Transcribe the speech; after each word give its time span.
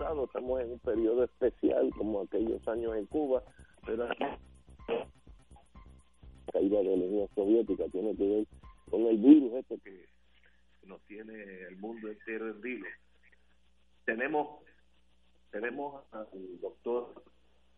Estamos 0.00 0.60
en 0.60 0.72
un 0.72 0.78
periodo 0.78 1.24
especial 1.24 1.90
como 1.96 2.22
aquellos 2.22 2.66
años 2.68 2.96
en 2.96 3.06
Cuba, 3.06 3.42
la 3.86 4.08
caída 6.52 6.78
de 6.78 6.84
la 6.84 7.04
Unión 7.04 7.28
Soviética 7.34 7.84
tiene 7.92 8.16
que 8.16 8.26
ver 8.26 8.46
con 8.90 9.02
el 9.02 9.18
virus 9.18 9.52
este 9.54 9.78
que 9.78 10.06
nos 10.86 11.00
tiene 11.02 11.34
el 11.68 11.76
mundo 11.76 12.08
entero 12.08 12.48
en 12.48 12.60
vilo. 12.60 12.86
Tenemos 14.06 14.60
tenemos 15.50 16.02
al 16.12 16.26
doctor 16.60 17.22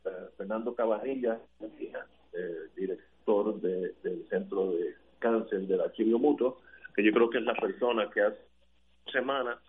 eh, 0.05 0.11
Fernando 0.37 0.75
Cabanilla, 0.75 1.41
eh, 1.61 2.57
director 2.77 3.61
del 3.61 4.27
Centro 4.29 4.73
de 4.73 4.95
Cáncer 5.19 5.67
del 5.67 5.81
Archivo 5.81 6.19
Mutuo, 6.19 6.61
que 6.95 7.03
yo 7.03 7.13
creo 7.13 7.31
que 7.31 7.39
es 7.39 7.45
la 7.45 7.55
persona 7.55 8.09
que 8.11 8.21
hace 8.21 8.39
semana 9.11 9.61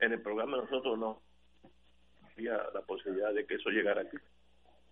en 0.00 0.12
el 0.12 0.22
programa 0.22 0.58
nosotros 0.58 0.98
no 2.44 2.70
la 2.72 2.82
posibilidad 2.82 3.32
de 3.32 3.46
que 3.46 3.54
eso 3.54 3.70
llegara 3.70 4.02
aquí. 4.02 4.16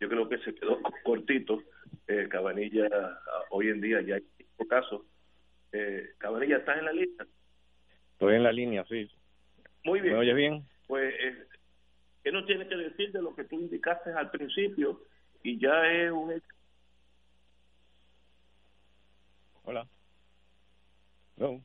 Yo 0.01 0.09
creo 0.09 0.29
que 0.29 0.39
se 0.39 0.55
quedó 0.55 0.81
cortito. 1.05 1.63
Eh, 2.07 2.29
Cabanilla, 2.31 2.89
ah, 2.93 3.45
hoy 3.51 3.69
en 3.69 3.81
día 3.81 4.01
ya 4.01 4.17
hay 4.17 4.25
cinco 4.37 4.67
casos. 4.69 5.03
Eh, 5.73 6.11
Cabanilla, 6.19 6.59
¿estás 6.59 6.79
en 6.79 6.85
la 6.85 6.93
lista? 6.93 7.27
Estoy 8.13 8.37
en 8.37 8.43
la 8.43 8.53
línea, 8.53 8.85
sí. 8.89 9.11
Muy 9.85 10.01
bien. 10.01 10.15
¿Me 10.15 10.21
oyes 10.21 10.37
bien? 10.37 10.67
Pues, 10.87 11.15
eh, 11.21 11.47
¿qué 12.23 12.33
nos 12.33 12.47
tiene 12.47 12.67
que 12.69 12.77
decir 12.77 13.13
de 13.13 13.23
lo 13.23 13.35
que 13.35 13.45
tú 13.45 13.57
indicaste 13.57 14.13
al 14.13 14.31
principio? 14.31 15.03
Y 15.43 15.59
ya 15.59 15.87
es 15.87 16.11
un 16.11 16.43
Hola. 19.65 19.87
No, 21.37 21.63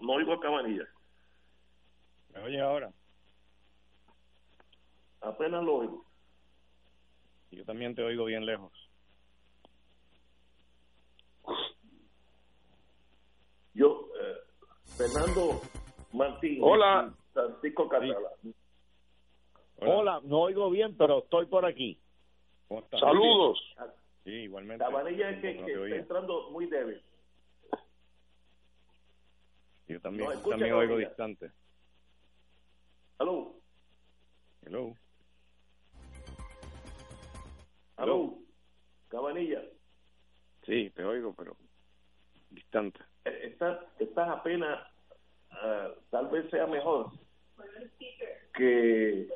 no 0.00 0.12
oigo 0.12 0.32
a 0.32 0.40
Cabanilla. 0.40 0.88
¿Me 2.32 2.40
oyes 2.40 2.60
ahora? 2.60 2.92
Apenas 5.20 5.64
lo 5.64 5.76
oigo. 5.76 6.04
Yo 7.50 7.64
también 7.64 7.94
te 7.94 8.02
oigo 8.02 8.24
bien 8.26 8.44
lejos. 8.44 8.72
Yo, 13.74 14.08
eh, 14.20 14.36
Fernando 14.96 15.60
Martín. 16.12 16.58
Hola. 16.62 17.14
Francisco 17.32 17.88
Catalá. 17.88 18.18
Hola. 19.76 20.20
no 20.24 20.40
oigo 20.40 20.68
bien, 20.70 20.96
pero 20.96 21.20
estoy 21.20 21.46
por 21.46 21.64
aquí. 21.64 22.00
Saludos. 22.98 23.58
Sí, 24.24 24.30
igualmente. 24.30 24.84
La 24.84 24.90
varilla 24.90 25.30
es 25.30 25.40
que, 25.40 25.50
está 25.50 25.96
entrando 25.96 26.50
muy 26.50 26.66
débil. 26.66 27.02
Yo 29.86 30.00
también, 30.00 30.28
también 30.42 30.74
oigo 30.74 30.98
distante. 30.98 31.50
Hello. 33.18 33.54
Hello. 34.66 34.94
Aló, 37.98 38.38
Cabanilla. 39.08 39.60
Sí, 40.64 40.90
te 40.90 41.04
oigo, 41.04 41.34
pero 41.36 41.56
distante. 42.50 43.00
Eh, 43.24 43.50
estás, 43.52 43.80
estás 43.98 44.28
apenas, 44.28 44.86
uh, 45.50 46.00
tal 46.10 46.28
vez 46.28 46.48
sea 46.48 46.68
mejor 46.68 47.10
que, 48.54 49.28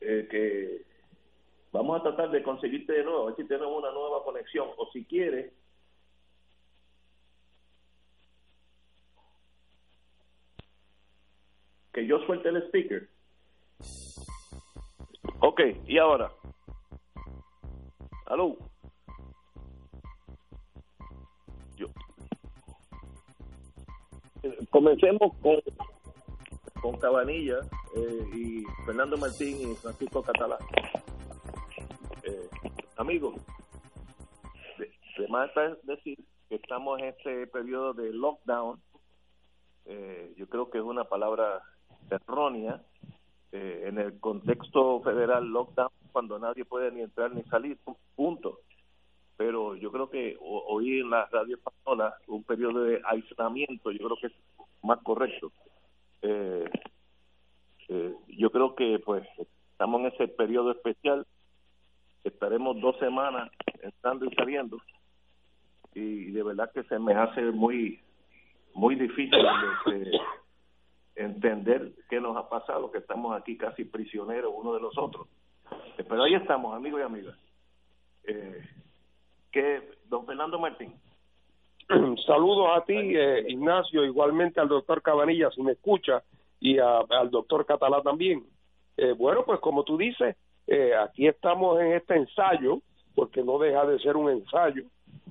eh, 0.00 0.28
que 0.30 0.84
vamos 1.72 1.98
a 1.98 2.02
tratar 2.02 2.30
de 2.30 2.42
conseguirte 2.42 2.92
de 2.92 3.04
nuevo, 3.04 3.22
a 3.22 3.26
ver 3.26 3.36
si 3.36 3.44
tenemos 3.44 3.78
una 3.78 3.90
nueva 3.90 4.22
conexión, 4.22 4.68
o 4.76 4.90
si 4.92 5.06
quieres, 5.06 5.50
que 11.90 12.06
yo 12.06 12.18
suelte 12.26 12.50
el 12.50 12.62
speaker. 12.64 13.08
Ok, 15.40 15.60
¿y 15.86 15.96
ahora? 15.96 16.30
Aló. 18.26 18.56
Yo. 21.76 21.86
Comencemos 24.70 25.34
con, 25.42 25.56
con 26.80 26.98
Cabanilla 26.98 27.58
eh, 27.96 28.30
y 28.34 28.64
Fernando 28.86 29.18
Martín 29.18 29.72
y 29.72 29.74
Francisco 29.74 30.22
Catalán. 30.22 30.58
Eh, 32.22 32.48
amigos, 32.96 33.34
de, 34.78 35.28
más 35.28 35.50
decir 35.82 36.18
que 36.48 36.54
estamos 36.56 36.98
en 37.00 37.06
este 37.06 37.46
periodo 37.48 37.92
de 37.92 38.10
lockdown. 38.12 38.80
Eh, 39.84 40.32
yo 40.38 40.48
creo 40.48 40.70
que 40.70 40.78
es 40.78 40.84
una 40.84 41.04
palabra 41.04 41.62
errónea. 42.10 42.82
Eh, 43.52 43.84
en 43.86 43.98
el 43.98 44.18
contexto 44.18 45.00
federal, 45.02 45.46
lockdown 45.46 45.90
cuando 46.14 46.38
nadie 46.38 46.64
puede 46.64 46.92
ni 46.92 47.00
entrar 47.00 47.34
ni 47.34 47.42
salir, 47.42 47.76
punto. 48.14 48.60
Pero 49.36 49.74
yo 49.74 49.90
creo 49.90 50.08
que 50.08 50.36
hoy 50.40 51.00
en 51.00 51.10
la 51.10 51.26
radio 51.26 51.56
española, 51.56 52.14
un 52.28 52.44
periodo 52.44 52.84
de 52.84 53.02
aislamiento, 53.04 53.90
yo 53.90 54.06
creo 54.06 54.16
que 54.20 54.28
es 54.28 54.32
más 54.84 55.00
correcto. 55.02 55.50
Eh, 56.22 56.70
eh, 57.88 58.14
yo 58.28 58.50
creo 58.52 58.76
que 58.76 59.00
pues 59.04 59.26
estamos 59.72 60.02
en 60.02 60.06
ese 60.06 60.28
periodo 60.28 60.70
especial, 60.70 61.26
estaremos 62.22 62.80
dos 62.80 62.96
semanas 62.98 63.50
entrando 63.82 64.24
y 64.26 64.34
saliendo, 64.36 64.78
y 65.94 66.30
de 66.30 66.42
verdad 66.44 66.70
que 66.72 66.84
se 66.84 67.00
me 67.00 67.14
hace 67.14 67.42
muy, 67.50 68.00
muy 68.72 68.94
difícil 68.94 69.44
entender 71.16 71.92
qué 72.08 72.20
nos 72.20 72.36
ha 72.36 72.48
pasado, 72.48 72.92
que 72.92 72.98
estamos 72.98 73.36
aquí 73.36 73.56
casi 73.56 73.84
prisioneros 73.84 74.52
uno 74.54 74.74
de 74.74 74.80
los 74.80 74.96
otros. 74.96 75.26
Pero 75.96 76.22
ahí 76.22 76.34
estamos, 76.34 76.74
amigos 76.74 77.00
y 77.00 77.04
amigas. 77.04 77.36
Eh, 78.24 78.62
que 79.50 79.82
don 80.06 80.26
Fernando 80.26 80.58
Martín. 80.58 80.94
Saludos 82.26 82.68
a 82.76 82.84
ti, 82.84 82.94
eh, 82.94 83.44
Ignacio, 83.48 84.04
igualmente 84.04 84.60
al 84.60 84.68
doctor 84.68 85.02
Cabanilla, 85.02 85.50
si 85.50 85.62
me 85.62 85.72
escucha, 85.72 86.22
y 86.60 86.78
al 86.78 87.30
doctor 87.30 87.66
Catalá 87.66 88.02
también. 88.02 88.44
Eh, 88.96 89.12
bueno, 89.12 89.44
pues 89.44 89.60
como 89.60 89.84
tú 89.84 89.96
dices, 89.96 90.36
eh, 90.66 90.92
aquí 90.94 91.26
estamos 91.26 91.80
en 91.80 91.92
este 91.92 92.16
ensayo, 92.16 92.80
porque 93.14 93.42
no 93.42 93.58
deja 93.58 93.84
de 93.86 93.98
ser 93.98 94.16
un 94.16 94.30
ensayo, 94.30 94.84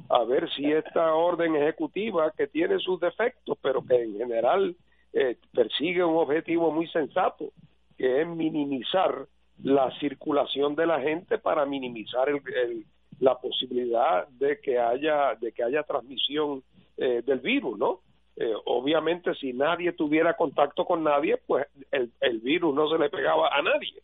a 0.10 0.24
ver 0.26 0.50
si 0.54 0.72
esta 0.72 1.14
orden 1.16 1.56
ejecutiva, 1.56 2.32
que 2.38 2.48
tiene 2.48 2.78
sus 2.80 3.00
defectos, 3.00 3.58
pero 3.62 3.84
que 3.84 4.04
en 4.04 4.18
general 4.18 4.76
eh, 5.14 5.38
persigue 5.54 6.04
un 6.04 6.18
objetivo 6.18 6.72
muy 6.72 6.88
sensato, 6.90 7.50
que 7.98 8.22
es 8.22 8.28
minimizar 8.28 9.26
la 9.64 9.92
circulación 10.00 10.76
de 10.76 10.86
la 10.86 11.00
gente 11.02 11.38
para 11.38 11.66
minimizar 11.66 12.30
el, 12.30 12.86
la 13.20 13.40
posibilidad 13.40 14.28
de 14.28 14.60
que 14.60 14.78
haya 14.78 15.36
de 15.36 15.52
que 15.52 15.64
haya 15.64 15.84
transmisión 15.84 16.64
eh, 16.98 17.24
del 17.26 17.40
virus, 17.40 17.78
¿no? 17.78 18.02
Eh, 18.36 18.54
obviamente 18.66 19.36
si 19.36 19.54
nadie 19.54 19.94
tuviera 19.94 20.36
contacto 20.36 20.86
con 20.86 21.04
nadie, 21.04 21.38
pues 21.46 21.68
el, 21.92 22.40
virus 22.40 22.74
no 22.74 22.90
se 22.90 22.98
le 22.98 23.10
pegaba 23.10 23.50
a 23.56 23.62
nadie. 23.62 24.02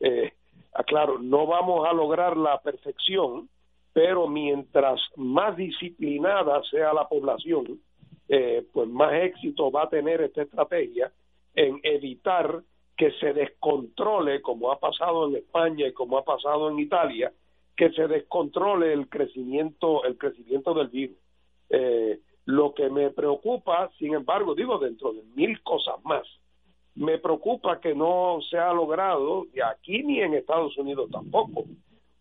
Eh, 0.00 0.32
ah, 0.74 0.82
claro, 0.82 1.18
no 1.18 1.46
vamos 1.46 1.86
a 1.88 1.92
lograr 1.92 2.36
la 2.36 2.60
perfección, 2.60 3.48
pero 3.92 4.26
mientras 4.26 5.00
más 5.16 5.56
disciplinada 5.56 6.60
sea 6.70 6.92
la 6.92 7.08
población, 7.08 7.80
eh, 8.28 8.66
pues 8.72 8.88
más 8.88 9.12
éxito 9.14 9.70
va 9.70 9.84
a 9.84 9.88
tener 9.88 10.20
esta 10.22 10.42
estrategia 10.42 11.12
en 11.54 11.80
evitar 11.82 12.62
que 12.98 13.12
se 13.12 13.32
descontrole, 13.32 14.42
como 14.42 14.72
ha 14.72 14.80
pasado 14.80 15.28
en 15.28 15.36
España 15.36 15.86
y 15.86 15.92
como 15.92 16.18
ha 16.18 16.24
pasado 16.24 16.68
en 16.68 16.80
Italia, 16.80 17.32
que 17.76 17.92
se 17.92 18.08
descontrole 18.08 18.92
el 18.92 19.08
crecimiento, 19.08 20.02
el 20.04 20.18
crecimiento 20.18 20.74
del 20.74 20.88
virus. 20.88 21.16
Eh, 21.70 22.18
lo 22.46 22.74
que 22.74 22.90
me 22.90 23.10
preocupa, 23.10 23.88
sin 23.98 24.14
embargo, 24.14 24.56
digo, 24.56 24.78
dentro 24.78 25.12
de 25.12 25.22
mil 25.36 25.62
cosas 25.62 25.94
más, 26.04 26.26
me 26.96 27.18
preocupa 27.18 27.80
que 27.80 27.94
no 27.94 28.40
se 28.50 28.58
ha 28.58 28.72
logrado, 28.72 29.46
y 29.54 29.60
aquí 29.60 30.02
ni 30.02 30.20
en 30.20 30.34
Estados 30.34 30.76
Unidos 30.76 31.08
tampoco, 31.12 31.66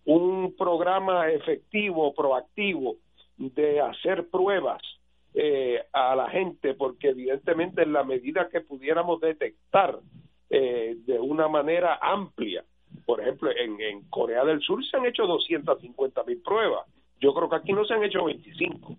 un 0.06 0.54
programa 0.56 1.32
efectivo, 1.32 2.14
proactivo, 2.14 2.98
de 3.38 3.82
hacer 3.82 4.30
pruebas 4.30 4.82
eh, 5.34 5.82
a 5.92 6.16
la 6.16 6.30
gente, 6.30 6.76
porque 6.76 7.10
evidentemente 7.10 7.82
en 7.82 7.94
la 7.94 8.04
medida 8.04 8.50
que 8.50 8.62
pudiéramos 8.62 9.20
detectar 9.22 10.00
eh, 10.50 10.96
de 11.06 11.20
una 11.20 11.48
manera 11.48 12.00
amplia, 12.02 12.64
por 13.06 13.22
ejemplo, 13.22 13.50
en, 13.52 13.80
en 13.82 14.10
Corea 14.10 14.44
del 14.46 14.62
Sur 14.62 14.84
se 14.86 14.98
han 14.98 15.06
hecho 15.06 15.26
250 15.26 16.24
mil 16.24 16.42
pruebas, 16.42 16.86
yo 17.20 17.34
creo 17.34 17.50
que 17.50 17.56
aquí 17.56 17.74
no 17.74 17.86
se 17.86 17.94
han 17.94 18.04
hecho 18.04 18.24
25. 18.26 18.96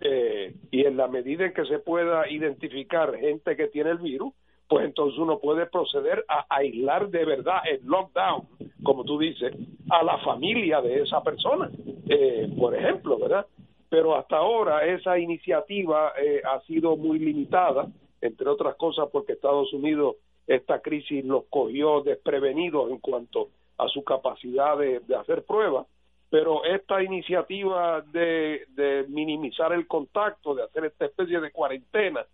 Eh, 0.00 0.54
y 0.70 0.84
en 0.84 0.96
la 0.98 1.08
medida 1.08 1.46
en 1.46 1.54
que 1.54 1.64
se 1.64 1.78
pueda 1.78 2.28
identificar 2.28 3.16
gente 3.16 3.56
que 3.56 3.68
tiene 3.68 3.90
el 3.90 3.98
virus, 3.98 4.34
pues 4.68 4.84
entonces 4.84 5.18
uno 5.18 5.38
puede 5.38 5.66
proceder 5.66 6.24
a 6.28 6.44
aislar 6.50 7.08
de 7.08 7.24
verdad 7.24 7.60
el 7.70 7.80
lockdown, 7.84 8.46
como 8.82 9.04
tú 9.04 9.18
dices, 9.18 9.54
a 9.90 10.02
la 10.02 10.18
familia 10.18 10.82
de 10.82 11.02
esa 11.02 11.22
persona, 11.22 11.70
eh, 12.08 12.52
por 12.58 12.74
ejemplo, 12.74 13.18
¿verdad? 13.18 13.46
Pero 13.88 14.14
hasta 14.14 14.36
ahora 14.36 14.84
esa 14.84 15.18
iniciativa 15.18 16.12
eh, 16.20 16.42
ha 16.44 16.60
sido 16.62 16.96
muy 16.96 17.18
limitada, 17.18 17.88
entre 18.20 18.48
otras 18.48 18.76
cosas 18.76 19.08
porque 19.10 19.32
Estados 19.32 19.72
Unidos 19.72 20.16
esta 20.46 20.80
crisis 20.80 21.24
los 21.24 21.44
cogió 21.46 22.02
desprevenidos 22.02 22.90
en 22.90 22.98
cuanto 22.98 23.50
a 23.78 23.88
su 23.88 24.04
capacidad 24.04 24.78
de, 24.78 25.00
hacer 25.16 25.44
pruebas, 25.44 25.86
pero 26.30 26.64
esta 26.64 27.02
iniciativa 27.02 28.02
de, 28.02 28.66
de 28.70 29.06
minimizar 29.08 29.72
el 29.72 29.86
contacto, 29.86 30.54
de 30.54 30.64
hacer 30.64 30.86
esta 30.86 31.06
especie 31.06 31.40
de 31.40 31.50
cuarentena, 31.50 32.26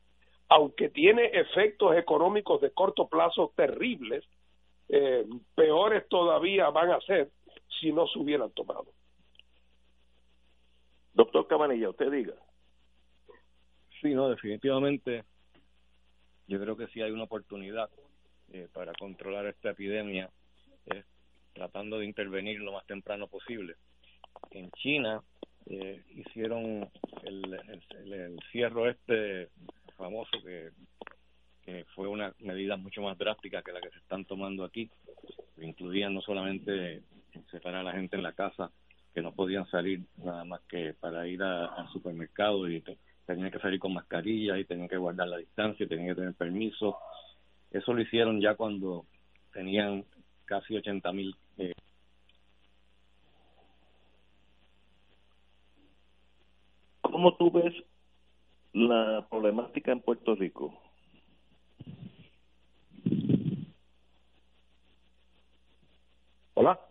aunque 0.49 0.89
tiene 0.89 1.27
efectos 1.27 1.97
económicos 1.97 2.61
de 2.61 2.73
corto 2.73 3.09
plazo 3.09 3.53
terribles, 3.55 4.25
eh, 4.89 5.25
peores 5.55 6.09
todavía 6.09 6.69
van 6.71 6.91
a 6.91 7.01
ser 7.03 7.31
si 7.81 7.93
no 7.93 8.09
se 8.09 8.19
hubieran 8.19 8.51
tomado. 8.51 8.87
Doctor 11.15 11.47
Cabanilla, 11.47 11.91
usted 11.91 12.11
diga. 12.11 12.35
Sí, 14.01 14.15
no, 14.15 14.29
definitivamente 14.29 15.25
yo 16.51 16.61
creo 16.61 16.77
que 16.77 16.89
sí 16.89 17.01
hay 17.01 17.13
una 17.13 17.25
oportunidad 17.25 17.89
eh, 18.53 18.69
para 18.73 18.93
controlar 18.95 19.47
esta 19.47 19.71
epidemia, 19.71 20.29
tratando 21.55 22.01
de 22.01 22.07
intervenir 22.07 22.61
lo 22.61 22.73
más 22.73 22.85
temprano 22.87 23.29
posible. 23.29 23.77
En 24.51 24.69
China 24.73 25.23
eh, 25.67 26.03
hicieron 26.11 26.91
el, 27.23 27.61
el, 28.01 28.13
el, 28.13 28.41
cierre 28.51 28.91
este 28.91 29.49
famoso 29.97 30.31
que, 30.45 30.71
fue 31.95 32.09
una 32.09 32.35
medida 32.41 32.77
mucho 32.77 33.01
más 33.01 33.17
drástica 33.17 33.63
que 33.63 33.71
la 33.71 33.81
que 33.81 33.91
se 33.91 33.99
están 33.99 34.25
tomando 34.25 34.65
aquí. 34.65 34.91
Incluían 35.59 36.13
no 36.15 36.21
solamente 36.21 37.03
separar 37.53 37.83
a 37.83 37.85
la 37.85 37.93
gente 37.93 38.17
en 38.17 38.25
la 38.25 38.33
casa, 38.33 38.73
que 39.15 39.23
no 39.23 39.33
podían 39.33 39.71
salir 39.71 40.01
nada 40.17 40.45
más 40.45 40.63
que 40.63 40.95
para 40.95 41.29
ir 41.29 41.41
al 41.45 41.89
supermercado 41.93 42.69
y 42.69 42.83
tenían 43.35 43.51
que 43.51 43.59
salir 43.59 43.79
con 43.79 43.95
mascarilla 43.95 44.59
y 44.59 44.65
tenían 44.65 44.89
que 44.89 44.97
guardar 44.97 45.29
la 45.29 45.39
distancia, 45.39 45.87
tenían 45.87 46.09
que 46.09 46.21
tener 46.21 46.35
permiso. 46.35 46.99
Eso 47.71 47.93
lo 47.93 48.03
hicieron 48.03 48.41
ya 48.41 48.55
cuando 48.55 49.07
tenían 49.53 50.05
casi 50.45 50.77
80 50.77 51.13
mil. 51.13 51.37
Eh, 51.59 51.73
¿Cómo 57.01 57.37
tú 57.37 57.51
ves 57.51 57.75
la 58.73 59.27
problemática 59.29 59.93
en 59.93 60.01
Puerto 60.01 60.35
Rico. 60.35 60.81
Hola. 66.55 66.90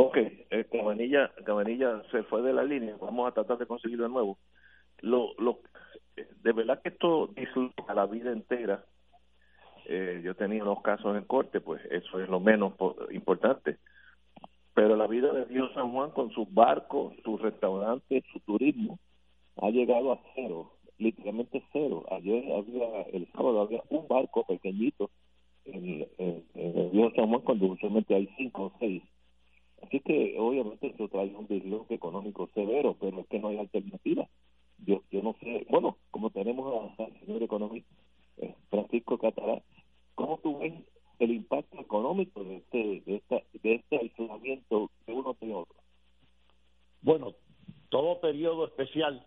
Ok, 0.00 0.16
eh, 0.16 0.66
Cabanilla, 0.70 2.02
se 2.10 2.22
fue 2.24 2.42
de 2.42 2.52
la 2.52 2.62
línea, 2.62 2.96
vamos 3.00 3.28
a 3.28 3.32
tratar 3.32 3.58
de 3.58 3.66
conseguirlo 3.66 4.04
de 4.04 4.10
nuevo. 4.10 4.38
Lo, 5.00 5.34
lo, 5.38 5.60
de 6.16 6.52
verdad 6.52 6.80
que 6.82 6.90
esto 6.90 7.30
a 7.88 7.94
la 7.94 8.06
vida 8.06 8.30
entera. 8.30 8.84
Eh, 9.86 10.20
yo 10.22 10.34
tenía 10.34 10.62
unos 10.62 10.82
casos 10.82 11.16
en 11.16 11.24
corte, 11.24 11.60
pues 11.60 11.82
eso 11.90 12.20
es 12.20 12.28
lo 12.28 12.40
menos 12.40 12.74
importante 13.10 13.78
pero 14.78 14.94
la 14.94 15.08
vida 15.08 15.32
de 15.32 15.44
Dios 15.46 15.72
San 15.74 15.90
Juan 15.90 16.12
con 16.12 16.30
sus 16.30 16.54
barcos, 16.54 17.12
sus 17.24 17.42
restaurantes, 17.42 18.22
su 18.32 18.38
turismo, 18.38 19.00
ha 19.56 19.70
llegado 19.70 20.12
a 20.12 20.20
cero, 20.36 20.70
literalmente 20.98 21.64
cero. 21.72 22.04
Ayer 22.12 22.44
había, 22.52 23.02
el 23.12 23.26
sábado 23.32 23.62
había 23.62 23.82
un 23.88 24.06
barco 24.06 24.46
pequeñito 24.46 25.10
en, 25.64 26.06
el 26.54 26.90
Río 26.92 27.10
San 27.16 27.26
Juan 27.26 27.40
cuando 27.40 27.66
usualmente 27.66 28.14
hay 28.14 28.28
cinco 28.36 28.66
o 28.66 28.72
seis. 28.78 29.02
Así 29.82 30.00
que 30.00 30.36
obviamente 30.38 30.88
eso 30.88 31.08
trae 31.08 31.34
un 31.34 31.46
desloque 31.46 31.94
económico 31.94 32.48
severo, 32.54 32.96
pero 33.00 33.20
es 33.20 33.26
que 33.28 33.38
no 33.38 33.48
hay 33.48 33.58
alternativa. 33.58 34.28
Yo, 34.78 35.02
yo 35.10 35.22
no 35.22 35.34
sé, 35.40 35.66
bueno, 35.70 35.96
como 36.10 36.30
tenemos 36.30 36.92
al 36.98 37.20
señor 37.20 37.42
economista 37.42 37.94
eh, 38.38 38.54
Francisco 38.70 39.18
Catalá, 39.18 39.62
¿cómo 40.14 40.38
tú 40.38 40.58
ves 40.58 40.74
el 41.18 41.32
impacto 41.32 41.80
económico 41.80 42.44
de 42.44 42.56
este, 42.56 43.02
de, 43.04 43.16
esta, 43.16 43.42
de 43.52 43.74
este 43.74 43.96
aislamiento 43.96 44.90
de 45.06 45.12
uno 45.12 45.36
de 45.40 45.54
otro? 45.54 45.76
Bueno, 47.02 47.34
todo 47.88 48.20
periodo 48.20 48.66
especial 48.66 49.26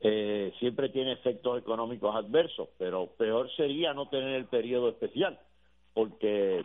eh, 0.00 0.52
siempre 0.58 0.88
tiene 0.88 1.12
efectos 1.12 1.58
económicos 1.58 2.14
adversos, 2.14 2.68
pero 2.78 3.06
peor 3.16 3.50
sería 3.56 3.94
no 3.94 4.08
tener 4.08 4.34
el 4.34 4.46
periodo 4.46 4.88
especial, 4.88 5.38
porque 5.94 6.62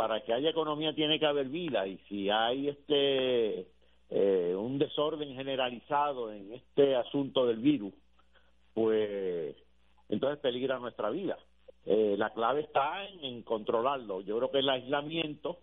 para 0.00 0.22
que 0.22 0.32
haya 0.32 0.48
economía 0.48 0.94
tiene 0.94 1.20
que 1.20 1.26
haber 1.26 1.48
vida 1.48 1.86
y 1.86 1.98
si 2.08 2.30
hay 2.30 2.68
este 2.68 3.66
eh, 4.08 4.54
un 4.56 4.78
desorden 4.78 5.34
generalizado 5.34 6.32
en 6.32 6.54
este 6.54 6.96
asunto 6.96 7.46
del 7.46 7.58
virus, 7.58 7.92
pues 8.72 9.54
entonces 10.08 10.38
peligra 10.38 10.78
nuestra 10.78 11.10
vida. 11.10 11.36
Eh, 11.84 12.14
la 12.16 12.30
clave 12.30 12.62
está 12.62 13.04
en, 13.04 13.42
controlarlo. 13.42 14.22
Yo 14.22 14.38
creo 14.38 14.50
que 14.50 14.60
el 14.60 14.70
aislamiento, 14.70 15.58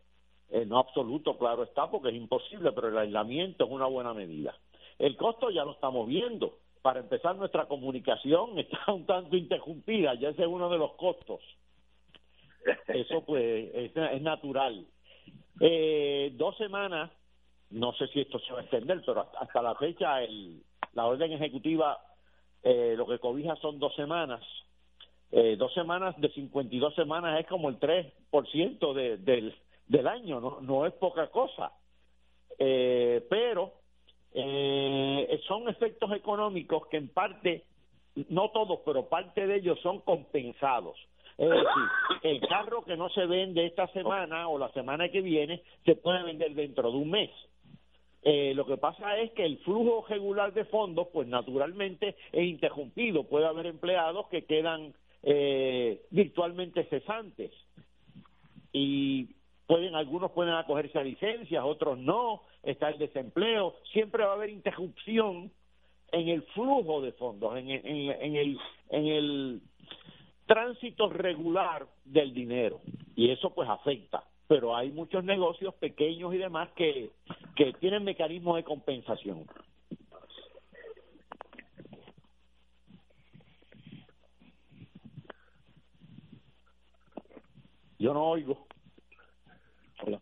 eh, 0.51 0.68
no 0.68 0.78
absoluto, 0.78 1.36
claro 1.39 1.63
está, 1.63 1.89
porque 1.89 2.10
es 2.10 2.16
imposible, 2.16 2.72
pero 2.74 2.89
el 2.89 2.98
aislamiento 3.00 3.66
es 3.66 3.72
una 3.72 3.88
buena 3.88 4.13
medida. 4.13 4.56
El 5.00 5.18
costo 5.18 5.50
ya 5.50 5.66
lo 5.66 5.72
estamos 5.72 6.07
viendo. 6.07 6.60
Para 6.84 7.00
empezar, 7.00 7.36
nuestra 7.38 7.66
comunicación 7.66 8.60
está 8.60 8.94
un 8.94 9.07
tanto 9.07 9.36
interrumpida, 9.36 10.13
ya 10.13 10.30
ese 10.30 10.44
es 10.44 10.48
uno 10.48 10.69
de 10.69 10.78
los 10.78 10.94
costos. 10.94 11.42
Eso 12.88 13.24
pues 13.25 13.69
es, 13.74 14.21
natural. 14.21 14.86
Eh, 15.59 16.31
dos 16.36 16.56
semanas, 16.57 17.12
no 17.69 17.94
sé 17.94 18.07
si 18.07 18.21
esto 18.21 18.39
se 18.39 18.54
va 18.54 18.59
a 18.59 18.62
extender, 18.63 19.01
pero 19.06 19.27
hasta, 19.39 19.62
la 19.62 19.75
fecha 19.75 20.21
el, 20.21 20.62
la 20.94 21.06
orden 21.06 21.31
ejecutiva 21.31 22.00
eh, 22.63 22.95
lo 22.98 23.06
que 23.07 23.19
cobija 23.19 23.56
son 23.57 23.80
dos 23.80 23.95
semanas 23.95 24.42
eh, 25.31 25.56
dos 25.57 25.74
semanas 25.74 26.15
de 26.19 26.30
52 26.30 26.96
semanas 26.96 27.39
es 27.39 27.48
como 27.48 27.70
el 27.70 27.79
3% 27.79 28.93
de, 28.93 29.17
del, 29.17 29.53
del 29.88 30.08
año, 30.08 30.39
no, 30.39 30.60
no 30.62 30.86
es 30.86 30.93
poca 30.93 31.27
cosa. 31.27 31.74
Eh, 32.58 33.25
pero 33.29 33.74
eh, 34.34 35.39
son 35.48 35.67
efectos 35.67 36.12
económicos 36.13 36.88
que 36.88 36.98
en 36.98 37.10
parte, 37.10 37.65
no 38.29 38.50
todos, 38.51 38.79
pero 38.86 39.10
parte 39.10 39.46
de 39.46 39.58
ellos 39.58 39.79
son 39.82 40.00
compensados. 40.00 40.98
Es 41.38 41.50
decir, 41.50 41.67
el 42.24 42.41
carro 42.48 42.84
que 42.84 42.98
no 42.98 43.10
se 43.10 43.25
vende 43.25 43.65
esta 43.65 43.88
semana 43.89 44.48
o 44.48 44.58
la 44.58 44.72
semana 44.72 45.10
que 45.10 45.22
viene 45.22 45.62
se 45.86 45.96
puede 45.96 46.24
vender 46.24 46.56
dentro 46.56 46.91
de 46.91 46.98
un 46.98 47.12
mes. 47.12 47.29
Eh, 48.24 48.53
lo 48.56 48.65
que 48.65 48.77
pasa 48.77 49.17
es 49.20 49.32
que 49.32 49.46
el 49.46 49.60
flujo 49.60 50.06
regular 50.10 50.53
de 50.53 50.65
fondos, 50.65 51.08
pues 51.13 51.27
naturalmente 51.27 52.15
es 52.32 52.44
interrumpido. 52.44 53.24
Puede 53.24 53.46
haber 53.46 53.67
empleados 53.67 54.27
que 54.27 54.46
quedan 54.46 54.94
eh, 55.24 56.01
virtualmente 56.10 56.84
cesantes 56.86 57.51
y 58.74 59.29
pueden 59.67 59.96
algunos 59.96 60.32
pueden 60.32 60.53
acogerse 60.53 60.98
a 60.98 61.03
licencias, 61.03 61.63
otros 61.63 61.98
no, 61.98 62.44
está 62.63 62.89
el 62.89 62.98
desempleo, 62.98 63.75
siempre 63.91 64.24
va 64.24 64.32
a 64.32 64.36
haber 64.36 64.50
interrupción 64.50 65.51
en 66.12 66.29
el 66.29 66.44
flujo 66.53 67.01
de 67.01 67.12
fondos, 67.13 67.58
en, 67.58 67.70
en, 67.70 68.36
el 68.36 68.58
en 68.89 69.08
el 69.08 69.62
tránsito 70.48 71.10
regular 71.10 71.86
del 72.06 72.34
dinero 72.34 72.82
y 73.16 73.30
eso 73.30 73.54
pues 73.54 73.70
afecta 73.70 74.24
pero 74.48 74.75
hay 74.75 74.92
muchos 74.92 75.24
negocios 75.24 75.74
pequeños 75.75 76.34
y 76.34 76.38
demás 76.38 76.70
que, 76.75 77.12
que 77.56 77.74
tienen 77.74 78.04
mecanismos 78.04 78.56
de 78.56 78.63
compensación. 78.63 79.46
Yo 88.00 88.13
no 88.13 88.24
oigo. 88.24 88.68
Hola. 90.04 90.22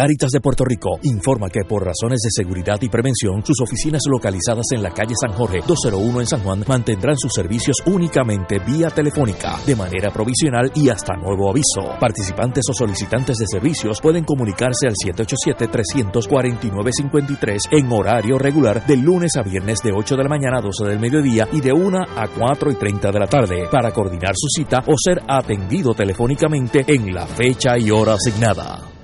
Caritas 0.00 0.30
de 0.30 0.40
Puerto 0.40 0.64
Rico 0.64 0.98
informa 1.02 1.50
que 1.50 1.66
por 1.68 1.84
razones 1.84 2.22
de 2.22 2.30
seguridad 2.30 2.80
y 2.80 2.88
prevención, 2.88 3.44
sus 3.44 3.60
oficinas 3.60 4.00
localizadas 4.08 4.72
en 4.72 4.82
la 4.82 4.92
calle 4.92 5.12
San 5.14 5.34
Jorge 5.34 5.60
201 5.66 6.20
en 6.22 6.26
San 6.26 6.40
Juan 6.40 6.64
mantendrán 6.66 7.18
sus 7.18 7.34
servicios 7.34 7.76
únicamente 7.84 8.60
vía 8.60 8.88
telefónica, 8.88 9.58
de 9.66 9.76
manera 9.76 10.10
provisional 10.10 10.72
y 10.74 10.88
hasta 10.88 11.16
nuevo 11.16 11.50
aviso. 11.50 11.82
Participantes 12.00 12.64
o 12.70 12.72
solicitantes 12.72 13.36
de 13.36 13.46
servicios 13.46 14.00
pueden 14.00 14.24
comunicarse 14.24 14.86
al 14.86 14.94
787-349-53 14.94 17.68
en 17.70 17.92
horario 17.92 18.38
regular 18.38 18.86
de 18.86 18.96
lunes 18.96 19.36
a 19.36 19.42
viernes 19.42 19.82
de 19.82 19.92
8 19.94 20.16
de 20.16 20.22
la 20.22 20.30
mañana 20.30 20.60
a 20.60 20.62
12 20.62 20.86
del 20.86 20.98
mediodía 20.98 21.46
y 21.52 21.60
de 21.60 21.74
1 21.74 21.98
a 22.16 22.26
4 22.26 22.70
y 22.70 22.76
30 22.76 23.12
de 23.12 23.18
la 23.18 23.26
tarde 23.26 23.68
para 23.70 23.92
coordinar 23.92 24.32
su 24.34 24.48
cita 24.48 24.82
o 24.86 24.94
ser 24.96 25.20
atendido 25.28 25.92
telefónicamente 25.92 26.86
en 26.86 27.12
la 27.12 27.26
fecha 27.26 27.76
y 27.76 27.90
hora 27.90 28.14
asignada. 28.14 28.99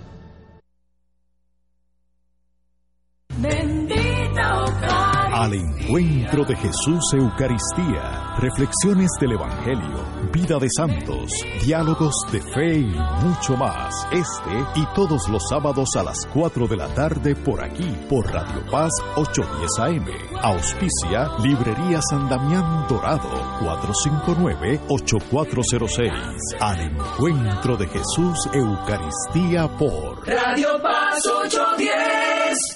Al 5.47 5.55
encuentro 5.55 6.45
de 6.45 6.57
Jesús 6.57 7.13
Eucaristía, 7.13 8.35
reflexiones 8.37 9.13
del 9.21 9.35
Evangelio, 9.35 10.05
vida 10.33 10.59
de 10.59 10.67
santos, 10.77 11.31
diálogos 11.65 12.17
de 12.33 12.41
fe 12.41 12.79
y 12.79 12.93
mucho 13.23 13.57
más. 13.57 13.95
Este 14.11 14.51
y 14.75 14.85
todos 14.97 15.29
los 15.29 15.49
sábados 15.49 15.95
a 15.95 16.03
las 16.03 16.27
4 16.35 16.67
de 16.67 16.77
la 16.77 16.89
tarde 16.89 17.37
por 17.37 17.63
aquí, 17.63 17.89
por 18.09 18.27
Radio 18.27 18.61
Paz 18.73 18.91
810 19.15 19.79
AM. 19.79 20.09
Auspicia 20.43 21.31
Librería 21.39 22.01
San 22.11 22.29
Damián 22.29 22.89
Dorado 22.89 23.31
459-8406. 23.61 26.11
Al 26.59 26.81
encuentro 26.81 27.77
de 27.77 27.87
Jesús 27.87 28.49
Eucaristía 28.53 29.69
por 29.79 30.27
Radio 30.27 30.83
Paz 30.83 31.25
810. 31.25 32.76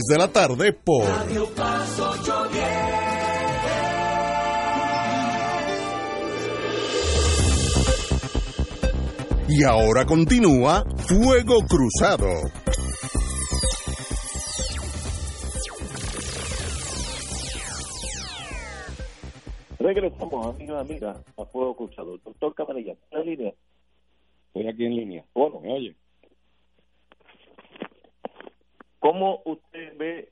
de 0.00 0.16
la 0.16 0.28
tarde 0.28 0.72
por 0.72 1.04
Radio 1.04 1.46
Paz 1.54 2.00
810. 2.00 2.62
Y 9.48 9.64
ahora 9.64 10.06
continúa 10.06 10.82
Fuego 10.96 11.58
Cruzado. 11.68 12.26
Regresamos, 19.78 20.54
amigos 20.54 20.86
y 20.88 20.90
amigas, 20.90 21.18
a 21.36 21.44
Fuego 21.44 21.76
Cruzado. 21.76 22.16
Doctor 22.24 22.54
Camarilla, 22.54 22.92
¿está 22.94 23.20
en 23.20 23.26
línea? 23.26 23.54
Estoy 24.46 24.68
aquí 24.68 24.86
en 24.86 24.96
línea. 24.96 25.24
Bueno, 25.34 25.60
¿Me 25.60 25.70
oye? 25.70 25.96
¿Cómo 29.02 29.42
usted 29.46 29.96
ve 29.96 30.30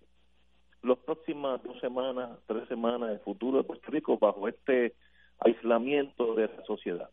las 0.85 0.97
próximas 0.99 1.61
dos 1.65 1.81
semanas, 1.81 2.39
tres 2.47 2.69
semanas, 2.69 3.11
el 3.11 3.19
futuro 3.19 3.59
de 3.59 3.65
Puerto 3.65 3.91
Rico 3.91 4.17
bajo 4.17 4.47
este 4.47 4.95
aislamiento 5.41 6.37
de 6.37 6.47
la 6.47 6.65
sociedad? 6.65 7.11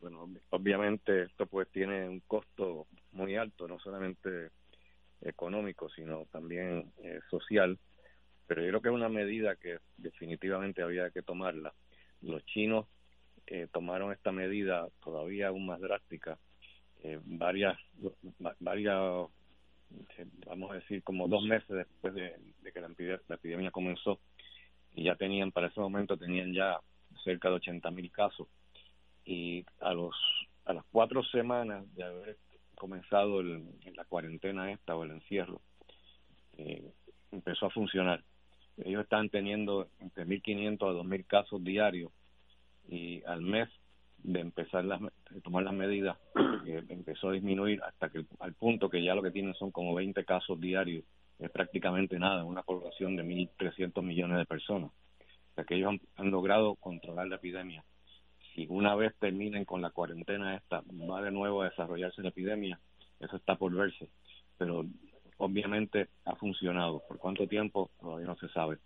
Bueno, 0.00 0.26
ob- 0.26 0.42
obviamente 0.50 1.22
esto 1.22 1.46
pues 1.46 1.68
tiene 1.70 2.08
un 2.08 2.18
costo 2.26 2.88
muy 3.12 3.36
alto, 3.36 3.68
no 3.68 3.78
solamente 3.78 4.50
económico, 5.20 5.88
sino 5.90 6.26
también 6.32 6.92
eh, 7.04 7.20
social, 7.30 7.78
pero 8.48 8.62
yo 8.62 8.68
creo 8.70 8.82
que 8.82 8.88
es 8.88 8.94
una 8.96 9.08
medida 9.08 9.54
que 9.54 9.78
definitivamente 9.96 10.82
había 10.82 11.08
que 11.12 11.22
tomarla. 11.22 11.72
Los 12.20 12.44
chinos 12.46 12.88
eh, 13.46 13.68
tomaron 13.72 14.10
esta 14.10 14.32
medida 14.32 14.88
todavía 15.04 15.48
aún 15.48 15.66
más 15.66 15.80
drástica, 15.80 16.36
eh, 17.02 17.18
varias, 17.24 17.76
va- 18.44 18.56
varias, 18.60 19.28
eh, 20.18 20.26
vamos 20.46 20.70
a 20.70 20.74
decir, 20.74 21.02
como 21.02 21.28
dos 21.28 21.42
meses 21.44 21.68
después 21.68 22.14
de, 22.14 22.34
que 22.72 22.80
la 22.80 23.34
epidemia, 23.36 23.70
comenzó, 23.70 24.20
y 24.94 25.04
ya 25.04 25.14
tenían, 25.16 25.52
para 25.52 25.68
ese 25.68 25.80
momento 25.80 26.16
tenían 26.16 26.52
ya 26.52 26.80
cerca 27.24 27.48
de 27.48 27.56
80 27.56 27.90
mil 27.90 28.10
casos. 28.10 28.48
Y 29.24 29.64
a 29.80 29.92
los 29.92 30.14
a 30.64 30.72
las 30.72 30.84
cuatro 30.92 31.22
semanas 31.24 31.84
de 31.96 32.04
haber 32.04 32.36
comenzado 32.76 33.40
el, 33.40 33.64
la 33.94 34.04
cuarentena 34.04 34.70
esta 34.70 34.94
o 34.94 35.04
el 35.04 35.10
encierro 35.12 35.60
eh, 36.56 36.92
empezó 37.32 37.66
a 37.66 37.70
funcionar. 37.70 38.22
Ellos 38.76 39.02
estaban 39.02 39.28
teniendo 39.30 39.88
entre 39.98 40.24
1.500 40.26 40.82
a 40.88 40.92
2.000 40.92 41.26
casos 41.26 41.62
diarios 41.64 42.12
y 42.88 43.22
al 43.24 43.42
mes 43.42 43.68
de 44.22 44.40
empezar 44.40 44.84
las, 44.84 45.00
de 45.00 45.40
tomar 45.42 45.64
las 45.64 45.74
medidas 45.74 46.18
eh, 46.66 46.82
empezó 46.88 47.30
a 47.30 47.32
disminuir 47.32 47.82
hasta 47.82 48.10
que 48.10 48.24
al 48.38 48.54
punto 48.54 48.88
que 48.88 49.02
ya 49.02 49.14
lo 49.14 49.22
que 49.22 49.30
tienen 49.30 49.54
son 49.54 49.70
como 49.70 49.94
20 49.94 50.24
casos 50.24 50.60
diarios 50.60 51.04
es 51.38 51.50
prácticamente 51.50 52.18
nada 52.18 52.42
en 52.42 52.46
una 52.46 52.62
población 52.62 53.16
de 53.16 53.24
1.300 53.24 54.02
millones 54.02 54.38
de 54.38 54.46
personas 54.46 54.90
o 54.90 55.54
sea 55.54 55.64
que 55.64 55.76
ellos 55.76 55.90
han, 55.90 56.00
han 56.16 56.30
logrado 56.30 56.74
controlar 56.76 57.28
la 57.28 57.36
epidemia 57.36 57.84
si 58.54 58.66
una 58.68 58.94
vez 58.94 59.14
terminen 59.18 59.64
con 59.64 59.82
la 59.82 59.90
cuarentena 59.90 60.56
esta, 60.56 60.82
va 61.10 61.22
de 61.22 61.30
nuevo 61.30 61.62
a 61.62 61.70
desarrollarse 61.70 62.22
la 62.22 62.30
epidemia, 62.30 62.80
eso 63.20 63.36
está 63.36 63.56
por 63.56 63.72
verse. 63.72 64.10
Pero 64.58 64.84
obviamente 65.36 66.08
ha 66.24 66.34
funcionado. 66.36 67.02
¿Por 67.06 67.18
cuánto 67.18 67.46
tiempo? 67.46 67.90
Todavía 68.00 68.26
no 68.26 68.36
se 68.36 68.48
sabe. 68.48 68.78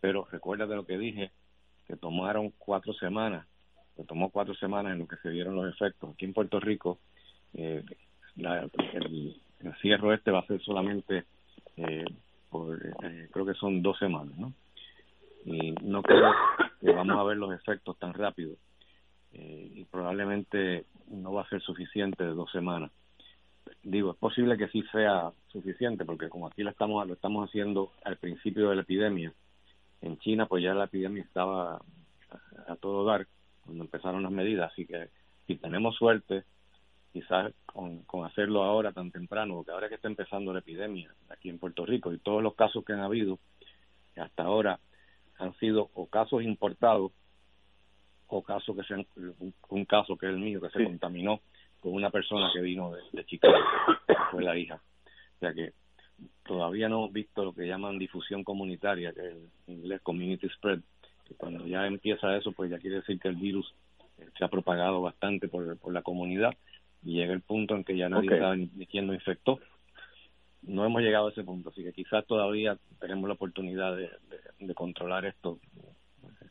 Pero 0.00 0.26
recuerda 0.30 0.66
de 0.66 0.76
lo 0.76 0.86
que 0.86 0.98
dije, 0.98 1.32
que 1.86 1.96
tomaron 1.96 2.52
cuatro 2.58 2.92
semanas, 2.94 3.46
que 3.98 4.04
tomó 4.04 4.30
cuatro 4.30 4.54
semanas 4.54 4.92
en 4.92 5.00
lo 5.00 5.08
que 5.08 5.16
se 5.16 5.28
dieron 5.28 5.56
los 5.56 5.74
efectos. 5.74 6.10
Aquí 6.14 6.24
en 6.24 6.32
Puerto 6.32 6.60
Rico, 6.60 7.00
eh, 7.54 7.82
la- 8.36 8.68
el, 8.94 9.36
encierro 9.58 10.14
este 10.14 10.30
va 10.30 10.38
a 10.38 10.46
ser 10.46 10.62
solamente, 10.62 11.24
eh, 11.76 12.04
por, 12.48 12.80
eh, 13.02 13.28
creo 13.32 13.44
que 13.44 13.54
son 13.54 13.82
dos 13.82 13.98
semanas, 13.98 14.38
¿no? 14.38 14.52
Y 15.44 15.72
no 15.82 16.00
creo 16.02 16.32
que 16.80 16.92
vamos 16.92 17.18
a 17.18 17.24
ver 17.24 17.38
los 17.38 17.52
efectos 17.52 17.98
tan 17.98 18.14
rápido 18.14 18.54
eh, 19.32 19.72
y 19.74 19.84
probablemente 19.86 20.84
no 21.08 21.32
va 21.32 21.42
a 21.42 21.48
ser 21.48 21.60
suficiente 21.60 22.22
de 22.22 22.34
dos 22.34 22.52
semanas. 22.52 22.92
Digo, 23.82 24.12
es 24.12 24.16
posible 24.16 24.56
que 24.56 24.68
sí 24.68 24.84
sea 24.92 25.32
suficiente, 25.48 26.04
porque 26.04 26.28
como 26.28 26.46
aquí 26.46 26.62
lo 26.62 26.70
estamos, 26.70 27.04
lo 27.04 27.14
estamos 27.14 27.48
haciendo 27.48 27.90
al 28.04 28.16
principio 28.16 28.70
de 28.70 28.76
la 28.76 28.82
epidemia, 28.82 29.32
en 30.02 30.18
China 30.20 30.46
pues 30.46 30.62
ya 30.62 30.72
la 30.72 30.84
epidemia 30.84 31.24
estaba 31.24 31.80
a 32.68 32.76
todo 32.76 33.04
dar 33.04 33.26
cuando 33.68 33.84
empezaron 33.84 34.22
las 34.22 34.32
medidas, 34.32 34.72
así 34.72 34.86
que 34.86 35.10
si 35.46 35.56
tenemos 35.56 35.94
suerte, 35.94 36.44
quizás 37.12 37.52
con, 37.66 38.02
con 38.04 38.24
hacerlo 38.24 38.62
ahora 38.62 38.92
tan 38.92 39.10
temprano, 39.10 39.56
porque 39.56 39.72
ahora 39.72 39.90
que 39.90 39.96
está 39.96 40.08
empezando 40.08 40.54
la 40.54 40.60
epidemia 40.60 41.14
aquí 41.28 41.50
en 41.50 41.58
Puerto 41.58 41.84
Rico 41.84 42.10
y 42.14 42.18
todos 42.18 42.42
los 42.42 42.54
casos 42.54 42.82
que 42.82 42.94
han 42.94 43.00
habido 43.00 43.38
hasta 44.16 44.42
ahora 44.44 44.80
han 45.38 45.54
sido 45.58 45.90
o 45.94 46.06
casos 46.06 46.42
importados 46.42 47.12
o 48.28 48.42
casos 48.42 48.74
que 48.74 48.84
sean 48.84 49.06
un, 49.16 49.54
un 49.68 49.84
caso 49.84 50.16
que 50.16 50.26
es 50.26 50.32
el 50.32 50.38
mío 50.38 50.60
que 50.62 50.70
se 50.70 50.78
Sí. 50.78 50.84
contaminó 50.84 51.40
con 51.80 51.92
una 51.92 52.08
persona 52.10 52.50
que 52.54 52.60
vino 52.62 52.90
de, 52.92 53.02
de 53.12 53.24
Chicago 53.26 53.54
que 54.06 54.14
fue 54.32 54.42
la 54.42 54.56
hija 54.56 54.76
o 54.76 55.38
sea 55.40 55.52
que 55.54 55.72
todavía 56.44 56.88
no 56.88 56.96
hemos 56.98 57.12
visto 57.12 57.44
lo 57.44 57.54
que 57.54 57.66
llaman 57.68 57.98
difusión 57.98 58.42
comunitaria 58.44 59.12
que 59.12 59.20
es 59.28 59.34
en 59.68 59.74
inglés 59.74 60.00
community 60.02 60.48
spread 60.48 60.80
que 61.28 61.34
cuando 61.34 61.66
ya 61.66 61.86
empieza 61.86 62.36
eso 62.36 62.52
pues 62.52 62.70
ya 62.70 62.78
quiere 62.78 62.96
decir 62.96 63.18
que 63.20 63.28
el 63.28 63.36
virus 63.36 63.74
eh, 64.18 64.26
se 64.36 64.44
ha 64.44 64.48
propagado 64.48 65.00
bastante 65.02 65.48
por, 65.48 65.76
por 65.78 65.92
la 65.92 66.02
comunidad 66.02 66.54
y 67.04 67.14
llega 67.14 67.32
el 67.32 67.42
punto 67.42 67.74
en 67.76 67.84
que 67.84 67.96
ya 67.96 68.08
nadie 68.08 68.32
Ok. 68.32 68.38
sabe 68.40 68.56
ni, 68.56 68.70
ni 68.74 68.86
quién 68.86 69.06
lo 69.06 69.14
infectó. 69.14 69.60
No 70.62 70.84
hemos 70.84 71.02
llegado 71.02 71.28
a 71.28 71.30
ese 71.30 71.44
punto, 71.44 71.68
así 71.70 71.84
que 71.84 71.92
quizás 71.92 72.26
todavía 72.26 72.76
tenemos 73.00 73.28
la 73.28 73.34
oportunidad 73.34 73.94
de, 73.96 74.02
de- 74.08 74.66
de 74.66 74.74
controlar 74.74 75.24
esto. 75.24 75.58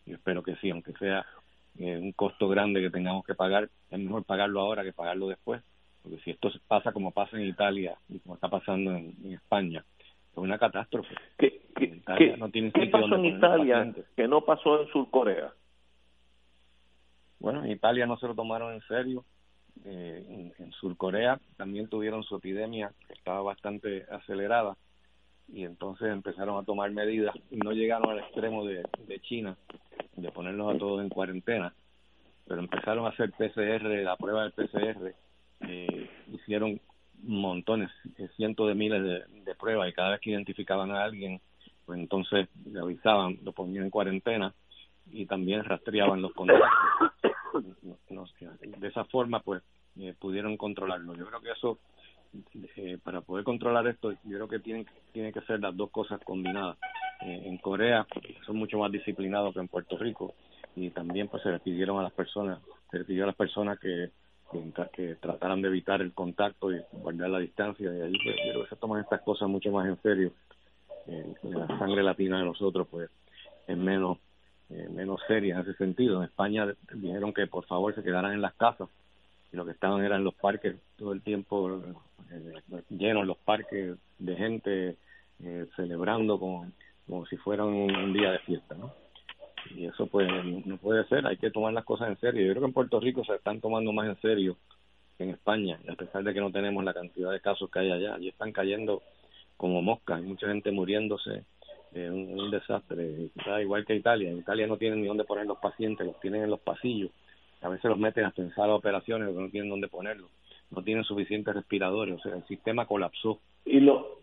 Yo 0.06 0.16
espero 0.16 0.42
que 0.44 0.56
sí, 0.58 0.70
aunque 0.70 0.94
sea 0.94 1.26
eh, 1.78 1.98
un 1.98 2.14
costo 2.14 2.48
grande 2.48 2.82
que 2.82 2.90
tengamos 2.90 3.26
que 3.26 3.36
pagar, 3.36 3.70
es 3.92 4.00
mejor 4.00 4.24
pagarlo 4.24 4.62
ahora 4.62 4.84
que 4.84 4.94
pagarlo 4.94 5.28
después, 5.28 5.62
porque 6.02 6.20
si 6.20 6.32
esto 6.32 6.50
pasa 6.68 6.94
como 6.94 7.12
pasa 7.12 7.36
en 7.38 7.48
Italia 7.48 7.98
y 8.08 8.20
como 8.20 8.36
está 8.36 8.48
pasando 8.50 8.92
en, 8.96 9.14
en 9.26 9.34
España, 9.34 9.84
una 10.44 10.58
catástrofe. 10.58 11.16
¿Qué, 11.38 11.48
En 11.48 11.74
qué, 11.76 11.86
Italia 11.98 12.32
qué- 12.34 12.38
no 12.38 12.50
tienen 12.50 12.72
qué 12.72 12.88
pasó 12.88 13.16
en 13.16 13.26
Italia 13.26 13.94
que 14.16 14.28
no 14.28 14.42
pasó 14.42 14.82
en 14.82 14.88
Surcorea? 14.90 15.54
Bueno, 17.40 17.64
en 17.64 17.72
Italia 17.72 18.06
no 18.06 18.18
se 18.18 18.28
lo 18.28 18.36
tomaron 18.36 18.74
en 18.74 18.82
serio. 18.82 19.24
Eh, 19.86 20.26
en, 20.58 20.64
en 20.66 20.72
Surcorea 20.74 21.40
también 21.56 21.88
tuvieron 21.88 22.24
su 22.24 22.36
epidemia 22.38 22.92
que 23.08 23.14
estaba 23.14 23.42
bastante 23.44 24.06
acelerada 24.10 24.76
y 25.48 25.64
entonces 25.64 26.10
empezaron 26.12 26.58
a 26.60 26.66
tomar 26.66 26.90
medidas 26.92 27.36
y 27.52 27.58
no 27.58 27.72
llegaron 27.72 28.10
al 28.12 28.20
extremo 28.20 28.66
de, 28.66 28.84
de 29.08 29.20
China, 29.22 29.56
de 30.16 30.32
ponerlos 30.32 30.76
a 30.76 30.78
todos 30.80 31.02
en 31.04 31.10
cuarentena, 31.10 31.74
pero 32.48 32.60
empezaron 32.60 33.06
a 33.06 33.10
hacer 33.10 33.32
PCR, 33.32 34.04
la 34.04 34.18
prueba 34.18 34.44
del 34.44 34.52
PCR, 34.54 35.14
eh, 35.62 36.10
hicieron 36.34 36.82
montones, 37.24 37.90
eh, 38.18 38.30
cientos 38.36 38.68
de 38.68 38.76
miles 38.76 39.04
de, 39.04 39.56
pruebas 39.56 39.90
y 39.90 39.94
cada 39.94 40.12
vez 40.12 40.22
que 40.22 40.30
identificaban 40.30 40.92
a 40.92 41.04
alguien, 41.04 41.42
pues 41.86 42.00
entonces 42.00 42.48
le 42.66 42.80
avisaban, 42.80 43.40
lo 43.44 43.54
ponían 43.54 43.86
en 43.86 43.90
cuarentena 43.90 44.54
y 45.12 45.26
también 45.26 45.64
rastreaban 45.64 46.22
los 46.22 46.34
contactos. 46.34 46.70
De 48.80 48.88
esa 48.88 49.04
forma, 49.06 49.40
pues, 49.40 49.64
eh, 50.00 50.14
pudieron 50.20 50.58
controlarlo. 50.58 51.16
Yo 51.16 51.26
creo 51.26 51.42
que 51.42 51.52
eso, 51.52 51.80
eh, 52.76 53.00
para 53.04 53.22
poder 53.22 53.44
controlar 53.44 53.88
esto, 53.88 54.12
yo 54.12 54.20
creo 54.24 54.48
que 54.48 54.60
tienen, 54.60 54.86
tienen 55.12 55.34
que 55.34 55.42
ser 55.42 55.60
las 55.60 55.76
dos 55.76 55.90
cosas 55.90 56.20
combinadas. 56.24 56.78
En 57.22 57.58
Corea 57.58 58.06
son 58.46 58.58
mucho 58.58 58.78
más 58.78 58.92
disciplinados 58.92 59.56
que 59.56 59.60
en 59.60 59.68
Puerto 59.68 59.98
Rico 59.98 60.36
y 60.76 60.92
también 60.92 61.28
pues 61.28 61.42
se 61.42 61.50
les 61.50 61.62
pidieron 61.62 61.98
a 61.98 62.04
las 62.04 62.14
personas, 62.14 62.60
se 62.92 63.00
les 63.00 63.08
pidió 63.08 63.24
a 63.24 63.28
las 63.28 63.36
personas 63.36 63.80
que, 63.80 64.12
que, 64.94 65.16
trataran 65.16 65.62
de 65.62 65.68
evitar 65.68 66.02
el 66.02 66.14
contacto 66.14 66.72
y 66.72 66.82
guardar 66.92 67.30
la 67.30 67.40
distancia 67.40 67.92
y 67.92 68.02
ahí 68.02 68.14
pues, 68.24 68.36
creo 68.36 68.64
que 68.64 68.70
se 68.70 68.76
toman 68.76 69.02
estas 69.02 69.22
cosas 69.22 69.50
mucho 69.50 69.72
más 69.72 69.88
en 69.88 70.02
serio. 70.02 70.32
Eh, 71.08 71.34
la 71.44 71.68
sangre 71.80 72.04
latina 72.04 72.40
de 72.40 72.46
nosotros 72.46 72.88
pues 72.90 73.10
es 73.68 73.78
menos 73.78 74.18
eh, 74.70 74.90
menos 74.90 75.22
seria 75.28 75.56
en 75.56 75.62
ese 75.62 75.74
sentido. 75.76 76.18
En 76.18 76.26
España 76.26 76.68
dijeron 76.94 77.34
que 77.34 77.48
por 77.48 77.66
favor 77.66 77.96
se 77.96 78.04
quedaran 78.04 78.34
en 78.34 78.42
las 78.42 78.54
casas 78.56 78.90
y 79.52 79.56
lo 79.56 79.66
que 79.66 79.72
estaban 79.72 80.04
eran 80.04 80.24
los 80.24 80.36
parques 80.36 80.76
todo 80.98 81.14
el 81.14 81.22
tiempo 81.22 81.82
eh, 82.32 82.76
llenos 82.90 83.26
los 83.26 83.38
parques 83.38 83.96
de 84.20 84.36
gente 84.36 84.98
eh, 85.44 85.68
celebrando 85.76 86.40
como, 86.40 86.70
como 87.08 87.26
si 87.28 87.38
fueran 87.38 87.68
un, 87.68 87.96
un 87.96 88.14
día 88.14 88.32
de 88.32 88.40
fiesta, 88.40 88.76
¿no? 88.76 88.92
Y 89.76 89.86
eso 89.86 90.08
pues 90.08 90.28
no 90.66 90.78
puede 90.78 91.06
ser, 91.06 91.26
hay 91.26 91.38
que 91.38 91.52
tomar 91.52 91.74
las 91.74 91.86
cosas 91.86 92.10
en 92.10 92.20
serio. 92.20 92.46
Yo 92.46 92.52
creo 92.52 92.62
que 92.62 92.68
en 92.68 92.74
Puerto 92.74 93.00
Rico 93.00 93.24
se 93.24 93.36
están 93.36 93.60
tomando 93.60 93.92
más 93.92 94.08
en 94.08 94.20
serio 94.22 94.58
que 95.18 95.24
en 95.24 95.32
España, 95.32 95.80
a 95.90 95.96
pesar 95.96 96.24
de 96.24 96.34
que 96.34 96.40
no 96.40 96.52
tenemos 96.52 96.84
la 96.84 96.94
cantidad 96.94 97.32
de 97.32 97.42
casos 97.42 97.70
que 97.72 97.80
hay 97.80 97.92
allá, 97.92 98.16
allí 98.16 98.30
están 98.30 98.52
cayendo 98.52 99.02
como 99.58 99.82
moscas, 99.82 100.18
hay 100.18 100.24
mucha 100.24 100.48
gente 100.48 100.72
muriéndose, 100.72 101.44
eh, 101.94 102.10
un, 102.10 102.52
desastre, 102.52 103.32
igual 103.62 103.86
que 103.86 103.96
Italia, 103.96 104.30
en 104.30 104.38
Italia 104.38 104.68
no 104.68 104.78
tienen 104.78 105.02
ni 105.02 105.08
dónde 105.08 105.24
poner 105.24 105.48
los 105.48 105.58
pacientes, 105.58 106.06
los 106.06 106.20
tienen 106.20 106.44
en 106.44 106.52
los 106.52 106.60
pasillos, 106.60 107.10
a 107.62 107.70
veces 107.70 107.86
los 107.86 107.98
meten 107.98 108.26
hasta 108.26 108.44
en 108.44 108.54
sala 108.54 108.68
de 108.68 108.74
operaciones 108.74 109.28
porque 109.28 109.42
no 109.42 109.50
tienen 109.50 109.70
dónde 109.70 109.88
ponerlos, 109.88 110.30
no 110.70 110.84
tienen 110.84 111.04
suficientes 111.04 111.56
respiradores, 111.56 112.16
o 112.16 112.20
sea, 112.20 112.36
el 112.36 112.46
sistema 112.46 112.86
colapsó. 112.86 113.40
Y 113.66 113.80
lo, 113.80 114.20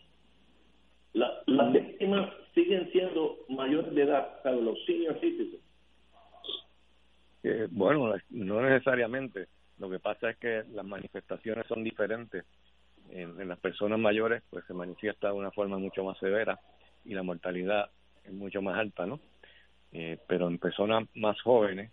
la, 1.15 1.43
las 1.47 1.73
víctimas 1.73 2.31
siguen 2.55 2.91
siendo 2.93 3.39
mayores 3.49 3.95
de 3.95 4.03
edad, 4.03 4.41
¿sabes? 4.43 4.63
los 4.63 4.85
senior 4.85 5.19
citizens. 5.21 5.63
Eh, 7.43 7.69
bueno, 7.71 8.15
no 8.31 8.61
necesariamente. 8.61 9.49
Lo 9.79 9.91
que 9.91 9.99
pasa 9.99 10.31
es 10.31 10.37
que 10.37 10.65
las 10.73 10.85
manifestaciones 10.85 11.67
son 11.67 11.83
diferentes. 11.83 12.45
En, 13.11 13.39
en 13.41 13.49
las 13.49 13.59
personas 13.59 13.99
mayores, 13.99 14.43
pues 14.51 14.65
se 14.67 14.73
manifiesta 14.73 15.29
de 15.29 15.35
una 15.35 15.51
forma 15.51 15.79
mucho 15.79 16.05
más 16.05 16.19
severa 16.19 16.59
y 17.05 17.15
la 17.15 17.23
mortalidad 17.23 17.91
es 18.25 18.33
mucho 18.33 18.63
más 18.63 18.79
alta, 18.79 19.07
¿no? 19.07 19.21
Eh, 19.93 20.19
pero 20.27 20.49
en 20.49 20.59
personas 20.59 21.07
más 21.15 21.41
jóvenes, 21.43 21.93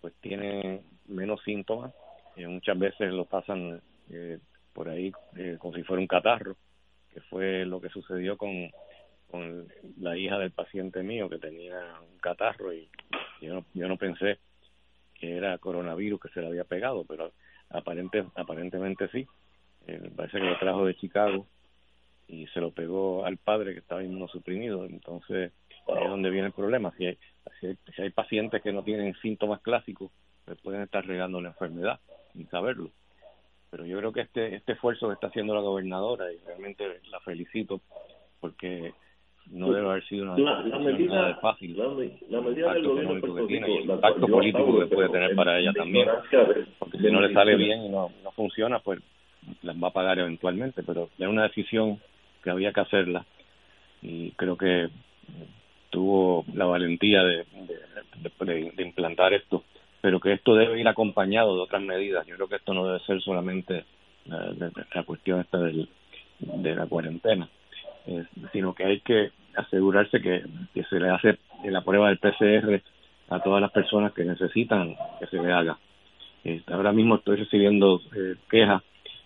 pues 0.00 0.12
tienen 0.20 0.82
menos 1.06 1.40
síntomas. 1.44 1.94
y 2.36 2.44
muchas 2.46 2.78
veces 2.78 3.12
lo 3.12 3.26
pasan 3.26 3.80
eh, 4.10 4.38
por 4.72 4.88
ahí 4.88 5.12
eh, 5.36 5.56
como 5.58 5.74
si 5.74 5.82
fuera 5.84 6.00
un 6.00 6.06
catarro, 6.06 6.56
que 7.12 7.20
fue 7.22 7.64
lo 7.64 7.80
que 7.80 7.88
sucedió 7.88 8.36
con, 8.36 8.70
con 9.30 9.68
la 10.00 10.16
hija 10.16 10.38
del 10.38 10.50
paciente 10.50 11.02
mío 11.02 11.28
que 11.28 11.38
tenía 11.38 11.78
un 12.00 12.18
catarro 12.18 12.72
y 12.72 12.88
yo 13.40 13.54
no, 13.54 13.64
yo 13.74 13.88
no 13.88 13.96
pensé 13.96 14.38
que 15.14 15.36
era 15.36 15.58
coronavirus 15.58 16.20
que 16.20 16.28
se 16.30 16.40
le 16.40 16.48
había 16.48 16.64
pegado, 16.64 17.04
pero 17.04 17.32
aparente, 17.70 18.24
aparentemente 18.34 19.08
sí. 19.08 19.26
Eh, 19.86 20.10
parece 20.14 20.38
que 20.38 20.44
lo 20.44 20.58
trajo 20.58 20.84
de 20.84 20.96
Chicago 20.96 21.46
y 22.28 22.46
se 22.48 22.60
lo 22.60 22.70
pegó 22.72 23.24
al 23.24 23.36
padre 23.36 23.72
que 23.72 23.80
estaba 23.80 24.02
inmunosuprimido. 24.02 24.84
Entonces, 24.84 25.52
ahí 25.88 26.04
es 26.04 26.08
donde 26.08 26.30
viene 26.30 26.48
el 26.48 26.52
problema. 26.52 26.92
Si 26.96 27.06
hay, 27.06 27.18
si 27.60 27.66
hay, 27.66 27.78
si 27.94 28.02
hay 28.02 28.10
pacientes 28.10 28.62
que 28.62 28.72
no 28.72 28.82
tienen 28.82 29.14
síntomas 29.22 29.60
clásicos, 29.60 30.10
pues 30.44 30.58
pueden 30.60 30.82
estar 30.82 31.06
regando 31.06 31.40
la 31.40 31.48
enfermedad 31.48 32.00
sin 32.32 32.48
saberlo. 32.48 32.90
Pero 33.72 33.86
yo 33.86 33.96
creo 33.98 34.12
que 34.12 34.20
este, 34.20 34.54
este 34.54 34.72
esfuerzo 34.72 35.08
que 35.08 35.14
está 35.14 35.28
haciendo 35.28 35.54
la 35.54 35.62
gobernadora, 35.62 36.30
y 36.30 36.36
realmente 36.46 37.00
la 37.10 37.18
felicito, 37.20 37.80
porque 38.38 38.92
no 39.46 39.72
debe 39.72 39.88
haber 39.88 40.04
sido 40.04 40.24
una 40.24 40.36
La, 40.36 40.78
medida, 40.78 41.14
nada 41.14 41.28
de 41.28 41.34
fácil 41.36 41.78
la, 41.78 41.88
me- 41.88 42.10
la 42.28 42.40
medida 42.42 42.74
del 42.74 42.86
gobierno 42.86 43.34
que 43.34 43.46
tiene 43.46 43.72
y 43.72 43.76
el 43.78 43.90
impacto 43.90 44.26
político 44.28 44.74
que 44.74 44.84
de 44.84 44.94
puede 44.94 45.08
tener 45.08 45.30
en- 45.30 45.36
para 45.36 45.58
ella 45.58 45.72
también. 45.72 46.06
Porque 46.78 46.98
si 46.98 47.10
no 47.10 47.22
le 47.22 47.32
sale 47.32 47.56
bien 47.56 47.82
y 47.86 47.88
no, 47.88 48.10
no 48.22 48.30
funciona, 48.32 48.78
pues 48.80 49.00
las 49.62 49.74
va 49.82 49.88
a 49.88 49.92
pagar 49.92 50.18
eventualmente. 50.18 50.82
Pero 50.82 51.08
era 51.18 51.30
una 51.30 51.44
decisión 51.44 51.98
que 52.44 52.50
había 52.50 52.74
que 52.74 52.80
hacerla 52.80 53.24
y 54.02 54.32
creo 54.32 54.58
que 54.58 54.90
tuvo 55.88 56.44
la 56.52 56.66
valentía 56.66 57.24
de, 57.24 57.36
de, 57.38 58.44
de- 58.44 58.70
de 58.70 58.82
implantar 58.82 59.32
esto, 59.32 59.64
pero 60.02 60.20
que 60.20 60.32
esto 60.34 60.54
debe 60.54 60.78
ir 60.78 60.86
acompañado 60.88 61.56
de 61.56 61.62
otras 61.62 61.80
medidas. 61.80 62.26
Yo 62.26 62.34
creo 62.36 62.48
que 62.48 62.56
esto 62.56 62.74
no 62.74 62.84
debe 62.86 63.00
ser 63.06 63.22
solamente 63.22 63.84
la, 64.26 64.52
la- 64.94 65.02
cuestión 65.04 65.40
esta 65.40 65.58
del, 65.58 65.88
de 66.40 66.74
la 66.74 66.86
cuarentena, 66.86 67.48
eh, 68.06 68.24
sino 68.52 68.74
que 68.74 68.84
hay 68.84 69.00
que 69.00 69.30
asegurarse 69.56 70.20
que, 70.20 70.44
que 70.74 70.84
se 70.84 71.00
le 71.00 71.08
hace 71.08 71.38
la 71.64 71.80
prueba 71.82 72.08
del 72.08 72.18
PCR 72.18 72.82
a 73.30 73.40
todas 73.40 73.62
las 73.62 73.70
personas 73.72 74.12
que 74.12 74.24
necesitan 74.24 74.94
que 75.18 75.26
se 75.28 75.38
le 75.40 75.50
haga. 75.52 75.78
Este, 76.44 76.74
ahora 76.74 76.92
mismo 76.92 77.14
estoy 77.16 77.36
recibiendo 77.36 78.00
eh, 78.14 78.34
quejas 78.50 78.82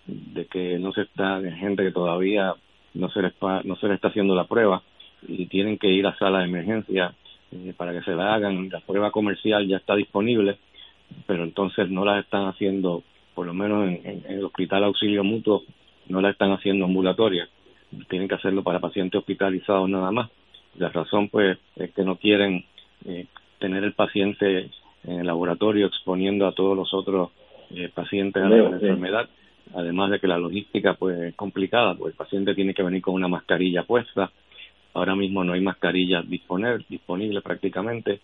de 0.06 0.44
que 0.46 0.78
no 0.78 0.92
se 0.92 1.02
está, 1.02 1.40
de 1.40 1.50
gente 1.52 1.82
que 1.82 1.90
todavía 1.90 2.54
no 2.94 3.08
se 3.10 3.22
les 3.22 3.32
pa- 3.32 3.62
no 3.64 3.76
se 3.76 3.88
le 3.88 3.94
está 3.94 4.08
haciendo 4.08 4.34
la 4.34 4.44
prueba 4.44 4.82
y 5.26 5.46
tienen 5.46 5.78
que 5.78 5.88
ir 5.88 6.06
a 6.06 6.16
sala 6.18 6.40
de 6.40 6.44
emergencia 6.44 7.14
eh, 7.52 7.72
para 7.76 7.92
que 7.92 8.02
se 8.02 8.14
la 8.14 8.34
hagan. 8.34 8.68
La 8.68 8.80
prueba 8.80 9.10
comercial 9.10 9.66
ya 9.66 9.78
está 9.78 9.94
disponible, 9.96 10.58
pero 11.26 11.44
entonces 11.44 11.88
no 11.90 12.04
la 12.04 12.20
están 12.20 12.46
haciendo, 12.46 13.02
por 13.34 13.46
lo 13.46 13.54
menos 13.54 13.88
en, 13.88 14.00
en- 14.04 14.22
en 14.26 14.38
el 14.38 14.44
Hospital 14.44 14.84
Auxilio 14.84 15.24
Mutuo, 15.24 15.62
no 16.08 16.20
la 16.20 16.30
están 16.30 16.52
haciendo 16.52 16.84
ambulatoria. 16.84 17.48
Tienen 18.08 18.28
que 18.28 18.34
hacerlo 18.34 18.62
para 18.62 18.80
pacientes 18.80 19.18
hospitalizados 19.18 19.88
nada 19.88 20.10
más. 20.10 20.30
La 20.76 20.88
razón, 20.90 21.28
pues, 21.28 21.58
es 21.76 21.90
que 21.92 22.02
no 22.04 22.16
quieren 22.16 22.64
eh, 23.06 23.26
tener 23.58 23.84
el 23.84 23.92
paciente 23.92 24.70
en 25.04 25.20
el 25.20 25.26
laboratorio 25.26 25.86
exponiendo 25.86 26.46
a 26.46 26.52
todos 26.52 26.76
los 26.76 26.92
otros 26.92 27.30
eh, 27.70 27.88
pacientes 27.94 28.42
a 28.42 28.48
la 28.48 28.56
sí. 28.68 28.74
enfermedad. 28.74 29.28
Además 29.74 30.10
de 30.10 30.20
que 30.20 30.26
la 30.28 30.38
logística, 30.38 30.94
pues, 30.94 31.18
es 31.20 31.34
complicada, 31.34 31.94
pues 31.94 32.12
el 32.12 32.16
paciente 32.16 32.54
tiene 32.54 32.74
que 32.74 32.82
venir 32.82 33.02
con 33.02 33.14
una 33.14 33.28
mascarilla 33.28 33.82
puesta. 33.84 34.30
Ahora 34.94 35.14
mismo 35.16 35.44
no 35.44 35.52
hay 35.54 35.60
mascarillas 35.60 36.28
disponer, 36.28 36.84
disponibles 36.88 37.42
prácticamente. 37.42 38.20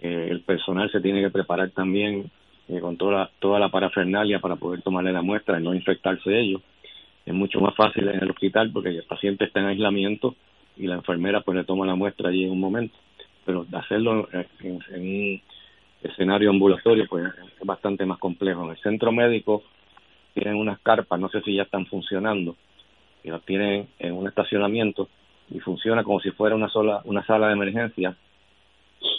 Eh, 0.00 0.28
el 0.30 0.40
personal 0.42 0.90
se 0.90 1.00
tiene 1.00 1.22
que 1.22 1.30
preparar 1.30 1.70
también 1.70 2.30
eh, 2.68 2.80
con 2.80 2.96
toda 2.96 3.12
la, 3.12 3.30
toda 3.38 3.58
la 3.58 3.68
parafernalia 3.70 4.40
para 4.40 4.56
poder 4.56 4.82
tomarle 4.82 5.12
la 5.12 5.22
muestra 5.22 5.58
y 5.60 5.62
no 5.62 5.74
infectarse 5.74 6.38
ellos. 6.38 6.62
Es 7.26 7.34
mucho 7.34 7.60
más 7.60 7.74
fácil 7.74 8.08
en 8.08 8.22
el 8.22 8.30
hospital 8.30 8.70
porque 8.72 8.90
el 8.90 9.04
paciente 9.04 9.44
está 9.44 9.60
en 9.60 9.66
aislamiento 9.66 10.34
y 10.76 10.86
la 10.86 10.96
enfermera 10.96 11.40
pues 11.42 11.56
le 11.56 11.64
toma 11.64 11.86
la 11.86 11.94
muestra 11.94 12.28
allí 12.28 12.44
en 12.44 12.50
un 12.52 12.60
momento. 12.60 12.94
Pero 13.46 13.66
hacerlo 13.72 14.28
en, 14.32 14.46
en- 14.60 14.82
en 14.90 15.02
un 15.02 15.42
escenario 16.02 16.50
ambulatorio 16.50 17.06
pues 17.08 17.24
es 17.26 17.66
bastante 17.66 18.04
más 18.04 18.18
complejo. 18.18 18.64
En 18.64 18.70
el 18.70 18.78
centro 18.78 19.12
médico 19.12 19.62
tienen 20.34 20.56
unas 20.56 20.80
carpas, 20.80 21.18
no 21.20 21.28
sé 21.28 21.40
si 21.42 21.54
ya 21.54 21.62
están 21.62 21.86
funcionando, 21.86 22.56
y 23.22 23.30
las 23.30 23.42
tienen 23.44 23.88
en 23.98 24.12
un 24.14 24.26
estacionamiento 24.26 25.08
y 25.50 25.60
funciona 25.60 26.02
como 26.04 26.20
si 26.20 26.30
fuera 26.32 26.56
una 26.56 26.68
sola 26.68 27.00
una 27.04 27.24
sala 27.24 27.46
de 27.48 27.52
emergencia, 27.54 28.16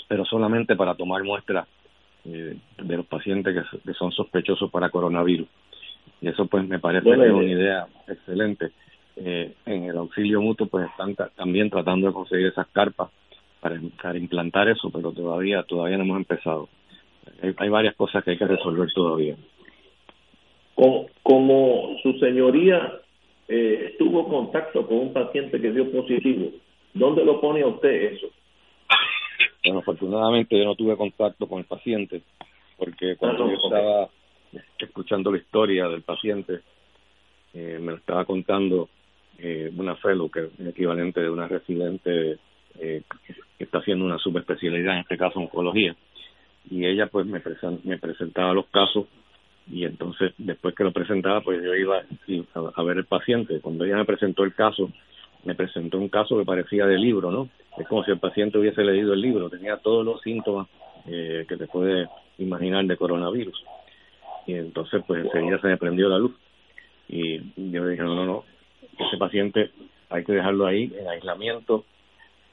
pero 0.08 0.26
solamente 0.26 0.76
para 0.76 0.96
tomar 0.96 1.24
muestras 1.24 1.68
eh, 2.26 2.58
de 2.78 2.98
los 2.98 3.06
pacientes 3.06 3.54
que, 3.54 3.80
que 3.80 3.94
son 3.94 4.12
sospechosos 4.12 4.72
para 4.72 4.90
coronavirus. 4.90 5.48
Y 6.22 6.28
eso 6.28 6.46
pues 6.46 6.68
me 6.68 6.80
parece 6.80 7.06
que 7.06 7.26
es 7.26 7.32
una 7.32 7.44
idea 7.44 7.88
excelente. 8.08 8.72
Eh, 9.18 9.54
en 9.66 9.84
el 9.86 9.98
auxilio 9.98 10.42
mutuo 10.42 10.68
pues 10.68 10.90
están 10.90 11.16
también 11.36 11.70
tratando 11.70 12.08
de 12.08 12.14
conseguir 12.14 12.48
esas 12.48 12.68
carpas 12.68 13.10
para, 13.62 13.80
para 14.02 14.18
implantar 14.18 14.68
eso, 14.68 14.90
pero 14.90 15.12
todavía 15.12 15.64
todavía 15.64 15.98
no 15.98 16.04
hemos 16.04 16.18
empezado. 16.18 16.70
Hay, 17.58 17.70
varias 17.70 17.96
cosas 17.96 18.24
que 18.24 18.32
hay 18.32 18.38
que 18.38 18.48
resolver 18.48 18.92
todavía. 18.94 19.36
Como, 20.76 21.08
como 21.24 21.96
su 22.04 22.14
señoría 22.20 23.00
eh, 23.48 23.90
estuvo 23.92 24.28
contacto 24.28 24.86
con 24.86 24.98
un 24.98 25.14
paciente 25.14 25.60
que 25.60 25.72
dio 25.72 25.92
positivo, 25.92 26.52
¿dónde 26.94 27.24
lo 27.24 27.40
pone 27.40 27.62
a 27.62 27.68
usted 27.68 28.14
eso? 28.14 28.28
Bueno, 29.66 29.80
afortunadamente 29.80 30.58
yo 30.58 30.64
no 30.64 30.76
tuve 30.76 30.96
contacto 30.96 31.48
con 31.48 31.60
el 31.60 31.66
paciente, 31.66 32.22
porque 32.78 33.16
cuando 33.18 33.50
yo 33.50 33.56
estaba 33.56 34.10
escuchando 34.80 35.32
la 35.32 35.40
historia 35.40 35.88
del 35.88 36.04
paciente, 36.04 36.62
eh, 37.54 37.80
me 37.82 37.92
lo 37.94 37.98
estaba 37.98 38.26
contando 38.26 38.90
eh, 39.40 39.72
una 39.76 39.96
fellow, 39.96 40.30
que 40.30 40.42
es 40.42 40.60
el 40.60 40.68
equivalente 40.68 41.20
de 41.20 41.30
una 41.30 41.48
residente 41.48 42.38
eh, 42.80 43.02
que 43.58 43.64
está 43.64 43.80
haciendo 43.80 44.06
una 44.06 44.20
subespecialidad, 44.20 44.96
en 44.96 45.02
este 45.02 45.18
caso 45.18 45.40
oncología, 45.40 45.96
y 46.70 46.86
ella 46.86 47.08
pues 47.08 47.26
me, 47.26 47.42
me 47.84 47.98
presentaba 47.98 48.54
los 48.54 48.68
casos 48.68 49.06
y 49.68 49.84
entonces 49.84 50.34
después 50.38 50.76
que 50.76 50.84
lo 50.84 50.92
presentaba 50.92 51.42
pues 51.42 51.64
yo 51.64 51.74
iba 51.74 52.04
a, 52.54 52.84
ver 52.84 52.98
el 52.98 53.06
paciente. 53.06 53.60
Cuando 53.62 53.86
ella 53.86 53.98
me 53.98 54.06
presentó 54.06 54.44
el 54.44 54.54
caso, 54.54 54.92
me 55.46 55.56
presentó 55.56 55.98
un 55.98 56.10
caso 56.10 56.38
que 56.38 56.46
parecía 56.46 56.86
de 56.86 56.98
libro, 56.98 57.32
¿no? 57.32 57.50
Es 57.78 57.88
como 57.88 58.04
si 58.04 58.12
el 58.12 58.20
paciente 58.20 58.58
hubiese 58.58 58.84
leído 58.84 59.14
el 59.14 59.22
libro, 59.22 59.50
tenía 59.50 59.78
todos 59.78 60.04
los 60.04 60.22
síntomas 60.22 60.68
eh, 61.08 61.46
que 61.48 61.56
te 61.56 61.68
puede 61.68 62.08
imaginar 62.40 62.86
de 62.86 62.98
coronavirus. 62.98 63.64
Y 64.48 64.56
entonces 64.56 65.04
pues 65.08 65.24
enseguida 65.24 65.60
se 65.62 65.68
me 65.68 65.78
prendió 65.78 66.10
la 66.10 66.20
luz. 66.20 66.36
Y 67.08 67.40
yo 67.56 67.88
dije, 67.88 68.02
no, 68.02 68.16
no, 68.16 68.26
no, 68.26 68.44
ese 68.98 69.18
paciente 69.18 69.72
hay 70.10 70.24
que 70.24 70.34
dejarlo 70.34 70.66
ahí 70.66 70.92
en 70.98 71.08
aislamiento 71.08 71.86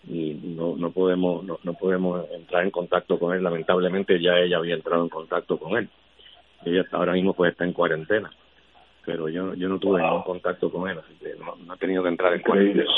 y 0.08 0.34
no 0.34 0.74
no 0.76 0.90
podemos 0.90 1.44
no, 1.44 1.58
no 1.62 1.74
podemos 1.74 2.28
entrar 2.32 2.64
en 2.64 2.70
contacto 2.70 3.18
con 3.18 3.36
él 3.36 3.42
lamentablemente 3.42 4.20
ya 4.20 4.36
ella 4.38 4.56
había 4.56 4.74
entrado 4.74 5.04
en 5.04 5.08
contacto 5.08 5.58
con 5.58 5.78
él 5.78 5.88
ella 6.64 6.84
ahora 6.90 7.12
mismo 7.12 7.34
pues 7.34 7.52
está 7.52 7.64
en 7.64 7.72
cuarentena 7.72 8.30
pero 9.04 9.28
yo 9.28 9.54
yo 9.54 9.68
no 9.68 9.78
tuve 9.78 10.02
ningún 10.02 10.22
contacto 10.22 10.70
con 10.70 10.88
él 10.88 10.98
así 10.98 11.14
que 11.20 11.34
no, 11.38 11.72
ha 11.72 11.76
tenido 11.76 12.02
que 12.02 12.08
entrar 12.08 12.34
en 12.34 12.42
cuarentena 12.42 12.90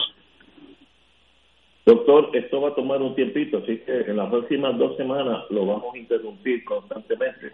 Doctor, 1.86 2.30
esto 2.32 2.62
va 2.62 2.70
a 2.70 2.74
tomar 2.74 3.02
un 3.02 3.14
tiempito, 3.14 3.58
así 3.58 3.76
que 3.80 4.00
en 4.00 4.16
las 4.16 4.30
próximas 4.30 4.78
dos 4.78 4.96
semanas 4.96 5.44
lo 5.50 5.66
vamos 5.66 5.94
a 5.94 5.98
interrumpir 5.98 6.64
constantemente, 6.64 7.52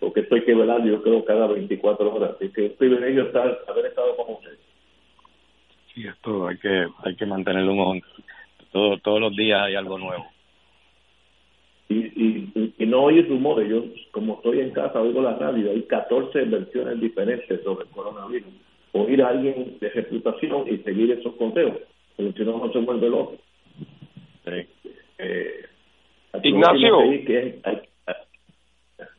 porque 0.00 0.20
estoy 0.20 0.42
que 0.42 0.52
velar, 0.52 0.84
yo 0.84 1.00
creo, 1.00 1.24
cada 1.24 1.46
24 1.46 2.12
horas. 2.12 2.30
Así 2.34 2.50
que 2.52 2.66
es 2.66 2.72
privilegio 2.72 3.22
estar, 3.22 3.56
haber 3.68 3.86
estado 3.86 4.16
con 4.16 4.34
usted. 4.34 4.58
Sí, 5.94 6.04
esto 6.08 6.48
hay 6.48 6.58
que, 6.58 6.88
hay 7.04 7.14
que 7.14 7.26
mantenerlo 7.26 7.72
un 7.72 8.02
todo, 8.72 8.98
todos 8.98 9.20
los 9.20 9.36
días 9.36 9.62
hay 9.62 9.76
algo 9.76 9.96
nuevo 9.96 10.26
y, 11.88 11.96
y, 11.96 12.74
y 12.78 12.86
no 12.86 13.04
oír 13.04 13.28
rumores. 13.28 13.68
Yo, 13.68 13.84
como 14.10 14.34
estoy 14.34 14.60
en 14.60 14.70
casa, 14.70 15.00
oigo 15.00 15.22
la 15.22 15.36
radio, 15.36 15.70
hay 15.70 15.82
14 15.82 16.44
versiones 16.44 17.00
diferentes 17.00 17.62
sobre 17.62 17.84
el 17.84 17.90
coronavirus. 17.90 18.52
Oír 18.92 19.22
a 19.22 19.28
alguien 19.28 19.78
de 19.80 19.88
reputación 19.90 20.64
y 20.68 20.78
seguir 20.78 21.12
esos 21.12 21.34
consejos, 21.34 21.78
porque 22.16 22.32
si 22.32 22.44
no, 22.44 22.58
no 22.58 22.72
se 22.72 22.78
vuelve 22.78 23.08
loco. 23.08 23.36
Eh, 24.46 25.64
Ignacio. 26.42 26.98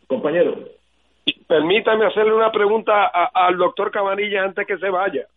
compañero. 0.07 0.55
Permítame 1.47 2.05
hacerle 2.05 2.33
una 2.33 2.51
pregunta 2.51 3.07
al 3.07 3.57
doctor 3.57 3.91
Cabanilla 3.91 4.43
antes 4.43 4.65
que 4.65 4.77
se 4.77 4.89
vaya. 4.89 5.27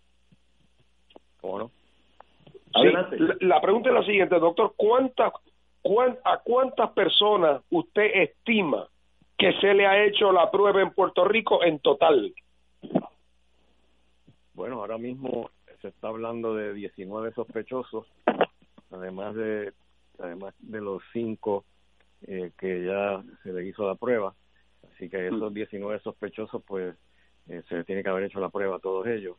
¿Cómo 1.41 1.71
la, 3.41 3.61
pregunta 3.61 3.91
es 3.91 3.95
la 3.95 4.05
siguiente, 4.05 4.39
doctor. 4.39 4.73
¿Cuántas 4.77 5.33
¿a 6.25 6.39
cuántas 6.39 6.91
personas 6.91 7.63
usted 7.71 8.11
estima 8.15 8.87
que 9.37 9.53
se 9.61 9.75
le 9.75 9.87
ha 9.87 10.05
hecho 10.05 10.33
la 10.33 10.51
prueba 10.51 10.81
en 10.81 10.91
Puerto 10.91 11.25
Rico 11.25 11.65
en 11.65 11.81
total? 11.81 12.33
Bueno, 14.55 14.81
ahora 14.81 14.99
mismo 14.99 15.51
se 15.81 15.89
está 15.89 16.09
hablando 16.09 16.55
de 16.55 16.75
19 16.75 17.33
sospechosos, 17.33 18.07
además 18.91 19.35
de 19.35 19.73
además 20.19 20.55
de 20.61 20.81
los 20.81 21.03
cinco 21.13 21.65
eh, 22.27 22.53
que 22.57 22.85
ya 22.85 23.23
se 23.43 23.53
le 23.53 23.67
hizo 23.67 23.87
la 23.87 23.97
prueba. 23.97 24.35
Así 24.95 25.09
que 25.09 25.27
esos 25.27 25.53
19 25.53 25.97
mm. 25.97 26.01
sospechosos, 26.03 26.63
pues 26.65 26.95
eh, 27.49 27.63
se 27.69 27.77
le 27.77 27.85
tiene 27.85 28.03
que 28.03 28.11
haber 28.11 28.25
hecho 28.25 28.39
la 28.39 28.51
prueba 28.51 28.77
a 28.77 28.81
todos 28.81 29.07
ellos. 29.07 29.37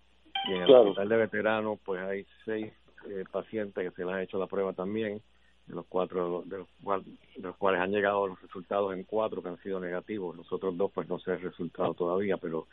Y 0.50 0.54
en 0.54 0.64
el 0.64 0.72
hospital 0.72 1.08
de 1.08 1.16
veteranos, 1.16 1.80
pues 1.86 2.02
hay 2.02 2.26
seis 2.44 2.74
eh, 3.10 3.24
pacientes 3.32 3.90
que 3.90 3.96
se 3.96 4.06
les 4.06 4.14
ha 4.14 4.22
hecho 4.22 4.38
la 4.38 4.48
prueba 4.48 4.74
también 4.74 5.22
de 5.68 5.76
los 5.76 5.86
cuatro 5.88 6.44
de 6.46 6.58
los, 6.58 7.06
de 7.06 7.42
los 7.42 7.56
cuales 7.58 7.82
han 7.82 7.92
llegado 7.92 8.28
los 8.28 8.42
resultados 8.42 8.94
en 8.94 9.04
cuatro 9.04 9.42
que 9.42 9.50
han 9.50 9.62
sido 9.62 9.80
negativos. 9.80 10.36
Los 10.36 10.52
otros 10.52 10.76
dos 10.78 10.92
pues 10.94 11.08
no 11.08 11.20
se 11.20 11.32
ha 11.32 11.36
resultado 11.36 11.94
todavía 11.94 12.38
pero 12.38 12.68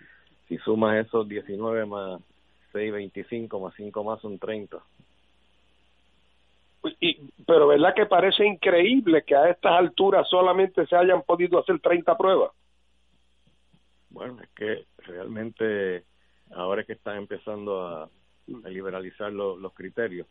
si 0.48 0.58
sumas 0.58 1.06
esos 1.06 1.28
19 1.28 1.86
más 1.86 2.20
6 2.72 2.92
25 2.92 3.60
más 3.60 3.74
5 3.76 4.04
más 4.04 4.20
son 4.20 4.38
30 4.38 4.78
y, 6.98 7.30
pero 7.46 7.68
verdad 7.68 7.94
que 7.94 8.06
parece 8.06 8.46
increíble 8.46 9.22
que 9.22 9.36
a 9.36 9.50
estas 9.50 9.72
alturas 9.72 10.26
solamente 10.28 10.86
se 10.86 10.96
hayan 10.96 11.22
podido 11.22 11.60
hacer 11.60 11.78
30 11.78 12.16
pruebas 12.16 12.50
bueno 14.08 14.40
es 14.42 14.48
que 14.50 14.84
realmente 14.98 16.04
ahora 16.52 16.80
es 16.80 16.86
que 16.86 16.94
están 16.94 17.18
empezando 17.18 17.86
a, 17.86 18.04
a 18.04 18.68
liberalizar 18.68 19.32
los 19.32 19.72
criterios 19.72 20.26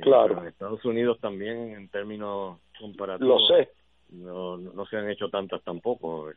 Claro. 0.00 0.40
En 0.40 0.48
Estados 0.48 0.84
Unidos 0.84 1.18
también, 1.20 1.74
en 1.74 1.88
términos 1.88 2.58
comparativos. 2.78 3.48
Lo 3.48 3.56
sé. 3.56 3.70
No, 4.10 4.56
no 4.58 4.84
se 4.86 4.96
han 4.96 5.08
hecho 5.08 5.28
tantas 5.30 5.62
tampoco. 5.62 6.30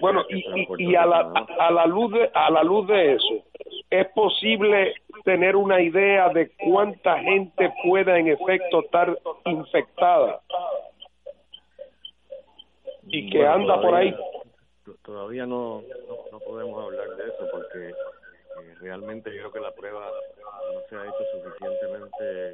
bueno, 0.00 0.24
y, 0.28 0.44
y, 0.78 0.94
a, 0.94 1.04
la, 1.04 1.32
a 1.58 1.70
la 1.72 1.86
luz 1.86 2.12
de 2.12 2.30
a 2.32 2.50
la 2.50 2.62
luz 2.62 2.86
de 2.86 3.14
eso, 3.14 3.44
es 3.90 4.06
posible 4.12 4.94
tener 5.24 5.56
una 5.56 5.80
idea 5.80 6.28
de 6.28 6.52
cuánta 6.56 7.18
gente 7.18 7.72
pueda 7.84 8.18
en 8.18 8.28
efecto 8.28 8.84
estar 8.84 9.18
infectada 9.44 10.40
y 13.04 13.30
que 13.30 13.46
anda 13.46 13.80
por 13.80 13.94
ahí. 13.94 14.14
Todavía 15.04 15.46
no, 15.46 15.82
no, 16.30 16.38
podemos 16.40 16.84
hablar 16.84 17.08
de 17.16 17.24
eso 17.24 17.48
porque 17.52 17.92
eh, 18.60 18.74
realmente 18.80 19.30
yo 19.30 19.38
creo 19.38 19.52
que 19.52 19.60
la 19.60 19.74
prueba 19.74 20.10
no 20.74 20.80
se 20.88 20.96
ha 20.96 21.04
hecho 21.04 21.24
suficientemente 21.32 22.50
eh, 22.50 22.52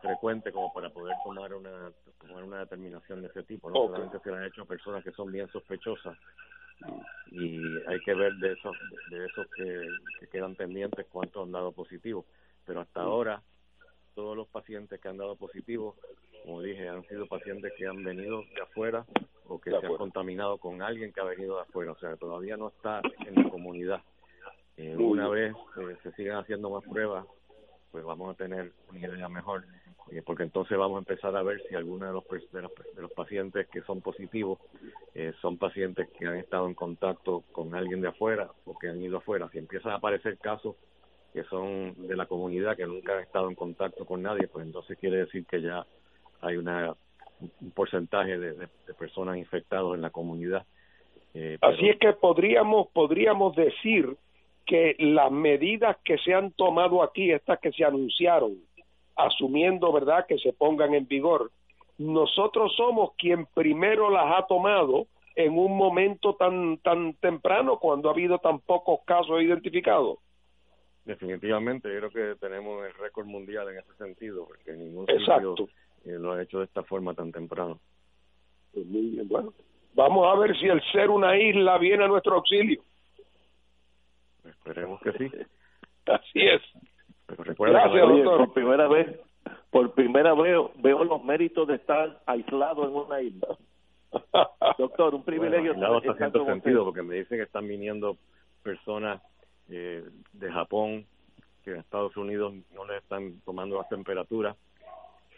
frecuente 0.00 0.52
como 0.52 0.72
para 0.72 0.90
poder 0.90 1.16
tomar 1.24 1.54
una 1.54 1.90
tomar 2.20 2.44
una 2.44 2.60
determinación 2.60 3.22
de 3.22 3.28
ese 3.28 3.42
tipo. 3.42 3.70
No 3.70 3.86
solamente 3.86 4.18
se 4.20 4.30
la 4.30 4.38
han 4.38 4.44
hecho 4.44 4.64
personas 4.66 5.02
que 5.02 5.12
son 5.12 5.32
bien 5.32 5.48
sospechosas 5.48 6.16
y, 7.30 7.60
hay 7.86 8.00
que 8.00 8.14
ver 8.14 8.34
de 8.34 8.52
esos 8.52 8.76
de 9.10 9.24
esos 9.24 9.46
que, 9.56 10.28
quedan 10.30 10.54
pendientes 10.54 11.06
cuántos 11.10 11.44
han 11.44 11.52
dado 11.52 11.72
positivo. 11.72 12.24
Pero 12.64 12.80
hasta 12.80 13.02
mm. 13.02 13.06
ahora 13.06 13.42
todos 14.14 14.36
los 14.36 14.48
pacientes 14.48 15.00
que 15.00 15.08
han 15.08 15.16
dado 15.16 15.36
positivo, 15.36 15.96
como 16.44 16.62
dije, 16.62 16.88
han 16.88 17.06
sido 17.08 17.26
pacientes 17.26 17.72
que 17.76 17.86
han 17.86 18.02
venido 18.04 18.42
de 18.54 18.62
afuera 18.62 19.04
o 19.46 19.60
que 19.60 19.70
se 19.70 19.86
han 19.86 19.96
contaminado 19.96 20.58
con 20.58 20.82
alguien 20.82 21.12
que 21.12 21.20
ha 21.20 21.24
venido 21.24 21.56
de 21.56 21.62
afuera. 21.62 21.92
O 21.92 21.98
sea, 21.98 22.16
todavía 22.16 22.56
no 22.56 22.68
está 22.68 23.00
en 23.26 23.42
la 23.42 23.50
comunidad. 23.50 24.02
Eh, 24.76 24.96
una 24.96 25.28
vez 25.28 25.54
eh, 25.76 25.96
se 26.02 26.12
sigan 26.12 26.38
haciendo 26.38 26.70
más 26.70 26.84
pruebas, 26.84 27.26
pues 27.90 28.04
vamos 28.04 28.34
a 28.34 28.36
tener 28.36 28.72
una 28.90 28.98
idea 28.98 29.28
mejor, 29.28 29.64
eh, 30.10 30.22
porque 30.24 30.42
entonces 30.42 30.76
vamos 30.76 30.96
a 30.96 30.98
empezar 30.98 31.36
a 31.36 31.42
ver 31.42 31.62
si 31.68 31.74
alguno 31.74 32.06
de 32.06 32.12
los, 32.12 32.24
de 32.52 32.62
los, 32.62 32.72
de 32.94 33.02
los 33.02 33.12
pacientes 33.12 33.68
que 33.68 33.82
son 33.82 34.00
positivos 34.00 34.58
eh, 35.14 35.32
son 35.40 35.58
pacientes 35.58 36.08
que 36.18 36.26
han 36.26 36.36
estado 36.36 36.66
en 36.66 36.74
contacto 36.74 37.44
con 37.52 37.74
alguien 37.74 38.00
de 38.00 38.08
afuera 38.08 38.50
o 38.64 38.76
que 38.78 38.88
han 38.88 39.00
ido 39.00 39.18
afuera. 39.18 39.48
Si 39.52 39.58
empiezan 39.58 39.92
a 39.92 39.96
aparecer 39.96 40.38
casos 40.38 40.76
que 41.32 41.44
son 41.44 41.94
de 42.08 42.16
la 42.16 42.26
comunidad, 42.26 42.76
que 42.76 42.86
nunca 42.86 43.14
han 43.14 43.22
estado 43.22 43.48
en 43.48 43.54
contacto 43.54 44.04
con 44.04 44.22
nadie, 44.22 44.48
pues 44.48 44.66
entonces 44.66 44.98
quiere 44.98 45.18
decir 45.18 45.46
que 45.46 45.62
ya 45.62 45.86
hay 46.40 46.56
una 46.56 46.94
un 47.60 47.72
porcentaje 47.72 48.38
de, 48.38 48.52
de, 48.54 48.94
personas 48.96 49.36
infectadas 49.36 49.94
en 49.94 50.00
la 50.00 50.10
comunidad. 50.10 50.64
Así 51.60 51.88
es 51.88 51.98
que 51.98 52.12
podríamos 52.12 52.88
podríamos 52.88 53.56
decir 53.56 54.16
que 54.66 54.96
las 54.98 55.30
medidas 55.30 55.96
que 56.04 56.18
se 56.18 56.34
han 56.34 56.52
tomado 56.52 57.02
aquí, 57.02 57.30
estas 57.30 57.58
que 57.60 57.72
se 57.72 57.84
anunciaron, 57.84 58.56
asumiendo, 59.16 59.92
¿verdad?, 59.92 60.26
que 60.26 60.38
se 60.38 60.52
pongan 60.52 60.94
en 60.94 61.06
vigor, 61.06 61.50
nosotros 61.98 62.72
somos 62.76 63.12
quien 63.16 63.46
primero 63.54 64.10
las 64.10 64.38
ha 64.38 64.46
tomado 64.46 65.06
en 65.34 65.56
un 65.56 65.76
momento 65.76 66.34
tan 66.34 66.78
tan 66.78 67.14
temprano 67.14 67.78
cuando 67.78 68.08
ha 68.08 68.12
habido 68.12 68.38
tan 68.38 68.58
pocos 68.60 69.00
casos 69.06 69.40
identificados. 69.42 70.18
Definitivamente, 71.04 71.92
yo 71.92 72.10
creo 72.10 72.34
que 72.34 72.40
tenemos 72.40 72.84
el 72.86 72.94
récord 72.94 73.26
mundial 73.26 73.68
en 73.70 73.78
ese 73.78 73.94
sentido, 73.96 74.46
porque 74.46 74.72
ningún 74.72 75.06
sitio 75.06 75.54
eh, 76.04 76.18
lo 76.18 76.32
ha 76.32 76.42
hecho 76.42 76.58
de 76.58 76.66
esta 76.66 76.82
forma 76.82 77.14
tan 77.14 77.32
temprano. 77.32 77.78
Pues 78.72 78.86
muy 78.86 79.10
bien, 79.10 79.28
bueno, 79.28 79.52
vamos 79.94 80.26
a 80.26 80.38
ver 80.38 80.56
si 80.58 80.66
el 80.66 80.80
ser 80.92 81.10
una 81.10 81.36
isla 81.36 81.78
viene 81.78 82.04
a 82.04 82.08
nuestro 82.08 82.36
auxilio 82.36 82.82
Esperemos 84.44 85.00
que 85.00 85.12
sí. 85.12 85.30
Así 86.06 86.40
es. 86.40 86.62
Pero 87.26 87.44
recuerda 87.44 87.80
Gracias, 87.84 88.04
Oye, 88.04 88.22
doctor. 88.22 88.38
por 88.46 88.54
primera 88.54 88.88
vez, 88.88 89.20
por 89.70 89.94
primera 89.94 90.34
vez 90.34 90.56
veo 90.76 91.04
los 91.04 91.24
méritos 91.24 91.68
de 91.68 91.76
estar 91.76 92.20
aislado 92.26 92.84
en 92.84 92.94
una 92.94 93.20
isla. 93.20 93.56
Doctor, 94.78 95.14
un 95.14 95.24
privilegio 95.24 95.72
Bueno, 95.74 95.98
está 95.98 96.12
haciendo 96.12 96.44
sentido 96.44 96.82
usted. 96.82 96.84
porque 96.84 97.02
me 97.02 97.14
dicen 97.16 97.38
que 97.38 97.44
están 97.44 97.66
viniendo 97.66 98.18
personas 98.62 99.22
eh, 99.70 100.04
de 100.34 100.52
Japón 100.52 101.06
que 101.64 101.70
en 101.70 101.76
Estados 101.78 102.14
Unidos 102.18 102.52
no 102.74 102.84
les 102.84 103.02
están 103.02 103.40
tomando 103.44 103.78
las 103.78 103.88
temperaturas. 103.88 104.56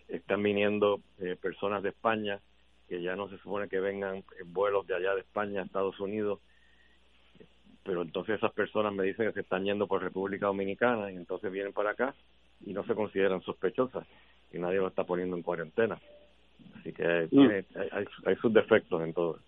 Están 0.09 0.43
viniendo 0.43 1.01
eh, 1.19 1.37
personas 1.40 1.83
de 1.85 1.90
España 1.90 2.40
que 2.88 3.01
ya 3.01 3.14
no 3.14 3.29
se 3.29 3.38
supone 3.38 3.69
que 3.69 3.79
vengan 3.81 4.25
en 4.40 4.53
vuelos 4.53 4.87
de 4.87 4.95
allá 4.97 5.14
de 5.14 5.21
España 5.21 5.61
a 5.61 5.64
Estados 5.64 6.01
Unidos. 6.01 6.40
Pero 7.85 8.03
entonces 8.03 8.37
esas 8.37 8.53
personas 8.53 8.92
me 8.94 9.05
dicen 9.05 9.27
que 9.27 9.33
se 9.35 9.40
están 9.40 9.64
yendo 9.64 9.87
por 9.87 10.03
República 10.03 10.47
Dominicana 10.47 11.12
y 11.12 11.16
entonces 11.16 11.53
vienen 11.53 11.73
para 11.73 11.90
acá 11.90 12.14
y 12.64 12.73
no 12.73 12.83
se 12.85 12.94
consideran 12.94 13.42
sospechosas 13.42 14.07
y 14.53 14.59
nadie 14.59 14.79
lo 14.79 14.88
está 14.88 15.05
poniendo 15.05 15.37
en 15.37 15.42
cuarentena. 15.42 15.99
Así 16.81 16.92
que 16.92 17.27
tiene- 17.31 17.64
hay, 17.77 17.88
hay- 17.92 18.05
hay 18.25 18.37
sus 18.37 18.53
defectos 18.55 19.03
en 19.03 19.12
todo. 19.12 19.38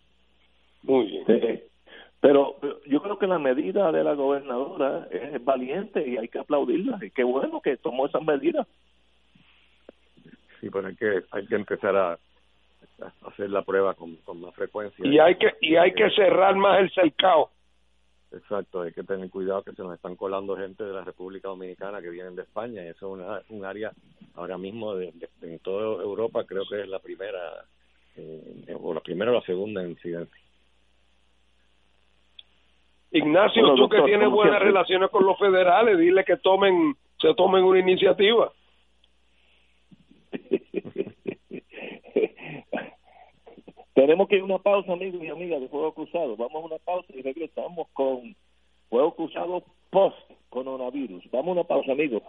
Muy 0.82 1.06
bien. 1.06 1.24
Eh, 1.28 1.66
pero, 2.20 2.56
pero 2.60 2.80
yo 2.84 3.00
creo 3.02 3.18
que 3.18 3.26
la 3.26 3.38
medida 3.38 3.90
de 3.92 4.04
la 4.04 4.14
gobernadora 4.14 5.08
es 5.10 5.42
valiente 5.44 6.06
y 6.06 6.16
hay 6.18 6.28
que 6.28 6.38
aplaudirla. 6.38 6.98
Y 7.02 7.10
qué 7.10 7.24
bueno 7.24 7.60
que 7.62 7.76
tomó 7.78 8.06
esas 8.06 8.22
medidas. 8.22 8.66
Sí, 10.60 10.68
pero 10.70 10.88
hay 10.88 10.96
que, 10.96 11.22
hay 11.30 11.46
que 11.46 11.54
empezar 11.54 11.94
a, 11.96 12.12
a 12.12 13.28
hacer 13.28 13.50
la 13.50 13.62
prueba 13.62 13.94
con, 13.94 14.16
con 14.16 14.40
más 14.40 14.54
frecuencia. 14.54 15.06
Y 15.06 15.18
hay 15.18 15.36
que 15.36 15.52
y 15.60 15.76
hay 15.76 15.92
que 15.92 16.10
cerrar 16.10 16.54
más 16.56 16.80
el 16.80 16.90
cercado. 16.92 17.50
Exacto, 18.32 18.82
hay 18.82 18.92
que 18.92 19.04
tener 19.04 19.30
cuidado 19.30 19.62
que 19.62 19.72
se 19.72 19.82
nos 19.82 19.94
están 19.94 20.16
colando 20.16 20.56
gente 20.56 20.82
de 20.84 20.92
la 20.92 21.04
República 21.04 21.48
Dominicana 21.48 22.02
que 22.02 22.10
vienen 22.10 22.34
de 22.34 22.42
España 22.42 22.84
y 22.84 22.88
eso 22.88 23.16
es 23.16 23.22
una, 23.22 23.40
un 23.50 23.64
área 23.64 23.92
ahora 24.34 24.58
mismo 24.58 24.94
de, 24.96 25.12
de- 25.12 25.52
en 25.54 25.58
toda 25.60 26.02
Europa 26.02 26.44
creo 26.44 26.64
que 26.68 26.80
es 26.82 26.88
la 26.88 26.98
primera 26.98 27.64
eh, 28.16 28.76
o 28.80 28.92
la 28.92 29.00
primera 29.00 29.30
o 29.30 29.34
la 29.34 29.42
segunda 29.42 29.82
en 29.82 29.90
incidencia. 29.90 30.40
Ignacio, 33.12 33.62
Bueno, 33.62 33.76
tú 33.76 33.82
doctor, 33.82 34.00
que 34.00 34.06
tienes 34.10 34.28
buenas 34.28 34.54
siempre. 34.54 34.68
relaciones 34.68 35.10
con 35.10 35.24
los 35.24 35.38
federales, 35.38 35.96
dile 35.98 36.24
que 36.24 36.36
tomen 36.38 36.96
se 37.20 37.32
tomen 37.34 37.64
una 37.64 37.78
iniciativa. 37.78 38.52
Tenemos 43.96 44.28
que 44.28 44.36
ir 44.36 44.42
a 44.42 44.44
una 44.44 44.58
pausa, 44.58 44.92
amigos 44.92 45.22
y 45.24 45.28
amigas 45.28 45.58
de 45.58 45.68
Fuego 45.68 45.90
Cruzado. 45.94 46.36
Vamos 46.36 46.62
a 46.62 46.66
una 46.66 46.76
pausa 46.84 47.06
y 47.14 47.22
regresamos 47.22 47.88
con 47.94 48.36
Fuego 48.90 49.14
Cruzado 49.14 49.64
post-coronavirus. 49.90 51.24
Vamos 51.32 51.48
a 51.48 51.52
una 51.52 51.64
pausa, 51.64 51.92
amigos. 51.92 52.22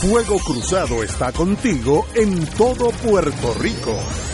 Fuego 0.00 0.36
Cruzado 0.46 1.02
está 1.02 1.32
contigo 1.32 2.06
en 2.16 2.46
todo 2.56 2.88
Puerto 3.06 3.52
Rico. 3.60 4.33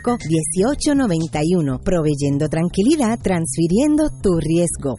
505-1891. 0.03 1.79
Proveyendo 1.83 2.49
tranquilidad, 2.49 3.19
transfiriendo 3.21 4.09
tu 4.21 4.39
riesgo. 4.39 4.95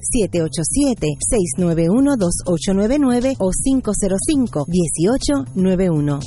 787-691-2899 1.58 3.36
o 3.38 3.50
505-1891. 3.50 6.20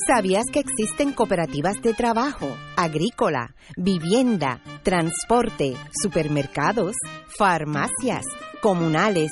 ¿Sabías 0.08 0.46
que 0.52 0.60
existen 0.60 1.14
cooperativas 1.14 1.82
de 1.82 1.94
trabajo, 1.94 2.58
agrícola, 2.76 3.54
vivienda, 3.78 4.62
transporte, 4.84 5.76
supermercados, 6.02 6.96
farmacias, 7.38 8.26
comunales, 8.62 9.32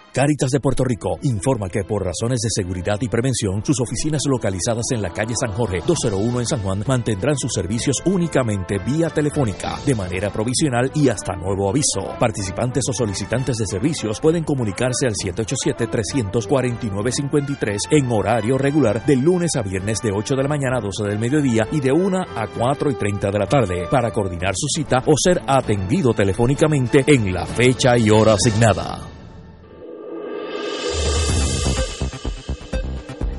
Cáritas 0.13 0.51
de 0.51 0.59
Puerto 0.59 0.83
Rico 0.83 1.19
informa 1.21 1.69
que 1.69 1.85
por 1.85 2.03
razones 2.03 2.41
de 2.41 2.49
seguridad 2.51 2.97
y 2.99 3.07
prevención, 3.07 3.63
sus 3.63 3.79
oficinas 3.79 4.23
localizadas 4.27 4.87
en 4.91 5.01
la 5.01 5.11
calle 5.11 5.33
San 5.39 5.53
Jorge 5.53 5.79
201 5.87 6.41
en 6.41 6.45
San 6.45 6.61
Juan 6.61 6.83
mantendrán 6.85 7.37
sus 7.37 7.53
servicios 7.53 7.95
únicamente 8.03 8.77
vía 8.79 9.09
telefónica, 9.09 9.79
de 9.85 9.95
manera 9.95 10.29
provisional 10.29 10.91
y 10.95 11.07
hasta 11.07 11.37
nuevo 11.37 11.69
aviso. 11.69 12.01
Participantes 12.19 12.83
o 12.89 12.93
solicitantes 12.93 13.55
de 13.55 13.65
servicios 13.65 14.19
pueden 14.19 14.43
comunicarse 14.43 15.07
al 15.07 15.13
787-349-53 15.13 17.77
en 17.91 18.11
horario 18.11 18.57
regular 18.57 19.05
de 19.05 19.15
lunes 19.15 19.55
a 19.55 19.61
viernes 19.61 20.01
de 20.01 20.11
8 20.11 20.35
de 20.35 20.43
la 20.43 20.49
mañana 20.49 20.79
a 20.79 20.81
12 20.81 21.07
del 21.07 21.19
mediodía 21.19 21.69
y 21.71 21.79
de 21.79 21.93
1 21.93 22.17
a 22.35 22.47
4 22.47 22.91
y 22.91 22.95
30 22.95 23.31
de 23.31 23.39
la 23.39 23.47
tarde 23.47 23.87
para 23.89 24.11
coordinar 24.11 24.55
su 24.57 24.67
cita 24.67 25.01
o 25.05 25.13
ser 25.15 25.41
atendido 25.47 26.13
telefónicamente 26.13 27.05
en 27.07 27.31
la 27.31 27.45
fecha 27.45 27.97
y 27.97 28.09
hora 28.09 28.33
asignada. 28.33 29.20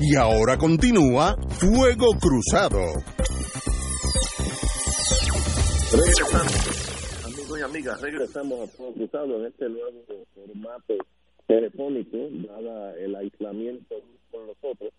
Y 0.05 0.17
ahora 0.17 0.57
continúa 0.57 1.37
Fuego 1.47 2.07
Cruzado. 2.19 2.77
Regresamos. 5.95 7.23
Amigos 7.23 7.57
y 7.57 7.61
amigas, 7.61 8.01
regresamos 8.01 8.59
a 8.59 8.67
Fuego 8.67 8.93
Cruzado 8.95 9.39
en 9.39 9.45
este 9.45 9.69
nuevo 9.69 10.03
formato 10.35 10.95
telefónico, 11.47 12.17
dada 12.49 12.97
el 12.97 13.15
aislamiento 13.15 13.95
con 14.29 14.45
nosotros. 14.45 14.91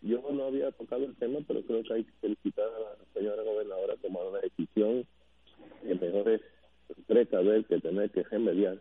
Yo 0.00 0.22
no 0.32 0.44
había 0.44 0.72
tocado 0.72 1.04
el 1.04 1.14
tema, 1.16 1.40
pero 1.46 1.60
creo 1.64 1.82
que 1.82 1.92
hay 1.92 2.04
que 2.04 2.12
felicitar 2.22 2.68
a 2.68 2.80
la 2.80 3.12
señora 3.12 3.42
gobernadora 3.42 3.96
tomar 4.00 4.28
una 4.28 4.40
decisión 4.40 5.04
que 5.82 5.94
mejor 5.94 6.26
es 6.30 6.40
precaver 7.06 7.66
que 7.66 7.80
tener 7.80 8.10
que 8.12 8.22
remediar. 8.22 8.80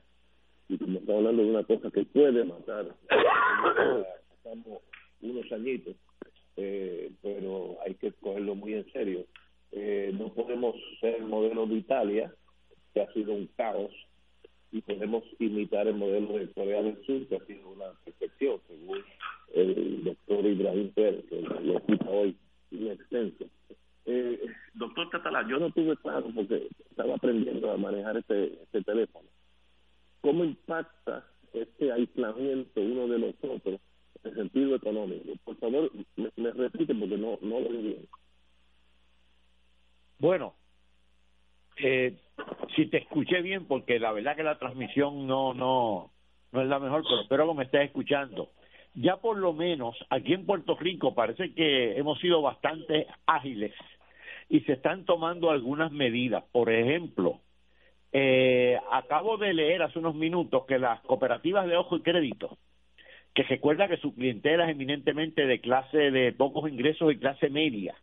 Y 0.70 0.78
como 0.78 1.00
estamos 1.00 1.20
hablando 1.20 1.44
de 1.44 1.50
una 1.50 1.64
cosa 1.66 1.92
que 1.92 2.06
puede 2.06 2.46
matar, 2.46 2.86
estamos 4.38 4.80
unos 5.22 5.52
añitos, 5.52 5.96
eh, 6.56 7.12
pero 7.22 7.78
hay 7.86 7.96
que 7.96 8.12
cogerlo 8.14 8.56
muy 8.56 8.74
en 8.74 8.92
serio. 8.92 9.26
Eh, 9.72 10.12
no 10.14 10.34
podemos 10.34 10.76
ser 11.00 11.16
el 11.16 11.26
modelo 11.26 11.66
de 11.68 11.76
Italia, 11.76 12.34
que 12.94 13.02
ha 13.02 13.14
sido 13.14 13.34
un 13.34 13.48
caos, 13.58 13.92
y 14.72 14.82
podemos 14.82 15.24
imitar 15.40 15.88
el 15.88 15.96
modelo 15.96 16.34
de 16.38 16.52
Corea 16.52 16.82
del 16.82 17.02
Sur, 17.06 17.28
que 17.28 17.36
ha 17.36 17.46
sido 17.46 17.70
una 17.70 17.92
perfección, 18.04 18.60
según 18.68 19.04
el 19.54 20.04
doctor 20.04 20.46
Ibrahim 20.46 20.92
Pérez, 20.92 21.26
que 21.30 21.42
lo 21.42 21.80
cita 21.88 22.10
hoy 22.10 22.36
en 22.72 22.88
extenso. 22.88 23.46
Eh, 24.06 24.40
doctor 24.74 25.10
Catalán, 25.10 25.50
yo 25.50 25.60
no 25.60 25.70
tuve 25.72 25.96
claro 25.98 26.28
porque 26.34 26.68
estaba 26.90 27.16
aprendiendo 27.16 27.72
a 27.72 27.78
manejar 27.78 28.18
este, 28.18 28.54
este 28.64 28.82
teléfono. 28.84 29.28
¿Cómo 30.22 30.44
impacta 30.44 31.26
este 31.54 31.92
aislamiento 31.92 32.82
uno 32.82 33.08
de 33.08 33.20
los 33.20 33.36
otros 33.42 33.80
en 34.28 34.36
sentido 34.36 34.76
económico. 34.76 35.34
Por 35.44 35.58
favor, 35.58 35.92
me, 36.16 36.30
me 36.36 36.52
repite 36.52 36.94
porque 36.94 37.18
no, 37.18 37.38
no 37.42 37.60
lo 37.60 37.70
bien. 37.70 38.08
Bueno, 40.20 40.56
eh, 41.78 42.16
si 42.76 42.88
te 42.88 42.98
escuché 42.98 43.42
bien, 43.42 43.66
porque 43.66 44.00
la 44.00 44.12
verdad 44.12 44.36
que 44.36 44.44
la 44.44 44.58
transmisión 44.58 45.28
no, 45.28 45.54
no, 45.54 46.12
no 46.52 46.62
es 46.62 46.68
la 46.68 46.80
mejor, 46.80 47.04
pero 47.04 47.22
espero 47.22 47.48
que 47.48 47.58
me 47.58 47.64
estés 47.66 47.86
escuchando. 47.86 48.50
Ya 48.96 49.18
por 49.18 49.38
lo 49.38 49.54
menos 49.54 49.96
aquí 50.10 50.34
en 50.34 50.46
Puerto 50.46 50.76
Rico 50.76 51.14
parece 51.14 51.54
que 51.54 51.98
hemos 51.98 52.20
sido 52.20 52.42
bastante 52.42 53.08
ágiles 53.28 53.74
y 54.50 54.62
se 54.62 54.74
están 54.74 55.06
tomando 55.06 55.52
algunas 55.52 55.92
medidas. 55.92 56.44
Por 56.52 56.72
ejemplo, 56.72 57.42
eh, 58.12 58.80
acabo 58.92 59.38
de 59.38 59.54
leer 59.54 59.84
hace 59.84 60.00
unos 60.00 60.16
minutos 60.16 60.66
que 60.66 60.80
las 60.80 61.02
cooperativas 61.02 61.68
de 61.68 61.78
ojo 61.78 61.98
y 61.98 62.02
crédito, 62.02 62.58
que 63.38 63.44
recuerda 63.44 63.88
que 63.88 63.98
su 63.98 64.16
clientela 64.16 64.66
es 64.66 64.72
eminentemente 64.72 65.46
de 65.46 65.62
clase 65.62 66.10
de 66.10 66.34
pocos 66.34 66.68
ingresos 66.68 67.14
y 67.14 67.20
clase 67.20 67.52
media, 67.52 67.94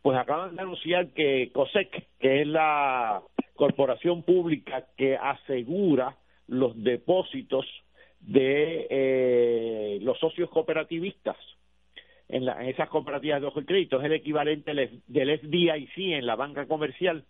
pues 0.00 0.16
acaban 0.16 0.56
de 0.56 0.62
anunciar 0.62 1.08
que 1.08 1.50
COSEC, 1.52 2.06
que 2.18 2.40
es 2.40 2.46
la 2.46 3.20
corporación 3.52 4.22
pública 4.22 4.86
que 4.96 5.14
asegura 5.14 6.16
los 6.46 6.72
depósitos 6.82 7.66
de 8.20 8.86
eh, 8.88 9.98
los 10.00 10.18
socios 10.18 10.48
cooperativistas 10.48 11.36
en, 12.30 12.46
la, 12.46 12.62
en 12.62 12.70
esas 12.70 12.88
cooperativas 12.88 13.42
de 13.42 13.46
ojo 13.46 13.60
y 13.60 13.66
crédito, 13.66 13.98
es 13.98 14.06
el 14.06 14.14
equivalente 14.14 14.72
del 15.06 15.38
FDIC 15.38 15.98
en 15.98 16.24
la 16.24 16.36
banca 16.36 16.66
comercial, 16.66 17.26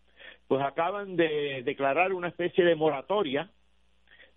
pues 0.47 0.63
acaban 0.63 1.17
de 1.17 1.65
declarar 1.65 2.13
una 2.13 2.29
especie 2.29 2.65
de 2.65 2.77
moratoria 2.77 3.51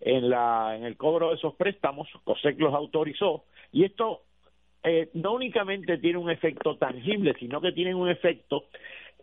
en 0.05 0.29
la 0.29 0.75
en 0.75 0.83
el 0.83 0.97
cobro 0.97 1.29
de 1.29 1.35
esos 1.35 1.55
préstamos, 1.55 2.07
COSEC 2.23 2.59
los 2.59 2.73
autorizó, 2.73 3.45
y 3.71 3.85
esto 3.85 4.21
eh, 4.83 5.09
no 5.13 5.33
únicamente 5.33 5.97
tiene 5.97 6.17
un 6.17 6.29
efecto 6.29 6.77
tangible, 6.77 7.33
sino 7.39 7.61
que 7.61 7.71
tiene 7.71 7.95
un 7.95 8.09
efecto 8.09 8.65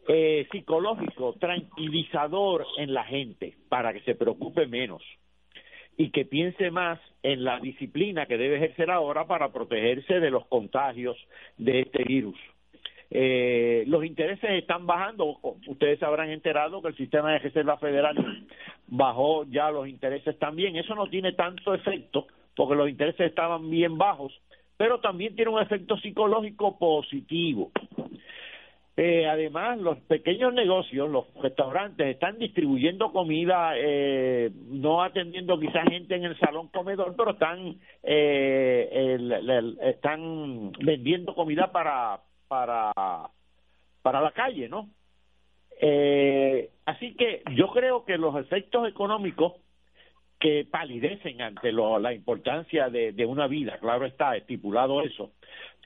eh, 0.08 0.48
psicológico, 0.50 1.34
tranquilizador 1.34 2.66
en 2.78 2.94
la 2.94 3.04
gente, 3.04 3.54
para 3.68 3.92
que 3.92 4.00
se 4.00 4.14
preocupe 4.14 4.66
menos 4.66 5.02
y 5.96 6.10
que 6.10 6.24
piense 6.24 6.70
más 6.70 6.98
en 7.22 7.44
la 7.44 7.60
disciplina 7.60 8.24
que 8.24 8.38
debe 8.38 8.56
ejercer 8.56 8.90
ahora 8.90 9.26
para 9.26 9.52
protegerse 9.52 10.18
de 10.18 10.30
los 10.30 10.46
contagios 10.46 11.16
de 11.58 11.80
este 11.80 12.04
virus. 12.04 12.38
Eh, 13.10 13.84
los 13.88 14.04
intereses 14.04 14.50
están 14.50 14.86
bajando. 14.86 15.38
Ustedes 15.66 16.02
habrán 16.02 16.30
enterado 16.30 16.80
que 16.80 16.88
el 16.88 16.96
sistema 16.96 17.32
de 17.32 17.40
reserva 17.40 17.76
federal 17.78 18.16
bajó 18.86 19.44
ya 19.44 19.70
los 19.70 19.88
intereses 19.88 20.38
también. 20.38 20.76
Eso 20.76 20.94
no 20.94 21.08
tiene 21.08 21.32
tanto 21.32 21.74
efecto 21.74 22.26
porque 22.56 22.74
los 22.74 22.88
intereses 22.88 23.28
estaban 23.28 23.70
bien 23.70 23.96
bajos, 23.96 24.32
pero 24.76 25.00
también 25.00 25.34
tiene 25.34 25.50
un 25.50 25.62
efecto 25.62 25.96
psicológico 25.98 26.78
positivo. 26.78 27.70
Eh, 28.96 29.26
además, 29.26 29.78
los 29.78 29.98
pequeños 30.00 30.52
negocios, 30.52 31.08
los 31.08 31.24
restaurantes, 31.40 32.06
están 32.06 32.38
distribuyendo 32.38 33.12
comida, 33.12 33.72
eh, 33.76 34.50
no 34.68 35.02
atendiendo 35.02 35.58
quizá 35.58 35.84
gente 35.84 36.16
en 36.16 36.24
el 36.24 36.38
salón 36.38 36.68
comedor, 36.68 37.14
pero 37.16 37.30
están 37.30 37.76
eh, 38.02 39.66
están 39.84 40.72
vendiendo 40.84 41.34
comida 41.34 41.72
para 41.72 42.20
para 42.50 42.92
para 44.02 44.20
la 44.20 44.32
calle, 44.32 44.68
¿no? 44.68 44.88
Eh, 45.80 46.70
así 46.84 47.14
que 47.14 47.42
yo 47.54 47.68
creo 47.68 48.04
que 48.04 48.18
los 48.18 48.36
efectos 48.36 48.88
económicos 48.88 49.54
que 50.38 50.66
palidecen 50.70 51.40
ante 51.42 51.70
lo, 51.70 51.98
la 51.98 52.12
importancia 52.12 52.88
de, 52.88 53.26
una 53.26 53.46
vida, 53.46 53.78
claro 53.78 54.06
está, 54.06 54.36
estipulado 54.36 55.02
eso, 55.02 55.32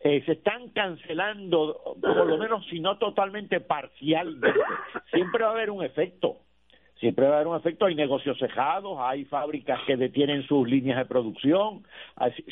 eh, 0.03 0.23
se 0.25 0.33
están 0.33 0.69
cancelando, 0.71 1.97
por 2.01 2.27
lo 2.27 2.39
menos 2.39 2.65
si 2.69 2.81
no 2.81 2.97
totalmente 2.99 3.61
parcialmente. 3.61 4.61
Siempre 5.13 5.43
va 5.43 5.51
a 5.51 5.55
haber 5.55 5.71
un 5.71 5.85
efecto, 5.85 6.39
siempre 6.99 7.27
va 7.27 7.33
a 7.33 7.37
haber 7.37 7.49
un 7.49 7.57
efecto. 7.57 7.87
Hay 7.87 7.97
negocios 7.97 8.39
cejados, 8.39 8.97
hay 9.01 9.25
fábricas 9.25 9.81
que 9.87 9.97
detienen 9.97 10.45
sus 10.47 10.69
líneas 10.69 10.99
de 10.99 11.05
producción, 11.05 11.85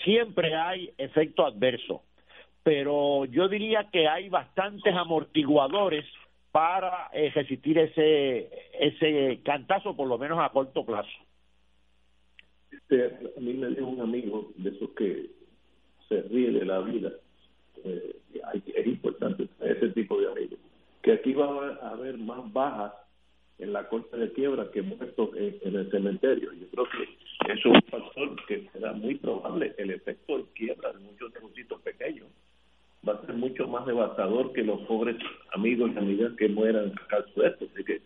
siempre 0.05 0.55
hay 0.55 0.92
efecto 0.98 1.46
adverso. 1.46 2.03
Pero 2.62 3.25
yo 3.25 3.48
diría 3.48 3.88
que 3.90 4.09
hay 4.09 4.29
bastantes 4.29 4.94
amortiguadores 4.94 6.05
para 6.53 7.09
eh, 7.12 7.31
resistir 7.35 7.79
ese 7.79 8.51
ese 8.79 9.40
cantazo, 9.44 9.96
por 9.96 10.07
lo 10.07 10.18
menos 10.18 10.38
a 10.38 10.51
corto 10.51 10.85
plazo. 10.85 11.09
Este, 12.70 13.07
a 13.37 13.40
mí 13.40 13.55
me 13.55 13.68
dijo 13.68 13.87
un 13.87 14.01
amigo 14.01 14.53
de 14.57 14.70
esos 14.70 14.90
que 14.90 15.31
se 16.09 16.22
ríe 16.22 16.51
de 16.51 16.64
la 16.64 16.81
vida. 16.81 17.11
Eh, 17.85 18.16
es 18.75 18.87
importante 18.87 19.48
ese 19.61 19.88
tipo 19.90 20.20
de 20.20 20.31
amigos. 20.31 20.59
Que 21.03 21.12
aquí 21.12 21.33
va 21.33 21.77
a 21.83 21.90
haber 21.90 22.18
más 22.18 22.53
bajas 22.53 22.92
en 23.59 23.72
la 23.72 23.88
corte 23.88 24.16
de 24.16 24.33
quiebra 24.33 24.70
que 24.70 24.83
muertos 24.83 25.31
en, 25.37 25.77
el 25.77 25.90
cementerio. 25.90 26.53
Yo 26.53 26.66
creo 26.68 26.87
que 26.90 27.53
eso 27.53 27.68
es 27.68 27.75
un 27.75 27.83
factor 27.90 28.46
que 28.46 28.68
será 28.72 28.92
muy 28.92 29.16
probable. 29.16 29.75
El 29.79 29.90
efecto 29.90 30.38
de 30.38 30.44
quiebra 30.55 30.92
de 30.92 30.98
muchos 31.01 31.33
negocios 31.35 31.81
pequeños 31.83 32.29
va 33.07 33.15
a 33.15 33.27
ser 33.27 33.35
mucho 33.35 33.67
más 33.67 33.85
devastador 33.87 34.53
que 34.53 34.62
los 34.62 34.81
pobres 34.83 35.17
amigos 35.53 35.91
y 35.95 35.99
amigas 35.99 36.33
que 36.38 36.49
mueran 36.49 36.93
a 36.93 37.07
causa 37.09 37.41
de 37.41 37.49
esto. 37.49 37.67
Así 37.73 37.85
que 37.85 38.03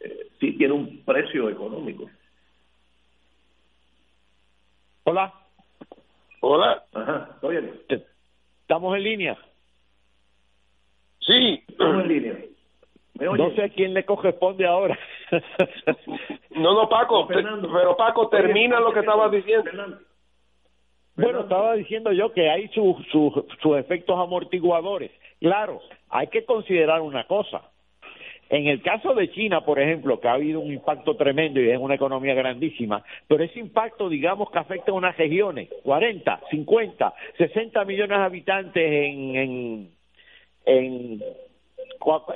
eh, 0.00 0.26
sí 0.40 0.52
tiene 0.56 0.74
un 0.74 1.04
precio 1.04 1.48
económico. 1.48 2.10
Hola. 5.04 5.32
Hola. 6.40 6.84
Ajá, 6.92 7.38
¿Estamos 8.62 8.96
en 8.96 9.02
línea? 9.02 9.38
Sí. 11.20 11.62
Estamos 11.68 12.02
en 12.02 12.08
línea. 12.08 12.38
No 13.14 13.50
sé 13.54 13.62
a 13.62 13.68
quién 13.68 13.94
le 13.94 14.04
corresponde 14.04 14.66
ahora. 14.66 14.98
no, 16.50 16.74
no, 16.74 16.88
Paco, 16.88 17.28
pero 17.28 17.96
Paco, 17.96 18.28
termina 18.28 18.80
lo 18.80 18.92
que 18.92 19.00
estabas 19.00 19.30
diciendo. 19.30 19.70
Bueno, 21.16 21.40
estaba 21.40 21.74
diciendo 21.74 22.12
yo 22.12 22.32
que 22.32 22.48
hay 22.48 22.68
sus 22.68 22.96
sus 23.08 23.76
efectos 23.78 24.18
amortiguadores. 24.18 25.10
Claro, 25.40 25.80
hay 26.08 26.28
que 26.28 26.44
considerar 26.44 27.00
una 27.00 27.26
cosa. 27.26 27.62
En 28.52 28.66
el 28.66 28.82
caso 28.82 29.14
de 29.14 29.30
China, 29.30 29.62
por 29.64 29.80
ejemplo, 29.80 30.20
que 30.20 30.28
ha 30.28 30.34
habido 30.34 30.60
un 30.60 30.70
impacto 30.70 31.16
tremendo 31.16 31.58
y 31.58 31.70
es 31.70 31.78
una 31.78 31.94
economía 31.94 32.34
grandísima, 32.34 33.02
pero 33.26 33.42
ese 33.42 33.58
impacto, 33.58 34.10
digamos, 34.10 34.50
que 34.50 34.58
afecta 34.58 34.92
a 34.92 34.94
unas 34.94 35.16
regiones, 35.16 35.70
40, 35.82 36.38
50, 36.50 37.14
60 37.38 37.84
millones 37.86 38.18
de 38.18 38.24
habitantes 38.24 38.92
en, 38.92 39.36
en, 39.36 39.90
en, 40.66 41.22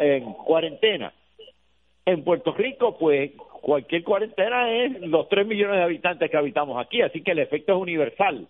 en 0.00 0.32
cuarentena. 0.32 1.12
En 2.06 2.24
Puerto 2.24 2.54
Rico, 2.54 2.96
pues 2.96 3.32
cualquier 3.60 4.02
cuarentena 4.02 4.72
es 4.72 4.98
los 5.02 5.28
3 5.28 5.46
millones 5.46 5.76
de 5.76 5.82
habitantes 5.82 6.30
que 6.30 6.36
habitamos 6.38 6.82
aquí, 6.82 7.02
así 7.02 7.22
que 7.22 7.32
el 7.32 7.40
efecto 7.40 7.74
es 7.74 7.78
universal. 7.78 8.48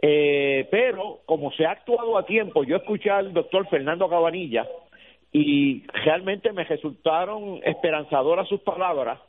Eh, 0.00 0.68
pero 0.70 1.20
como 1.26 1.50
se 1.52 1.66
ha 1.66 1.72
actuado 1.72 2.16
a 2.16 2.26
tiempo, 2.26 2.64
yo 2.64 2.76
escuché 2.76 3.10
al 3.10 3.32
doctor 3.32 3.68
Fernando 3.68 4.08
Cabanilla, 4.08 4.66
y 5.32 5.82
realmente 6.04 6.52
me 6.52 6.64
resultaron 6.64 7.60
esperanzadoras 7.64 8.48
sus 8.48 8.60
palabras 8.60 9.20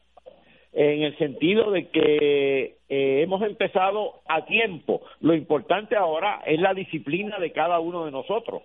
en 0.71 1.01
el 1.01 1.17
sentido 1.17 1.71
de 1.71 1.87
que 1.89 2.77
eh, 2.87 3.21
hemos 3.21 3.41
empezado 3.41 4.21
a 4.27 4.45
tiempo. 4.45 5.01
Lo 5.19 5.33
importante 5.33 5.95
ahora 5.95 6.41
es 6.45 6.59
la 6.59 6.73
disciplina 6.73 7.39
de 7.39 7.51
cada 7.51 7.79
uno 7.79 8.05
de 8.05 8.11
nosotros. 8.11 8.61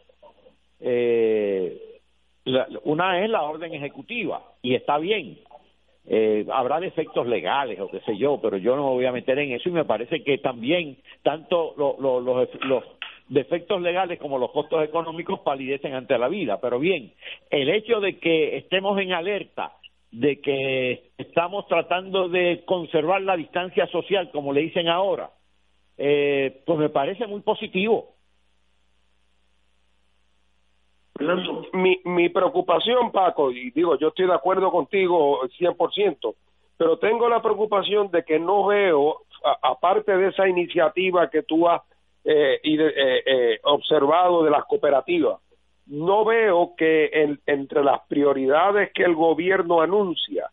Eh, 0.81 2.01
una 2.85 3.25
es 3.25 3.31
la 3.31 3.43
orden 3.43 3.73
ejecutiva 3.73 4.43
y 4.61 4.75
está 4.75 4.99
bien. 4.99 5.39
Eh, 6.07 6.45
habrá 6.53 6.81
defectos 6.81 7.27
legales 7.27 7.81
o 7.81 7.89
qué 7.89 8.01
sé 8.01 8.17
yo, 8.19 8.39
pero 8.41 8.59
yo 8.59 8.77
no 8.77 8.83
me 8.85 8.91
voy 8.91 9.07
a 9.07 9.13
meter 9.13 9.39
en 9.39 9.53
eso 9.53 9.69
y 9.69 9.73
me 9.73 9.87
parece 9.87 10.23
que 10.23 10.37
también 10.39 10.99
tanto 11.23 11.75
los, 11.79 11.99
los 11.99 12.85
defectos 13.29 13.81
legales 13.81 14.19
como 14.19 14.39
los 14.39 14.51
costos 14.51 14.85
económicos 14.85 15.41
palidecen 15.41 15.95
ante 15.95 16.19
la 16.19 16.29
vida. 16.29 16.61
Pero 16.61 16.79
bien, 16.79 17.13
el 17.51 17.69
hecho 17.71 18.01
de 18.01 18.19
que 18.19 18.57
estemos 18.57 19.01
en 19.01 19.13
alerta, 19.13 19.73
de 20.11 20.41
que 20.41 21.11
estamos 21.19 21.67
tratando 21.67 22.29
de 22.29 22.63
conservar 22.65 23.23
la 23.23 23.37
distancia 23.37 23.87
social, 23.89 24.31
como 24.31 24.53
le 24.53 24.61
dicen 24.61 24.89
ahora, 24.89 25.31
eh, 25.97 26.63
pues 26.67 26.79
me 26.79 26.89
parece 26.89 27.27
muy 27.27 27.41
positivo. 27.41 28.14
Mi, 31.73 32.01
mi 32.05 32.29
preocupación, 32.29 33.13
Paco, 33.13 33.51
y 33.51 33.71
digo, 33.71 33.97
yo 33.99 34.09
estoy 34.09 34.27
de 34.27 34.35
acuerdo 34.35 34.71
contigo 34.71 35.41
100%, 35.59 36.35
pero 36.77 36.99
tengo 36.99 37.29
la 37.29 37.41
preocupación 37.41 38.11
de 38.11 38.25
que 38.25 38.39
no 38.39 38.67
veo, 38.67 39.23
aparte 39.63 40.17
de 40.17 40.29
esa 40.29 40.49
iniciativa 40.49 41.31
que 41.31 41.43
tú 41.43 41.69
has 41.69 41.83
eh, 42.25 42.59
eh, 42.63 43.23
eh, 43.27 43.61
observado 43.63 44.43
de 44.43 44.51
las 44.51 44.65
cooperativas, 44.65 45.41
no 45.87 46.25
veo 46.25 46.75
que 46.77 47.11
entre 47.47 47.85
las 47.85 48.01
prioridades 48.09 48.91
que 48.93 49.05
el 49.05 49.15
gobierno 49.15 49.83
anuncia 49.83 50.51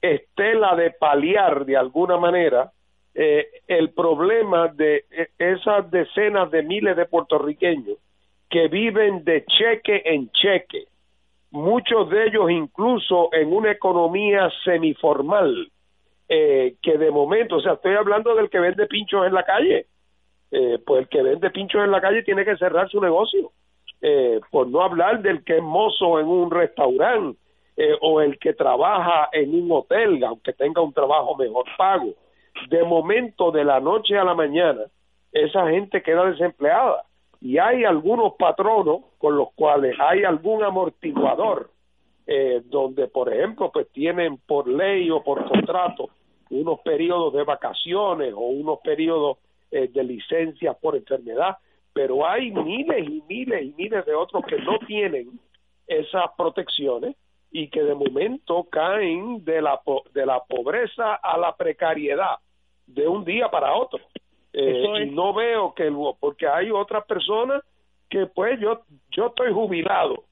esté 0.00 0.54
la 0.54 0.74
de 0.74 0.90
paliar 0.90 1.64
de 1.64 1.76
alguna 1.76 2.16
manera 2.16 2.72
eh, 3.14 3.46
el 3.68 3.90
problema 3.90 4.68
de 4.68 5.04
eh, 5.10 5.28
esas 5.38 5.90
decenas 5.90 6.50
de 6.50 6.62
miles 6.62 6.96
de 6.96 7.06
puertorriqueños 7.06 7.98
que 8.52 8.68
viven 8.68 9.24
de 9.24 9.46
cheque 9.46 10.02
en 10.04 10.30
cheque, 10.30 10.84
muchos 11.52 12.10
de 12.10 12.26
ellos 12.26 12.50
incluso 12.50 13.30
en 13.32 13.50
una 13.50 13.70
economía 13.70 14.50
semiformal, 14.62 15.70
eh, 16.28 16.74
que 16.82 16.98
de 16.98 17.10
momento, 17.10 17.56
o 17.56 17.60
sea, 17.62 17.72
estoy 17.72 17.94
hablando 17.94 18.34
del 18.34 18.50
que 18.50 18.60
vende 18.60 18.86
pinchos 18.86 19.26
en 19.26 19.32
la 19.32 19.44
calle, 19.44 19.86
eh, 20.50 20.78
pues 20.84 21.00
el 21.00 21.08
que 21.08 21.22
vende 21.22 21.48
pinchos 21.48 21.82
en 21.82 21.90
la 21.90 22.02
calle 22.02 22.22
tiene 22.24 22.44
que 22.44 22.58
cerrar 22.58 22.90
su 22.90 23.00
negocio, 23.00 23.52
eh, 24.02 24.38
por 24.50 24.68
no 24.68 24.82
hablar 24.82 25.22
del 25.22 25.42
que 25.44 25.56
es 25.56 25.62
mozo 25.62 26.20
en 26.20 26.26
un 26.26 26.50
restaurante 26.50 27.38
eh, 27.78 27.94
o 28.02 28.20
el 28.20 28.38
que 28.38 28.52
trabaja 28.52 29.30
en 29.32 29.54
un 29.54 29.72
hotel, 29.72 30.22
aunque 30.24 30.52
tenga 30.52 30.82
un 30.82 30.92
trabajo 30.92 31.34
mejor 31.36 31.64
pago. 31.78 32.12
De 32.68 32.84
momento, 32.84 33.50
de 33.50 33.64
la 33.64 33.80
noche 33.80 34.18
a 34.18 34.24
la 34.24 34.34
mañana, 34.34 34.82
esa 35.32 35.70
gente 35.70 36.02
queda 36.02 36.26
desempleada 36.26 37.06
y 37.42 37.58
hay 37.58 37.84
algunos 37.84 38.34
patronos 38.34 39.02
con 39.18 39.36
los 39.36 39.52
cuales 39.54 39.96
hay 39.98 40.22
algún 40.22 40.62
amortiguador 40.62 41.70
eh, 42.24 42.62
donde 42.64 43.08
por 43.08 43.32
ejemplo 43.32 43.72
pues 43.72 43.90
tienen 43.90 44.38
por 44.38 44.68
ley 44.68 45.10
o 45.10 45.24
por 45.24 45.44
contrato 45.48 46.08
unos 46.50 46.80
periodos 46.80 47.32
de 47.32 47.42
vacaciones 47.42 48.32
o 48.32 48.40
unos 48.40 48.78
periodos 48.84 49.38
eh, 49.72 49.88
de 49.88 50.04
licencias 50.04 50.76
por 50.80 50.94
enfermedad, 50.94 51.56
pero 51.92 52.28
hay 52.28 52.50
miles 52.52 53.08
y 53.08 53.22
miles 53.26 53.64
y 53.64 53.74
miles 53.76 54.06
de 54.06 54.14
otros 54.14 54.44
que 54.46 54.58
no 54.58 54.78
tienen 54.86 55.40
esas 55.86 56.30
protecciones 56.36 57.16
y 57.50 57.68
que 57.68 57.82
de 57.82 57.94
momento 57.94 58.64
caen 58.70 59.44
de 59.44 59.60
la 59.62 59.80
de 60.14 60.26
la 60.26 60.44
pobreza 60.44 61.14
a 61.14 61.36
la 61.38 61.56
precariedad 61.56 62.36
de 62.86 63.08
un 63.08 63.24
día 63.24 63.50
para 63.50 63.74
otro. 63.74 63.98
Eh, 64.52 65.04
y 65.04 65.10
no 65.10 65.32
veo 65.32 65.72
que 65.74 65.90
porque 66.20 66.46
hay 66.46 66.70
otras 66.70 67.04
personas 67.06 67.62
que 68.10 68.26
pues 68.26 68.60
yo 68.60 68.82
yo 69.10 69.28
estoy 69.28 69.50
jubilado 69.52 70.24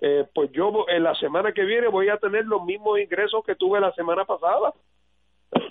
eh, 0.00 0.26
pues 0.34 0.50
yo 0.52 0.86
en 0.88 1.02
la 1.02 1.14
semana 1.14 1.52
que 1.52 1.62
viene 1.64 1.88
voy 1.88 2.08
a 2.08 2.16
tener 2.16 2.46
los 2.46 2.64
mismos 2.64 2.98
ingresos 2.98 3.44
que 3.44 3.54
tuve 3.54 3.80
la 3.80 3.92
semana 3.92 4.24
pasada. 4.24 4.72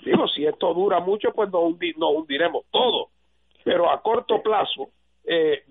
Digo, 0.04 0.28
si 0.28 0.46
esto 0.46 0.72
dura 0.72 1.00
mucho, 1.00 1.32
pues 1.32 1.50
nos, 1.50 1.62
hundiremos 1.62 2.64
todo. 2.70 3.08
Pero 3.64 3.90
a 3.90 4.00
corto 4.00 4.40
plazo, 4.40 4.90
eh, 5.24 5.64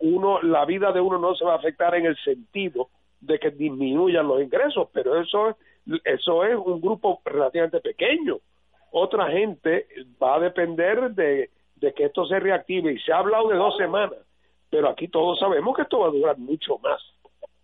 uno, 0.00 0.40
la 0.42 0.64
vida 0.64 0.92
de 0.92 1.00
uno 1.00 1.18
no 1.18 1.34
se 1.34 1.44
va 1.44 1.54
a 1.54 1.56
afectar 1.56 1.94
en 1.96 2.06
el 2.06 2.16
sentido 2.18 2.88
de 3.20 3.38
que 3.38 3.50
disminuyan 3.50 4.28
los 4.28 4.40
ingresos, 4.40 4.88
pero 4.92 5.20
eso 5.20 5.50
es, 5.50 5.56
eso 6.04 6.44
es 6.44 6.54
un 6.54 6.80
grupo 6.80 7.20
relativamente 7.24 7.80
pequeño. 7.80 8.38
Otra 8.96 9.28
gente 9.28 9.88
va 10.22 10.36
a 10.36 10.38
depender 10.40 11.10
de, 11.10 11.50
que 11.80 12.04
esto 12.04 12.26
se 12.26 12.38
reactive 12.38 12.92
y 12.92 12.98
se 13.00 13.12
ha 13.12 13.18
hablado 13.18 13.48
de 13.48 13.56
dos 13.56 13.76
semanas, 13.76 14.20
pero 14.70 14.88
aquí 14.88 15.08
todos 15.08 15.36
sabemos 15.40 15.74
que 15.74 15.82
esto 15.82 15.98
va 15.98 16.06
a 16.06 16.12
durar 16.12 16.38
mucho 16.38 16.78
más 16.78 17.02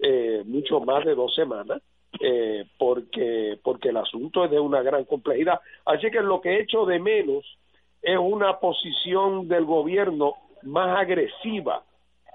eh, 0.01 0.43
mucho 0.45 0.81
más 0.81 1.05
de 1.05 1.15
dos 1.15 1.33
semanas, 1.35 1.83
eh, 2.21 2.65
porque, 2.79 3.59
porque 3.63 3.91
el 3.91 3.99
asunto 3.99 4.45
es 4.45 4.51
de 4.51 4.59
una 4.59 4.83
gran 4.83 5.05
complejidad. 5.05 5.61
Así 5.85 6.11
que 6.11 6.21
lo 6.21 6.41
que 6.41 6.51
he 6.51 6.63
hecho 6.63 6.85
de 6.85 6.99
menos 6.99 7.45
es 8.03 8.19
una 8.19 8.59
posición 8.59 9.47
del 9.47 9.67
gobierno 9.67 10.35
más 10.63 10.99
agresiva, 10.99 11.85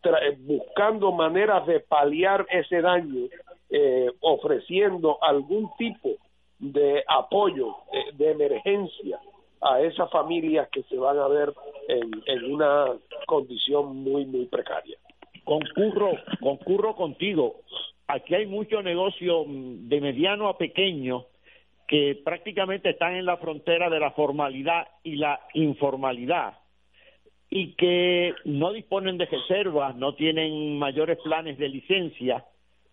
eh, 0.04 0.38
buscando 0.40 1.12
maneras 1.12 1.66
de 1.66 1.82
paliar 1.82 2.46
ese 2.50 2.80
daño, 2.80 3.28
eh, 3.70 4.10
ofreciendo 4.22 5.18
algún 5.22 5.70
tipo 5.78 6.12
de 6.60 7.04
apoyo 7.08 7.76
de 8.14 8.32
emergencia 8.32 9.20
a 9.62 9.82
esas 9.82 10.10
familias 10.12 10.70
que 10.70 10.84
se 10.84 10.98
van 10.98 11.18
a 11.18 11.28
ver 11.28 11.54
en, 11.88 12.12
en 12.26 12.54
una 12.54 12.94
condición 13.26 13.98
muy, 13.98 14.26
muy 14.26 14.46
precaria 14.46 14.98
concurro, 15.46 16.12
concurro 16.42 16.96
contigo. 16.96 17.62
Aquí 18.08 18.36
hay 18.36 18.46
mucho 18.48 18.82
negocio 18.82 19.46
mm, 19.46 19.88
de 19.88 20.02
mediano 20.02 20.50
a 20.50 20.58
pequeño 20.58 21.28
que 21.88 22.20
prácticamente 22.26 22.90
están 22.90 23.16
en 23.16 23.26
la 23.26 23.38
frontera 23.38 23.90
de 23.90 24.00
la 24.00 24.12
formalidad 24.12 24.88
y 25.04 25.16
la 25.16 25.40
informalidad 25.54 26.58
y 27.48 27.74
que 27.76 28.34
no 28.44 28.74
disponen 28.74 29.20
de 29.20 29.28
reservas, 29.28 29.96
no 29.96 30.16
tienen 30.16 30.80
mayores 30.80 31.20
planes 31.24 31.60
de 31.60 31.70
licencia 31.70 32.44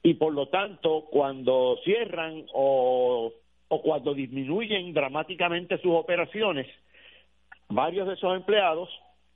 y 0.03 0.15
por 0.15 0.35
lo 0.35 0.49
tanto 0.49 1.07
cuando 1.11 1.79
cierran 1.85 2.45
o, 2.53 3.33
o 3.73 3.81
cuando 3.81 4.13
disminuyen 4.13 4.93
dramáticamente 4.93 5.79
sus 5.79 5.93
operaciones, 5.93 6.67
varios 7.71 8.07
de 8.07 8.13
esos 8.13 8.37
empleados 8.37 8.91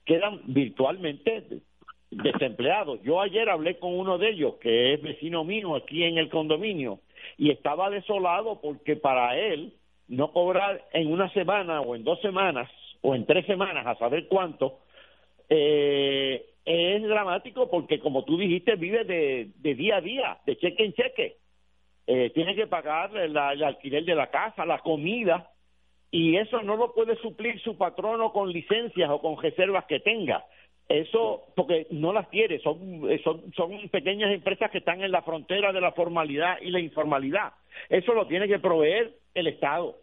quedan 0.05 0.41
virtualmente 0.45 1.63
desempleados. 2.11 3.01
Yo 3.01 3.19
ayer 3.19 3.49
hablé 3.49 3.79
con 3.79 3.97
uno 3.97 4.19
de 4.19 4.29
ellos, 4.29 4.57
que 4.61 4.93
es 4.93 5.01
vecino 5.01 5.43
mío 5.43 5.75
aquí 5.75 6.03
en 6.03 6.19
el 6.19 6.29
condominio, 6.29 6.99
y 7.35 7.49
estaba 7.49 7.89
desolado 7.89 8.61
porque 8.61 8.95
para 8.95 9.35
él 9.35 9.73
no 10.07 10.31
cobrar 10.31 10.85
en 10.93 11.11
una 11.11 11.33
semana 11.33 11.81
o 11.81 11.95
en 11.95 12.03
dos 12.03 12.21
semanas 12.21 12.69
o 13.01 13.15
en 13.15 13.25
tres 13.25 13.43
semanas, 13.47 13.87
a 13.87 13.95
saber 13.95 14.27
cuánto, 14.27 14.81
eh, 15.49 16.45
es 16.63 17.01
dramático 17.01 17.71
porque, 17.71 17.99
como 17.99 18.23
tú 18.23 18.37
dijiste, 18.37 18.75
vive 18.75 19.03
de, 19.03 19.49
de 19.55 19.73
día 19.73 19.97
a 19.97 20.01
día, 20.01 20.37
de 20.45 20.57
cheque 20.57 20.85
en 20.85 20.93
cheque. 20.93 21.37
Eh, 22.07 22.31
tiene 22.33 22.55
que 22.55 22.67
pagar 22.67 23.15
el 23.17 23.35
alquiler 23.37 24.05
de 24.05 24.15
la 24.15 24.27
casa, 24.27 24.65
la 24.65 24.79
comida, 24.79 25.51
y 26.09 26.37
eso 26.37 26.61
no 26.61 26.77
lo 26.77 26.93
puede 26.93 27.17
suplir 27.17 27.59
su 27.61 27.77
patrono 27.77 28.31
con 28.31 28.49
licencias 28.49 29.09
o 29.09 29.19
con 29.19 29.41
reservas 29.41 29.85
que 29.85 29.99
tenga. 29.99 30.45
Eso, 30.87 31.43
porque 31.53 31.85
no 31.91 32.13
las 32.13 32.29
tiene, 32.29 32.59
son, 32.59 33.01
son, 33.21 33.53
son 33.53 33.89
pequeñas 33.89 34.31
empresas 34.31 34.71
que 34.71 34.77
están 34.77 35.03
en 35.03 35.11
la 35.11 35.21
frontera 35.21 35.73
de 35.73 35.81
la 35.81 35.91
formalidad 35.91 36.59
y 36.61 36.71
la 36.71 36.79
informalidad. 36.79 37.51
Eso 37.89 38.13
lo 38.13 38.25
tiene 38.25 38.47
que 38.47 38.59
proveer 38.59 39.11
el 39.33 39.47
Estado. 39.47 39.97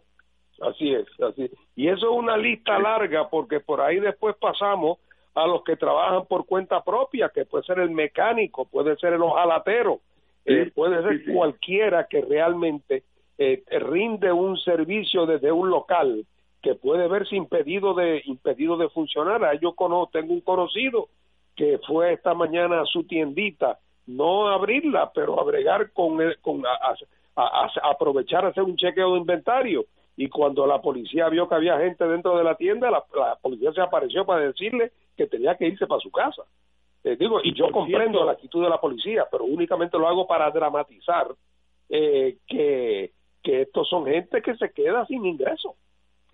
Así 0.60 0.92
es, 0.92 1.06
así. 1.20 1.50
Y 1.74 1.88
eso 1.88 2.12
es 2.12 2.18
una 2.18 2.36
lista 2.36 2.78
larga 2.78 3.30
porque 3.30 3.60
por 3.60 3.80
ahí 3.80 3.98
después 3.98 4.36
pasamos 4.36 4.98
a 5.34 5.46
los 5.46 5.64
que 5.64 5.76
trabajan 5.76 6.26
por 6.26 6.46
cuenta 6.46 6.84
propia, 6.84 7.30
que 7.34 7.44
puede 7.44 7.64
ser 7.64 7.78
el 7.80 7.90
mecánico, 7.90 8.66
puede 8.66 8.94
ser 8.96 9.14
el 9.14 9.22
ojalatero, 9.22 10.00
eh, 10.44 10.70
puede 10.74 11.02
ser 11.02 11.32
cualquiera 11.32 12.06
que 12.08 12.20
realmente 12.20 13.04
eh, 13.38 13.62
rinde 13.80 14.32
un 14.32 14.56
servicio 14.58 15.26
desde 15.26 15.50
un 15.50 15.70
local 15.70 16.24
que 16.62 16.74
puede 16.74 17.08
verse 17.08 17.36
impedido 17.36 17.94
de 17.94 18.22
impedido 18.24 18.76
de 18.76 18.88
funcionar. 18.88 19.44
A 19.44 19.54
yo 19.54 19.74
conozco, 19.74 20.18
tengo 20.18 20.32
un 20.32 20.40
conocido 20.40 21.08
que 21.54 21.78
fue 21.86 22.14
esta 22.14 22.34
mañana 22.34 22.80
a 22.80 22.86
su 22.86 23.04
tiendita, 23.04 23.78
no 24.06 24.48
abrirla, 24.48 25.12
pero 25.14 25.38
a 25.40 25.84
con, 25.92 26.18
con 26.40 26.62
a, 26.66 27.70
aprovechar 27.82 28.44
a 28.44 28.48
hacer 28.48 28.62
un 28.62 28.76
chequeo 28.76 29.12
de 29.12 29.20
inventario. 29.20 29.84
Y 30.16 30.28
cuando 30.28 30.66
la 30.66 30.80
policía 30.80 31.28
vio 31.28 31.48
que 31.48 31.56
había 31.56 31.78
gente 31.78 32.06
dentro 32.06 32.36
de 32.38 32.44
la 32.44 32.54
tienda, 32.54 32.90
la, 32.90 33.04
policía 33.42 33.72
se 33.72 33.80
apareció 33.80 34.24
para 34.24 34.46
decirle 34.46 34.92
que 35.16 35.26
tenía 35.26 35.56
que 35.56 35.66
irse 35.66 35.86
para 35.86 36.00
su 36.00 36.10
casa. 36.10 36.42
Eh, 37.04 37.16
digo, 37.18 37.38
y 37.44 37.52
yo 37.52 37.70
comprendo 37.70 38.24
la 38.24 38.32
actitud 38.32 38.62
de 38.62 38.70
la 38.70 38.80
policía, 38.80 39.26
pero 39.30 39.44
únicamente 39.44 39.98
lo 39.98 40.08
hago 40.08 40.26
para 40.26 40.50
dramatizar 40.50 41.28
eh, 41.90 42.38
que, 42.46 43.12
que 43.42 43.62
estos 43.62 43.86
son 43.88 44.06
gente 44.06 44.40
que 44.40 44.56
se 44.56 44.72
queda 44.72 45.04
sin 45.06 45.26
ingresos. 45.26 45.72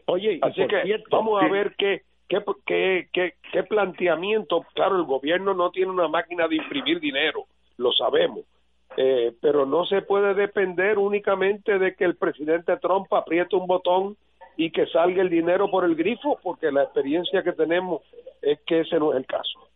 Oye, 0.07 0.39
así 0.43 0.67
que 0.69 1.03
vamos 1.11 1.43
a 1.43 1.49
ver 1.49 1.75
qué, 1.77 2.03
qué, 2.29 3.09
qué, 3.13 3.35
qué, 3.53 3.63
planteamiento. 3.65 4.65
Claro, 4.75 4.97
el 4.97 5.05
gobierno 5.05 5.55
no 5.55 5.71
tiene 5.71 5.91
una 5.91 6.09
máquina 6.09 6.47
de 6.47 6.57
imprimir 6.57 7.01
dinero, 7.01 7.47
lo 7.77 7.93
sabemos. 7.93 8.45
Eh, 8.97 9.33
pero 9.41 9.67
no 9.67 9.85
se 9.87 10.03
puede 10.03 10.35
depender 10.35 10.99
únicamente 10.99 11.79
de 11.79 11.95
que 11.95 12.05
el 12.05 12.17
presidente 12.17 12.77
Trump 12.77 13.13
apriete 13.13 13.57
un 13.57 13.67
botón 13.67 14.17
y 14.57 14.71
que 14.71 14.87
salga 14.87 15.23
el 15.23 15.31
dinero 15.31 15.71
por 15.71 15.85
el 15.85 15.95
grifo, 15.95 16.39
porque 16.43 16.71
la 16.71 16.85
experiencia 16.85 17.43
que 17.43 17.53
tenemos 17.53 18.03
es 18.43 18.61
que 18.67 18.81
ese 18.81 18.99
no 18.99 19.13
es 19.13 19.19
el 19.19 19.27
caso. 19.27 19.70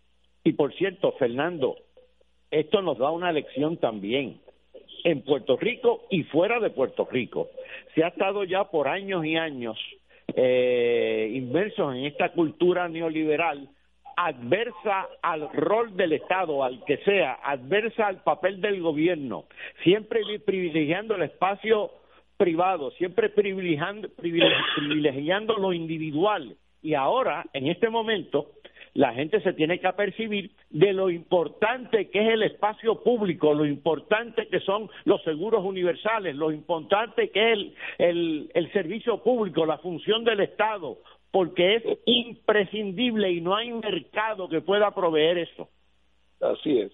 Y 0.45 0.53
por 0.53 0.75
cierto, 0.75 1.13
Fernando, 1.13 1.77
esto 2.51 2.83
nos 2.83 2.99
da 2.99 3.11
una 3.11 3.33
lección 3.33 3.79
también 3.79 4.41
en 5.05 5.23
Puerto 5.23 5.57
Rico 5.57 6.03
y 6.11 6.23
fuera 6.25 6.61
de 6.61 6.71
Puerto 6.71 7.09
Rico. 7.11 7.49
Se 7.95 8.05
ha 8.05 8.09
estado 8.09 8.45
ya 8.45 8.65
por 8.65 8.89
años 8.89 9.25
y 9.25 9.37
años 9.37 9.79
eh, 10.37 11.31
inmersos 11.35 11.95
en 11.95 12.05
esta 12.05 12.31
cultura 12.33 12.89
neoliberal 12.89 13.69
adversa 14.17 15.09
al 15.23 15.51
rol 15.53 15.97
del 15.97 16.13
Estado, 16.13 16.63
al 16.63 16.85
que 16.85 16.99
sea, 16.99 17.39
adversa 17.43 18.07
al 18.07 18.23
papel 18.23 18.61
del 18.61 18.81
gobierno, 18.81 19.47
siempre 19.83 20.21
privilegiando 20.45 21.17
el 21.17 21.23
espacio 21.23 21.91
privado, 22.37 22.91
siempre 22.93 23.29
privilegiando, 23.29 24.09
privilegiando 24.17 25.57
lo 25.57 25.73
individual. 25.73 26.57
Y 26.83 26.95
ahora, 26.95 27.45
en 27.53 27.67
este 27.69 27.89
momento, 27.89 28.51
la 28.95 29.13
gente 29.13 29.41
se 29.41 29.53
tiene 29.53 29.81
que 29.81 29.89
apercibir 29.89 30.53
de 30.71 30.93
lo 30.93 31.11
importante 31.11 32.09
que 32.11 32.21
es 32.21 32.35
el 32.35 32.45
espacio 32.45 33.03
público, 33.03 33.53
lo 33.53 33.67
importante 33.67 34.47
que 34.47 34.61
son 34.61 34.89
los 35.05 35.23
seguros 35.25 35.65
universales, 35.65 36.37
lo 36.37 36.53
importante 36.53 37.31
que 37.31 37.53
es 37.53 37.59
el, 37.99 38.51
el, 38.55 38.73
servicio 38.73 39.19
público, 39.23 39.67
la 39.67 39.79
función 39.79 40.23
del 40.23 40.41
Estado, 40.41 40.99
porque 41.33 41.77
es 41.77 41.83
imprescindible 42.07 43.33
y 43.33 43.41
no 43.41 43.57
hay 43.57 43.73
mercado 43.73 44.49
que 44.49 44.61
pueda 44.61 44.93
proveer 44.93 45.39
eso. 45.39 45.69
Así 46.41 46.79
es. 46.79 46.93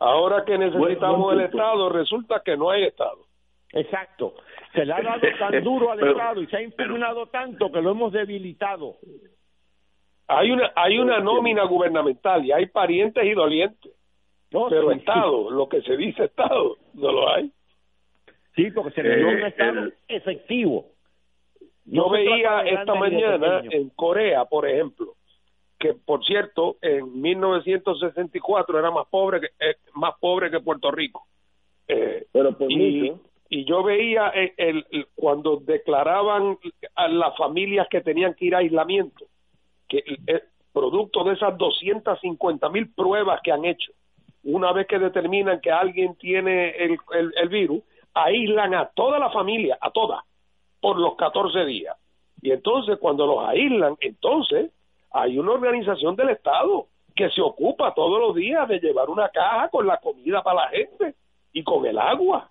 Ahora 0.00 0.44
que 0.44 0.58
necesitamos 0.58 1.32
el 1.32 1.42
Estado, 1.42 1.88
resulta 1.90 2.42
que 2.44 2.56
no 2.56 2.70
hay 2.70 2.84
Estado. 2.84 3.24
Exacto. 3.72 4.34
Se 4.74 4.84
le 4.84 4.92
ha 4.92 5.00
dado 5.00 5.20
tan 5.38 5.62
duro 5.64 5.92
al 5.92 6.06
Estado 6.06 6.42
y 6.42 6.46
se 6.48 6.56
ha 6.56 6.62
impugnado 6.62 7.26
tanto 7.26 7.70
que 7.70 7.80
lo 7.80 7.92
hemos 7.92 8.12
debilitado. 8.12 8.96
Hay 10.28 10.50
una, 10.50 10.72
hay 10.74 10.98
una 10.98 11.20
nómina 11.20 11.64
gubernamental 11.64 12.44
y 12.44 12.52
hay 12.52 12.66
parientes 12.66 13.24
y 13.24 13.32
dolientes. 13.32 13.92
pero 14.50 14.90
Estado, 14.90 15.50
lo 15.50 15.68
que 15.68 15.82
se 15.82 15.96
dice 15.96 16.24
Estado, 16.24 16.76
no 16.94 17.12
lo 17.12 17.30
hay. 17.30 17.50
Sí, 18.54 18.70
porque 18.70 18.90
se 18.92 19.02
le 19.02 19.16
dio 19.16 19.28
un 19.28 19.42
Estado 19.42 19.92
efectivo. 20.08 20.86
Yo 21.84 22.10
veía 22.10 22.62
esta 22.62 22.94
mañana 22.94 23.62
en 23.70 23.90
Corea, 23.90 24.44
por 24.44 24.68
ejemplo, 24.68 25.14
que 25.78 25.94
por 25.94 26.24
cierto, 26.24 26.76
en 26.80 27.20
1964 27.20 28.78
era 28.78 28.90
más 28.90 29.06
pobre 29.08 29.40
que, 29.40 29.46
eh, 29.60 29.76
más 29.94 30.14
pobre 30.18 30.50
que 30.50 30.60
Puerto 30.60 30.90
Rico. 30.90 31.26
Eh, 31.86 32.26
pero 32.32 32.56
por 32.58 32.72
y, 32.72 33.12
y 33.48 33.64
yo 33.64 33.84
veía 33.84 34.32
el, 34.56 34.84
cuando 35.14 35.58
declaraban 35.58 36.58
a 36.96 37.08
las 37.08 37.36
familias 37.36 37.86
que 37.88 38.00
tenían 38.00 38.34
que 38.34 38.46
ir 38.46 38.54
a 38.56 38.58
aislamiento, 38.58 39.26
que 39.88 40.02
el, 40.26 40.42
producto 40.72 41.24
de 41.24 41.32
esas 41.32 41.56
250 41.56 42.68
mil 42.68 42.92
pruebas 42.92 43.40
que 43.42 43.50
han 43.50 43.64
hecho, 43.64 43.92
una 44.44 44.72
vez 44.72 44.86
que 44.86 44.98
determinan 44.98 45.58
que 45.62 45.72
alguien 45.72 46.16
tiene 46.16 46.68
el, 46.68 46.98
el, 47.34 47.48
virus, 47.48 47.82
aíslan 48.12 48.74
a 48.74 48.84
toda 48.94 49.18
la 49.18 49.30
familia, 49.30 49.78
a 49.80 49.90
toda, 49.90 50.22
por 50.78 50.98
los 50.98 51.16
14 51.16 51.64
días. 51.64 51.96
Y 52.42 52.50
entonces, 52.50 52.98
cuando 52.98 53.26
los 53.26 53.48
aíslan, 53.48 53.96
entonces 54.00 54.70
hay 55.12 55.38
una 55.38 55.52
organización 55.52 56.14
del 56.14 56.28
Estado 56.28 56.88
que 57.14 57.30
se 57.30 57.40
ocupa 57.40 57.94
todos 57.94 58.20
los 58.20 58.34
días 58.34 58.68
de 58.68 58.78
llevar 58.78 59.08
una 59.08 59.30
caja 59.30 59.70
con 59.70 59.86
la 59.86 59.96
comida 59.96 60.42
para 60.42 60.64
la 60.64 60.68
gente 60.68 61.14
y 61.54 61.64
con 61.64 61.86
el 61.86 61.98
agua. 61.98 62.50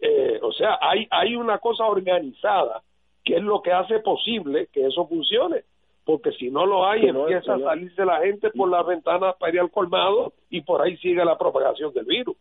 Eh, 0.00 0.40
o 0.42 0.52
sea, 0.52 0.78
hay, 0.80 1.06
hay 1.10 1.36
una 1.36 1.58
cosa 1.58 1.84
organizada 1.84 2.82
que 3.22 3.36
es 3.36 3.42
lo 3.42 3.60
que 3.60 3.72
hace 3.72 3.98
posible 3.98 4.68
que 4.72 4.86
eso 4.86 5.06
funcione 5.06 5.64
porque 6.08 6.32
si 6.32 6.50
no 6.50 6.64
lo 6.64 6.86
hay, 6.86 7.04
empieza 7.06 7.56
a 7.56 7.58
salirse 7.58 8.02
la 8.02 8.20
gente 8.20 8.48
por 8.52 8.70
las 8.70 8.86
ventanas 8.86 9.36
para 9.38 9.52
ir 9.52 9.60
al 9.60 9.70
colmado 9.70 10.32
y 10.48 10.62
por 10.62 10.80
ahí 10.80 10.96
sigue 10.96 11.22
la 11.22 11.36
propagación 11.36 11.92
del 11.92 12.06
virus. 12.06 12.34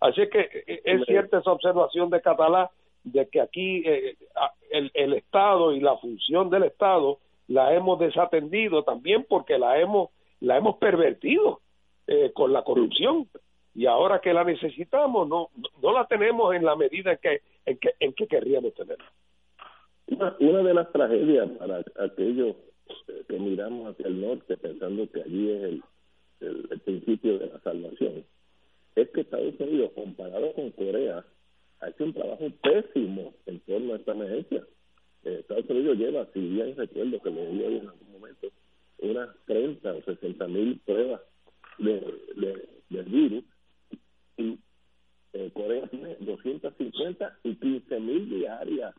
Así 0.00 0.28
que 0.28 0.40
eh, 0.40 0.64
eh, 0.66 0.82
es 0.82 1.04
cierta 1.06 1.38
esa 1.38 1.52
observación 1.52 2.10
de 2.10 2.20
Catalá 2.20 2.72
de 3.04 3.28
que 3.28 3.40
aquí 3.40 3.84
eh, 3.86 4.16
el, 4.72 4.90
el 4.94 5.12
Estado 5.12 5.72
y 5.72 5.78
la 5.78 5.96
función 5.98 6.50
del 6.50 6.64
Estado 6.64 7.18
la 7.46 7.72
hemos 7.72 8.00
desatendido 8.00 8.82
también 8.82 9.24
porque 9.28 9.56
la 9.56 9.78
hemos 9.78 10.10
la 10.40 10.56
hemos 10.56 10.78
pervertido 10.78 11.60
con 12.34 12.52
la 12.52 12.64
corrupción 12.64 13.28
y 13.72 13.86
ahora 13.86 14.20
que 14.20 14.34
la 14.34 14.42
necesitamos 14.42 15.28
no 15.28 15.50
no 15.80 15.92
la 15.92 16.06
tenemos 16.06 16.56
en 16.56 16.64
la 16.64 16.74
medida 16.74 17.12
en 17.12 17.18
que 17.18 17.40
en 17.66 17.78
que, 17.78 17.90
en 18.00 18.12
que 18.14 18.26
querríamos 18.26 18.74
tenerla. 18.74 19.12
Una, 20.08 20.36
una 20.40 20.62
de 20.64 20.74
las 20.74 20.90
tragedias 20.90 21.48
para 21.52 21.84
aquellos 22.04 22.56
que 23.28 23.38
miramos 23.38 23.92
hacia 23.92 24.06
el 24.06 24.20
norte 24.20 24.56
pensando 24.56 25.10
que 25.10 25.22
allí 25.22 25.50
es 25.50 25.62
el, 25.62 25.82
el, 26.40 26.80
principio 26.80 27.38
de 27.38 27.46
la 27.46 27.60
salvación, 27.60 28.24
es 28.94 29.08
que 29.10 29.22
Estados 29.22 29.54
Unidos, 29.58 29.92
comparado 29.94 30.52
con 30.54 30.70
Corea, 30.72 31.24
ha 31.80 31.88
hecho 31.88 32.04
un 32.04 32.12
trabajo 32.12 32.50
pésimo 32.62 33.34
en 33.46 33.60
torno 33.60 33.92
a 33.92 33.96
esta 33.96 34.12
emergencia. 34.12 34.64
Eh, 35.24 35.38
Estados 35.40 35.68
Unidos 35.70 35.98
lleva, 35.98 36.28
si 36.32 36.40
bien 36.40 36.76
recuerdo 36.76 37.20
que 37.20 37.30
lo 37.30 37.52
leí 37.52 37.78
en 37.78 37.88
algún 37.88 38.12
momento, 38.12 38.48
unas 38.98 39.30
30 39.46 39.92
o 39.92 40.02
60 40.02 40.48
mil 40.48 40.78
pruebas 40.84 41.20
de, 41.78 42.00
de, 42.36 42.68
del 42.90 43.04
virus 43.04 43.44
y 44.36 44.58
eh, 45.32 45.50
Corea 45.54 45.86
tiene 45.88 46.16
250 46.20 47.38
y 47.44 47.54
15 47.56 48.00
mil 48.00 48.28
diarias. 48.28 48.94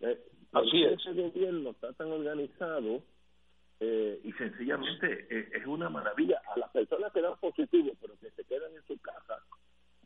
Eh, 0.00 0.18
Así 0.52 0.82
es. 0.84 1.00
Ese 1.00 1.12
gobierno 1.14 1.70
está 1.70 1.92
tan 1.94 2.12
organizado 2.12 3.02
eh, 3.80 4.20
y 4.22 4.32
sencillamente 4.32 5.26
eh, 5.30 5.48
es 5.54 5.66
una 5.66 5.88
maravilla. 5.88 6.40
A 6.54 6.58
las 6.58 6.70
personas 6.70 7.12
que 7.12 7.22
dan 7.22 7.38
positivo, 7.40 7.92
pero 8.00 8.14
que 8.20 8.30
se 8.30 8.44
quedan 8.44 8.72
en 8.74 8.82
su 8.86 8.98
casa, 9.00 9.38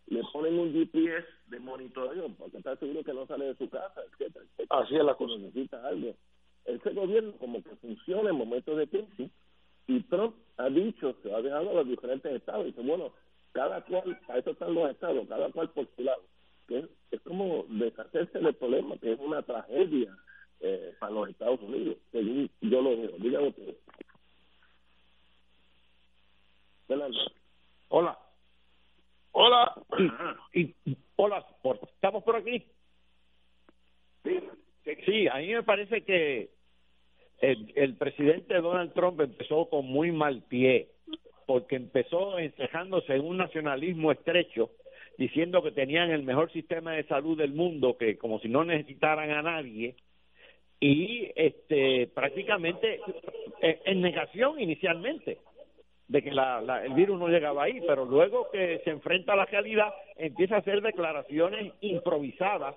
le 0.06 0.22
ponen 0.32 0.58
un 0.58 0.72
GPS 0.72 1.26
de 1.48 1.58
monitoreo 1.58 2.28
para 2.36 2.56
estar 2.56 2.78
seguro 2.78 3.02
que 3.02 3.12
no 3.12 3.26
sale 3.26 3.46
de 3.46 3.56
su 3.56 3.68
casa, 3.68 4.00
etcétera, 4.12 4.44
Así 4.70 4.96
es 4.96 5.04
la 5.04 5.14
cosa. 5.14 5.36
Necesita 5.36 5.84
algo. 5.86 6.14
Ese 6.64 6.90
gobierno 6.90 7.32
como 7.38 7.62
que 7.62 7.74
funciona 7.76 8.30
en 8.30 8.36
momentos 8.36 8.76
de 8.76 8.86
crisis 8.88 9.30
y 9.88 10.00
Trump 10.04 10.36
ha 10.56 10.68
dicho, 10.68 11.16
se 11.22 11.32
ha 11.32 11.42
dejado 11.42 11.70
a 11.70 11.74
los 11.74 11.88
diferentes 11.88 12.32
estados, 12.32 12.62
y 12.64 12.70
dice, 12.70 12.82
bueno, 12.82 13.12
cada 13.52 13.82
cual, 13.82 14.18
a 14.28 14.38
eso 14.38 14.50
están 14.50 14.74
los 14.74 14.90
estados, 14.90 15.28
cada 15.28 15.50
cual 15.50 15.70
por 15.70 15.88
su 15.96 16.02
lado. 16.02 16.22
Que 16.66 16.78
es, 16.78 16.86
es 17.10 17.20
como 17.22 17.64
deshacerse 17.68 18.38
del 18.38 18.54
problema, 18.54 18.96
que 18.98 19.12
es 19.12 19.20
una 19.20 19.42
tragedia 19.42 20.16
eh, 20.60 20.94
para 20.98 21.12
los 21.12 21.28
Estados 21.28 21.60
Unidos, 21.60 21.96
yo 22.12 22.82
lo 22.82 22.96
veo. 22.96 23.12
Dígame 23.18 23.48
usted. 23.48 23.76
Hola. 27.88 28.18
Hola. 29.32 29.74
Y, 30.52 30.74
hola, 31.16 31.44
¿estamos 31.92 32.22
por 32.24 32.36
aquí? 32.36 32.64
Sí. 34.24 34.40
Sí, 35.04 35.28
a 35.28 35.36
mí 35.38 35.52
me 35.52 35.62
parece 35.62 36.02
que 36.02 36.50
el, 37.40 37.72
el 37.76 37.96
presidente 37.96 38.54
Donald 38.54 38.92
Trump 38.94 39.20
empezó 39.20 39.68
con 39.68 39.84
muy 39.84 40.12
mal 40.12 40.42
pie, 40.42 40.88
porque 41.46 41.76
empezó 41.76 42.38
encejándose 42.38 43.14
en 43.14 43.24
un 43.24 43.36
nacionalismo 43.36 44.12
estrecho, 44.12 44.70
diciendo 45.18 45.62
que 45.62 45.72
tenían 45.72 46.10
el 46.10 46.22
mejor 46.22 46.52
sistema 46.52 46.92
de 46.92 47.04
salud 47.04 47.36
del 47.36 47.52
mundo, 47.52 47.96
que 47.98 48.16
como 48.16 48.38
si 48.40 48.48
no 48.48 48.64
necesitaran 48.64 49.30
a 49.30 49.42
nadie, 49.42 49.96
y 50.80 51.30
este 51.34 52.08
prácticamente 52.14 53.00
eh, 53.62 53.80
en 53.84 54.00
negación 54.00 54.60
inicialmente 54.60 55.38
de 56.08 56.22
que 56.22 56.30
la, 56.30 56.82
el 56.84 56.92
virus 56.92 57.18
no 57.18 57.28
llegaba 57.28 57.64
ahí, 57.64 57.80
pero 57.86 58.04
luego 58.04 58.48
que 58.50 58.80
se 58.84 58.90
enfrenta 58.90 59.32
a 59.32 59.36
la 59.36 59.46
realidad 59.46 59.92
empieza 60.16 60.56
a 60.56 60.58
hacer 60.58 60.80
declaraciones 60.80 61.72
improvisadas, 61.80 62.76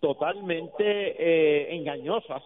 totalmente 0.00 0.82
eh, 0.84 1.74
engañosas 1.74 2.42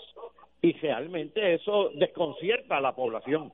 y 0.60 0.72
realmente 0.72 1.54
eso 1.54 1.90
desconcierta 1.94 2.78
a 2.78 2.80
la 2.80 2.94
población. 2.94 3.52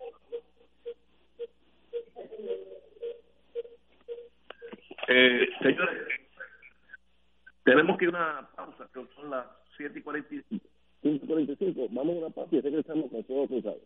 Eh, 5.09 5.49
señores, 5.61 6.09
tenemos 7.65 7.99
que 7.99 8.05
ir 8.07 8.15
a 8.15 8.19
una 8.19 8.49
pausa, 8.57 8.89
que 8.95 9.05
son 9.15 9.31
las 9.31 9.47
7 9.77 9.99
y 9.99 10.03
45 10.03 10.72
545. 11.03 11.89
Vamos 11.91 12.17
a 12.17 12.19
una 12.19 12.31
pausa 12.31 12.57
y 12.57 12.61
regresamos 12.61 13.11
con 13.11 13.25
Fuego 13.25 13.47
Cruzado. 13.49 13.79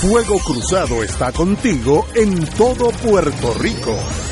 Fuego 0.00 0.36
Cruzado 0.44 1.02
está 1.04 1.30
contigo 1.32 2.04
en 2.16 2.44
todo 2.58 2.90
Puerto 3.04 3.54
Rico. 3.60 4.31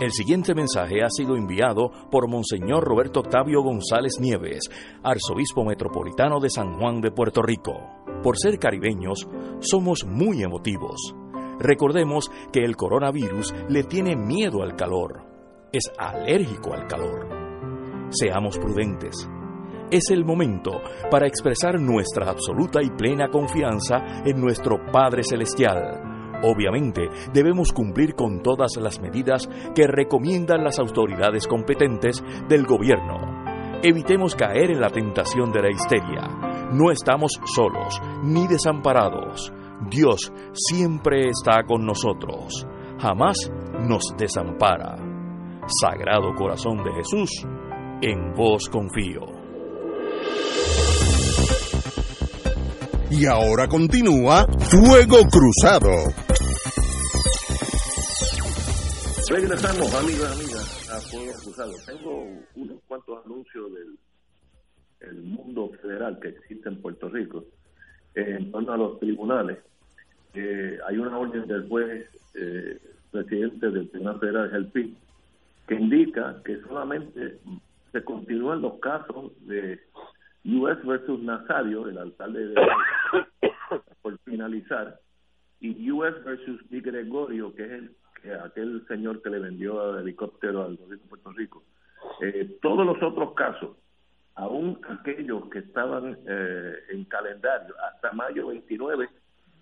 El 0.00 0.12
siguiente 0.12 0.54
mensaje 0.54 1.04
ha 1.04 1.10
sido 1.10 1.36
enviado 1.36 1.90
por 2.10 2.26
Monseñor 2.26 2.82
Roberto 2.84 3.20
Octavio 3.20 3.60
González 3.62 4.14
Nieves, 4.18 4.60
arzobispo 5.02 5.62
metropolitano 5.62 6.40
de 6.40 6.48
San 6.48 6.78
Juan 6.78 7.02
de 7.02 7.10
Puerto 7.10 7.42
Rico. 7.42 7.74
Por 8.22 8.38
ser 8.38 8.58
caribeños, 8.58 9.28
somos 9.60 10.06
muy 10.06 10.42
emotivos. 10.42 11.14
Recordemos 11.58 12.30
que 12.50 12.64
el 12.64 12.76
coronavirus 12.76 13.54
le 13.68 13.84
tiene 13.84 14.16
miedo 14.16 14.62
al 14.62 14.74
calor, 14.74 15.22
es 15.70 15.92
alérgico 15.98 16.72
al 16.72 16.86
calor. 16.86 17.28
Seamos 18.08 18.56
prudentes. 18.56 19.28
Es 19.90 20.08
el 20.08 20.24
momento 20.24 20.80
para 21.10 21.26
expresar 21.26 21.78
nuestra 21.78 22.30
absoluta 22.30 22.82
y 22.82 22.88
plena 22.88 23.28
confianza 23.28 24.22
en 24.24 24.40
nuestro 24.40 24.78
Padre 24.90 25.24
Celestial 25.24 26.10
Obviamente, 26.42 27.08
debemos 27.32 27.72
cumplir 27.72 28.14
con 28.14 28.42
todas 28.42 28.76
las 28.76 29.00
medidas 29.00 29.48
que 29.74 29.86
recomiendan 29.86 30.64
las 30.64 30.78
autoridades 30.78 31.46
competentes 31.46 32.22
del 32.48 32.66
gobierno. 32.66 33.40
Evitemos 33.82 34.34
caer 34.34 34.70
en 34.70 34.80
la 34.80 34.90
tentación 34.90 35.52
de 35.52 35.62
la 35.62 35.70
histeria. 35.70 36.68
No 36.72 36.90
estamos 36.90 37.32
solos 37.44 38.00
ni 38.22 38.46
desamparados. 38.46 39.52
Dios 39.90 40.32
siempre 40.52 41.30
está 41.30 41.64
con 41.64 41.86
nosotros. 41.86 42.66
Jamás 42.98 43.50
nos 43.88 44.02
desampara. 44.18 44.96
Sagrado 45.82 46.34
Corazón 46.34 46.78
de 46.84 46.92
Jesús, 46.92 47.30
en 48.02 48.34
vos 48.34 48.68
confío. 48.68 49.40
Y 53.10 53.26
ahora 53.26 53.66
continúa 53.66 54.46
Fuego 54.58 55.18
Cruzado. 55.28 55.90
Regresamos, 59.30 59.94
amigas, 59.94 60.32
amigas, 60.32 60.90
a 60.90 60.98
Fuego 61.08 61.32
Cruzado. 61.44 61.72
Tengo 61.86 62.26
unos 62.56 62.80
cuantos 62.88 63.24
anuncios 63.24 63.72
del 63.72 63.96
el 65.08 65.22
mundo 65.22 65.70
federal 65.80 66.18
que 66.18 66.30
existe 66.30 66.68
en 66.68 66.82
Puerto 66.82 67.08
Rico 67.08 67.44
eh, 68.16 68.38
en 68.40 68.50
torno 68.50 68.72
a 68.72 68.76
los 68.76 68.98
tribunales. 68.98 69.58
Eh, 70.34 70.78
hay 70.84 70.98
una 70.98 71.16
orden 71.16 71.46
del 71.46 71.68
juez 71.68 72.08
eh, 72.34 72.80
presidente 73.12 73.70
del 73.70 73.88
Tribunal 73.90 74.18
Federal, 74.18 74.50
el 74.52 74.66
PIB, 74.66 74.96
que 75.68 75.74
indica 75.76 76.42
que 76.44 76.60
solamente 76.62 77.38
se 77.92 78.02
continúan 78.02 78.62
los 78.62 78.80
casos 78.80 79.30
de 79.46 79.80
US 80.44 80.84
versus 80.84 81.22
Nazario, 81.22 81.88
el 81.88 81.98
alcalde 81.98 82.48
de 82.48 82.54
por 84.02 84.18
finalizar, 84.24 84.98
y 85.60 85.88
US 85.92 86.24
versus 86.24 86.68
Di 86.68 86.80
Gregorio, 86.80 87.54
que 87.54 87.64
es 87.64 87.70
el, 87.70 87.96
aquel 88.44 88.84
señor 88.86 89.22
que 89.22 89.30
le 89.30 89.38
vendió 89.38 89.94
el 89.94 90.02
helicóptero 90.02 90.64
al 90.64 90.76
gobierno 90.76 91.04
de 91.04 91.08
Puerto 91.08 91.32
Rico. 91.32 91.62
Eh, 92.20 92.58
todos 92.60 92.86
los 92.86 93.02
otros 93.02 93.34
casos, 93.34 93.76
aún 94.34 94.80
aquellos 94.88 95.48
que 95.50 95.60
estaban 95.60 96.18
eh, 96.26 96.74
en 96.90 97.04
calendario 97.04 97.74
hasta 97.90 98.12
mayo 98.12 98.48
29, 98.48 99.08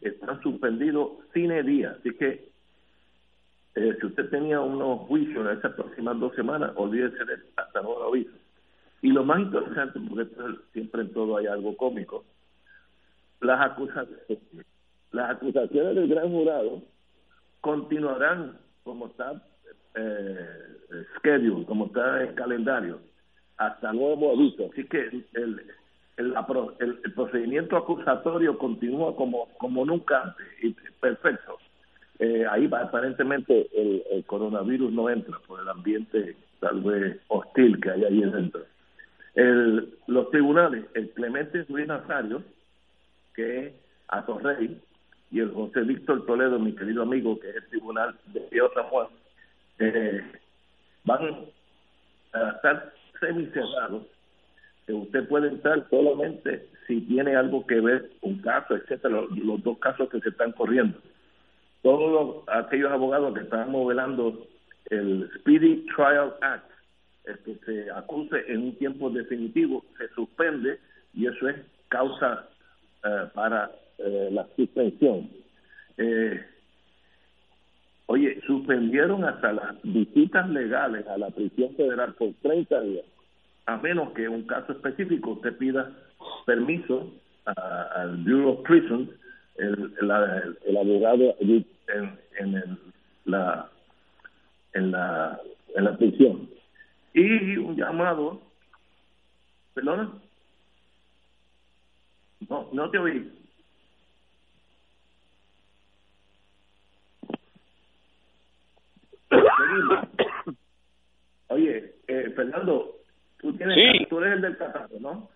están 0.00 0.40
suspendidos 0.42 1.12
sin 1.32 1.50
día. 1.66 1.96
Así 1.98 2.14
que 2.14 2.48
eh, 3.74 3.96
si 4.00 4.06
usted 4.06 4.28
tenía 4.30 4.60
unos 4.60 5.00
juicios 5.06 5.46
en 5.46 5.58
esas 5.58 5.72
próximas 5.74 6.18
dos 6.18 6.34
semanas, 6.34 6.72
olvídese 6.76 7.24
de 7.24 7.36
hasta 7.56 7.82
nuevo 7.82 8.04
aviso. 8.04 8.32
Y 9.02 9.12
lo 9.12 9.24
más 9.24 9.40
interesante, 9.40 10.00
porque 10.08 10.28
siempre 10.72 11.02
en 11.02 11.12
todo 11.12 11.36
hay 11.36 11.46
algo 11.46 11.76
cómico, 11.76 12.24
las 13.40 13.60
acusaciones, 13.60 14.66
las 15.12 15.30
acusaciones 15.30 15.94
del 15.94 16.08
gran 16.08 16.28
jurado 16.30 16.82
continuarán 17.60 18.58
como 18.84 19.06
está 19.06 19.42
eh, 19.94 20.48
schedule, 21.16 21.64
como 21.66 21.86
está 21.86 22.22
en 22.24 22.34
calendario, 22.34 23.00
hasta 23.56 23.92
nuevo 23.92 24.32
aviso. 24.32 24.68
Así 24.72 24.84
que 24.84 25.00
el, 25.00 25.26
el, 25.34 25.62
el, 26.16 27.12
procedimiento 27.14 27.76
acusatorio 27.76 28.58
continúa 28.58 29.14
como, 29.14 29.48
como 29.58 29.84
nunca 29.84 30.22
antes, 30.22 30.46
y 30.62 30.74
perfecto. 31.00 31.58
Eh, 32.18 32.44
ahí 32.50 32.68
aparentemente 32.72 33.68
el, 33.72 34.02
el, 34.10 34.24
coronavirus 34.24 34.92
no 34.92 35.08
entra 35.08 35.38
por 35.46 35.60
el 35.60 35.68
ambiente 35.68 36.36
tal 36.58 36.80
vez 36.80 37.20
hostil 37.28 37.80
que 37.80 37.90
hay 37.90 38.04
ahí 38.04 38.20
dentro 38.22 38.64
el, 39.38 39.96
los 40.08 40.30
tribunales, 40.30 40.84
el 40.94 41.10
Clemente 41.10 41.64
Luis 41.68 41.86
Nazario, 41.86 42.42
que 43.34 43.66
es 43.66 43.72
a 44.08 44.26
Torrey, 44.26 44.80
y 45.30 45.40
el 45.40 45.52
José 45.52 45.82
Víctor 45.82 46.24
Toledo, 46.26 46.58
mi 46.58 46.74
querido 46.74 47.02
amigo, 47.02 47.38
que 47.38 47.50
es 47.50 47.56
el 47.56 47.66
tribunal 47.68 48.16
de 48.26 48.48
San 48.74 48.84
Juan, 48.84 49.06
eh, 49.78 50.22
van 51.04 51.46
a 52.32 52.50
estar 52.50 52.92
semicerrados, 53.20 54.04
usted 54.88 55.28
puede 55.28 55.48
entrar 55.48 55.86
solamente 55.90 56.68
si 56.86 57.02
tiene 57.02 57.36
algo 57.36 57.66
que 57.66 57.80
ver, 57.80 58.10
un 58.22 58.38
caso, 58.38 58.74
etcétera, 58.74 59.22
los, 59.30 59.62
dos 59.62 59.78
casos 59.78 60.08
que 60.08 60.20
se 60.20 60.30
están 60.30 60.52
corriendo. 60.52 60.98
Todos 61.82 62.44
aquellos 62.48 62.90
abogados 62.90 63.34
que 63.34 63.40
están 63.40 63.70
modelando 63.70 64.46
el 64.86 65.30
Speedy 65.38 65.86
Trial 65.94 66.34
Act, 66.40 66.70
el 67.24 67.38
que 67.40 67.54
se 67.66 67.90
acuse 67.90 68.42
en 68.48 68.62
un 68.62 68.76
tiempo 68.76 69.10
definitivo 69.10 69.84
se 69.98 70.08
suspende 70.14 70.78
y 71.12 71.26
eso 71.26 71.48
es 71.48 71.56
causa 71.88 72.48
eh, 73.04 73.26
para 73.34 73.70
eh, 73.98 74.28
la 74.32 74.46
suspensión. 74.56 75.30
Eh, 75.96 76.40
oye, 78.06 78.40
suspendieron 78.46 79.24
hasta 79.24 79.52
las 79.52 79.82
visitas 79.82 80.48
legales 80.48 81.06
a 81.06 81.18
la 81.18 81.30
prisión 81.30 81.74
federal 81.74 82.14
por 82.14 82.32
30 82.42 82.80
días, 82.82 83.04
a 83.66 83.76
menos 83.78 84.12
que 84.12 84.28
un 84.28 84.42
caso 84.46 84.72
específico 84.72 85.30
usted 85.30 85.56
pida 85.56 85.92
permiso 86.46 87.12
al 87.44 88.16
Bureau 88.18 88.50
of 88.50 88.62
Prisons, 88.66 89.08
el, 89.56 89.92
el, 90.00 90.76
abogado 90.76 91.34
en, 91.40 91.66
en 92.38 92.78
la 93.24 93.68
en 94.74 94.90
la 94.92 95.40
en 95.74 95.84
la 95.84 95.96
prisión 95.96 96.48
y 97.18 97.56
un 97.56 97.76
llamado, 97.76 98.40
perdona, 99.74 100.12
no, 102.48 102.68
no 102.72 102.90
te 102.90 102.98
oí. 102.98 103.37
Oye, 111.48 111.94
eh, 112.06 112.30
Fernando, 112.34 112.96
tú, 113.38 113.52
tienes, 113.54 114.08
tú 114.08 114.18
eres 114.18 114.34
el 114.34 114.42
del 114.42 114.56
catarro, 114.56 115.00
¿no? 115.00 115.28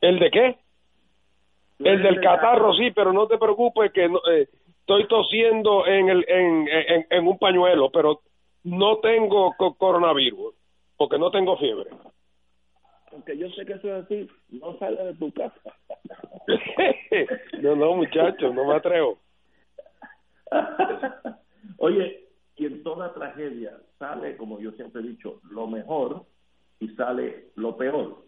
¿El 0.00 0.18
de 0.18 0.30
qué? 0.30 0.56
El 1.78 2.02
del, 2.02 2.20
catarro, 2.20 2.74
sí, 2.74 2.90
pero 2.92 3.12
no 3.12 3.26
te 3.26 3.38
preocupes 3.38 3.92
que 3.92 4.04
eh, 4.04 4.48
estoy 4.80 5.06
tosiendo 5.08 5.86
en, 5.86 6.08
el, 6.08 6.24
en, 6.28 6.68
en, 6.68 7.06
en 7.10 7.26
un 7.26 7.38
pañuelo, 7.38 7.90
pero 7.90 8.20
no 8.64 8.98
tengo 8.98 9.54
coronavirus 9.56 10.54
porque 10.96 11.18
no 11.18 11.30
tengo 11.30 11.56
fiebre. 11.56 11.90
Aunque 13.12 13.36
yo 13.36 13.50
sé 13.50 13.64
que 13.66 13.74
eso 13.74 13.88
es 13.88 14.04
así, 14.04 14.28
no 14.50 14.78
sale 14.78 15.02
de 15.04 15.14
tu 15.14 15.32
casa. 15.32 15.76
no, 17.60 17.76
no, 17.76 17.94
muchacho, 17.96 18.52
no 18.52 18.64
me 18.66 18.76
atrevo. 18.76 19.18
Oye, 21.78 22.24
y 22.56 22.66
en 22.66 22.82
toda 22.82 23.14
tragedia 23.14 23.78
sale, 23.98 24.36
como 24.36 24.60
yo 24.60 24.72
siempre 24.72 25.02
he 25.02 25.08
dicho, 25.08 25.40
lo 25.50 25.66
mejor 25.66 26.24
y 26.80 26.88
sale 26.90 27.50
lo 27.56 27.76
peor. 27.76 28.24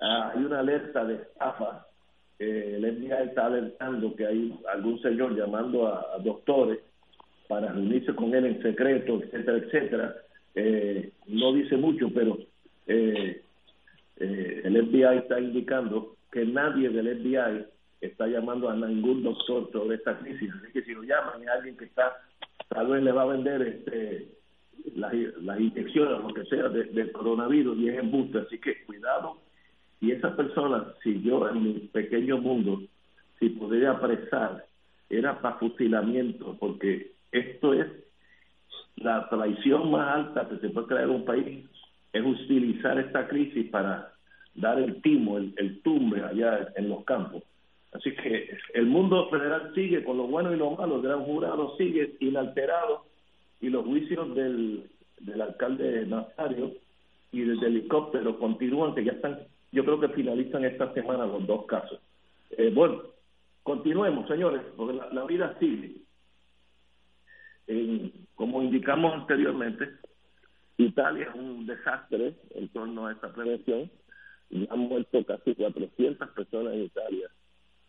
Ah, 0.00 0.32
hay 0.34 0.44
una 0.44 0.60
alerta 0.60 1.04
de 1.04 1.14
estafa. 1.14 1.86
el 2.38 2.84
FBI 2.84 3.28
está 3.28 3.46
alertando 3.46 4.14
que 4.14 4.26
hay 4.26 4.60
algún 4.72 5.00
señor 5.00 5.34
llamando 5.36 5.86
a 5.86 6.18
doctores 6.22 6.80
para 7.48 7.72
reunirse 7.72 8.14
con 8.14 8.34
él 8.34 8.44
en 8.44 8.62
secreto, 8.62 9.22
etcétera, 9.22 9.56
etcétera 9.58 10.16
eh, 10.56 11.12
no 11.26 11.52
dice 11.52 11.76
mucho, 11.76 12.08
pero 12.14 12.38
eh, 12.86 13.42
eh, 14.16 14.60
el 14.64 14.88
FBI 14.88 15.18
está 15.18 15.38
indicando 15.38 16.16
que 16.32 16.46
nadie 16.46 16.88
del 16.88 17.18
FBI 17.18 17.66
está 18.00 18.26
llamando 18.26 18.70
a 18.70 18.74
ningún 18.74 19.22
doctor 19.22 19.70
sobre 19.70 19.96
esta 19.96 20.18
crisis. 20.18 20.50
Así 20.54 20.72
que 20.72 20.82
si 20.82 20.92
lo 20.92 21.02
llaman 21.02 21.42
es 21.42 21.48
alguien 21.48 21.76
que 21.76 21.84
está, 21.84 22.16
tal 22.68 22.88
vez 22.88 23.02
le 23.02 23.12
va 23.12 23.22
a 23.22 23.26
vender 23.26 23.62
este 23.62 24.36
las, 24.94 25.12
las 25.42 25.60
inyecciones, 25.60 26.22
lo 26.22 26.34
que 26.34 26.44
sea, 26.44 26.68
del 26.68 27.12
coronavirus 27.12 27.78
y 27.78 27.88
es 27.88 27.98
embuste. 27.98 28.38
Así 28.38 28.58
que 28.58 28.84
cuidado. 28.84 29.38
Y 30.00 30.12
esa 30.12 30.36
persona, 30.36 30.92
si 31.02 31.22
yo 31.22 31.48
en 31.48 31.62
mi 31.62 31.72
pequeño 31.92 32.38
mundo, 32.38 32.82
si 33.38 33.50
podría 33.50 33.92
apresar, 33.92 34.66
era 35.08 35.40
para 35.40 35.56
fusilamiento, 35.56 36.56
porque 36.58 37.12
esto 37.32 37.72
es 37.72 37.86
la 38.96 39.28
traición 39.28 39.90
más 39.90 40.16
alta 40.16 40.48
que 40.48 40.58
se 40.58 40.70
puede 40.70 40.86
crear 40.86 41.04
en 41.04 41.10
un 41.10 41.24
país, 41.24 41.64
es 42.12 42.24
utilizar 42.24 42.98
esta 42.98 43.28
crisis 43.28 43.68
para 43.70 44.12
dar 44.54 44.78
el 44.78 45.00
timo, 45.02 45.38
el, 45.38 45.54
el 45.56 45.80
tumbe 45.82 46.22
allá 46.22 46.68
en 46.76 46.88
los 46.88 47.04
campos. 47.04 47.42
Así 47.96 48.14
que 48.14 48.58
el 48.74 48.86
mundo 48.86 49.28
federal 49.30 49.72
sigue 49.74 50.04
con 50.04 50.18
lo 50.18 50.26
bueno 50.26 50.52
y 50.52 50.56
lo 50.56 50.72
malo, 50.72 50.96
el 50.96 51.02
gran 51.02 51.24
jurado 51.24 51.76
sigue 51.78 52.16
inalterado 52.20 53.06
y 53.60 53.70
los 53.70 53.86
juicios 53.86 54.34
del, 54.34 54.90
del 55.20 55.40
alcalde 55.40 56.04
Nazario 56.06 56.72
y 57.32 57.40
del 57.40 57.62
helicóptero 57.64 58.38
continúan, 58.38 58.94
que 58.94 59.04
ya 59.04 59.12
están, 59.12 59.38
yo 59.72 59.84
creo 59.84 59.98
que 59.98 60.10
finalizan 60.10 60.64
esta 60.64 60.92
semana 60.92 61.26
los 61.26 61.46
dos 61.46 61.64
casos. 61.64 61.98
Eh, 62.50 62.70
bueno, 62.74 63.02
continuemos, 63.62 64.28
señores, 64.28 64.60
porque 64.76 65.00
la, 65.12 65.24
vida 65.24 65.56
sigue. 65.58 65.96
como 68.34 68.62
indicamos 68.62 69.14
anteriormente, 69.14 69.88
Italia 70.76 71.28
es 71.30 71.34
un 71.34 71.66
desastre 71.66 72.34
en 72.54 72.68
torno 72.68 73.06
a 73.06 73.12
esta 73.12 73.32
prevención. 73.32 73.90
y 74.50 74.68
han 74.70 74.80
muerto 74.80 75.24
casi 75.24 75.54
400 75.54 76.28
personas 76.30 76.74
en 76.74 76.82
Italia 76.82 77.30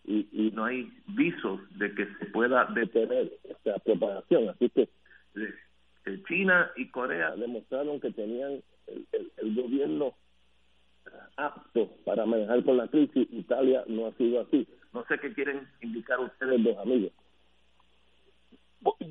y, 0.08 0.28
y 0.32 0.52
no 0.52 0.64
hay 0.64 0.90
visos 1.08 1.60
de 1.78 1.94
que 1.94 2.08
se 2.16 2.26
pueda 2.28 2.66
detener 2.74 3.32
esta 3.44 3.78
propagación. 3.80 4.50
Así 4.50 4.70
que 4.70 4.90
eh, 5.36 6.24
China 6.28 6.72
y 6.78 6.90
Corea 6.90 7.36
demostraron 7.36 8.00
que 8.00 8.12
tenían 8.12 8.64
el, 8.88 9.32
el, 9.38 9.56
gobierno 9.56 10.14
apto 11.36 11.90
para 12.06 12.26
manejar 12.26 12.64
con 12.64 12.78
la 12.78 12.88
crisis. 12.88 13.28
Italia 13.32 13.84
no 13.88 14.08
ha 14.08 14.14
sido 14.14 14.42
así. 14.42 14.66
No 14.94 15.04
sé 15.08 15.20
qué 15.20 15.34
quieren 15.34 15.68
indicar 15.82 16.20
ustedes, 16.22 16.64
dos 16.64 16.78
amigos. 16.78 17.12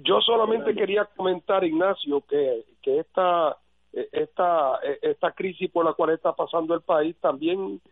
Yo 0.02 0.20
solamente 0.22 0.74
quería 0.74 1.04
comentar, 1.04 1.62
Ignacio, 1.62 2.22
que, 2.22 2.64
que 2.80 3.00
esta, 3.00 3.58
esta, 3.92 4.78
esta 5.02 5.32
crisis 5.32 5.70
por 5.70 5.84
la 5.84 5.92
cual 5.92 6.10
está 6.10 6.32
pasando 6.32 6.74
el 6.74 6.80
país 6.80 7.14
también 7.20 7.82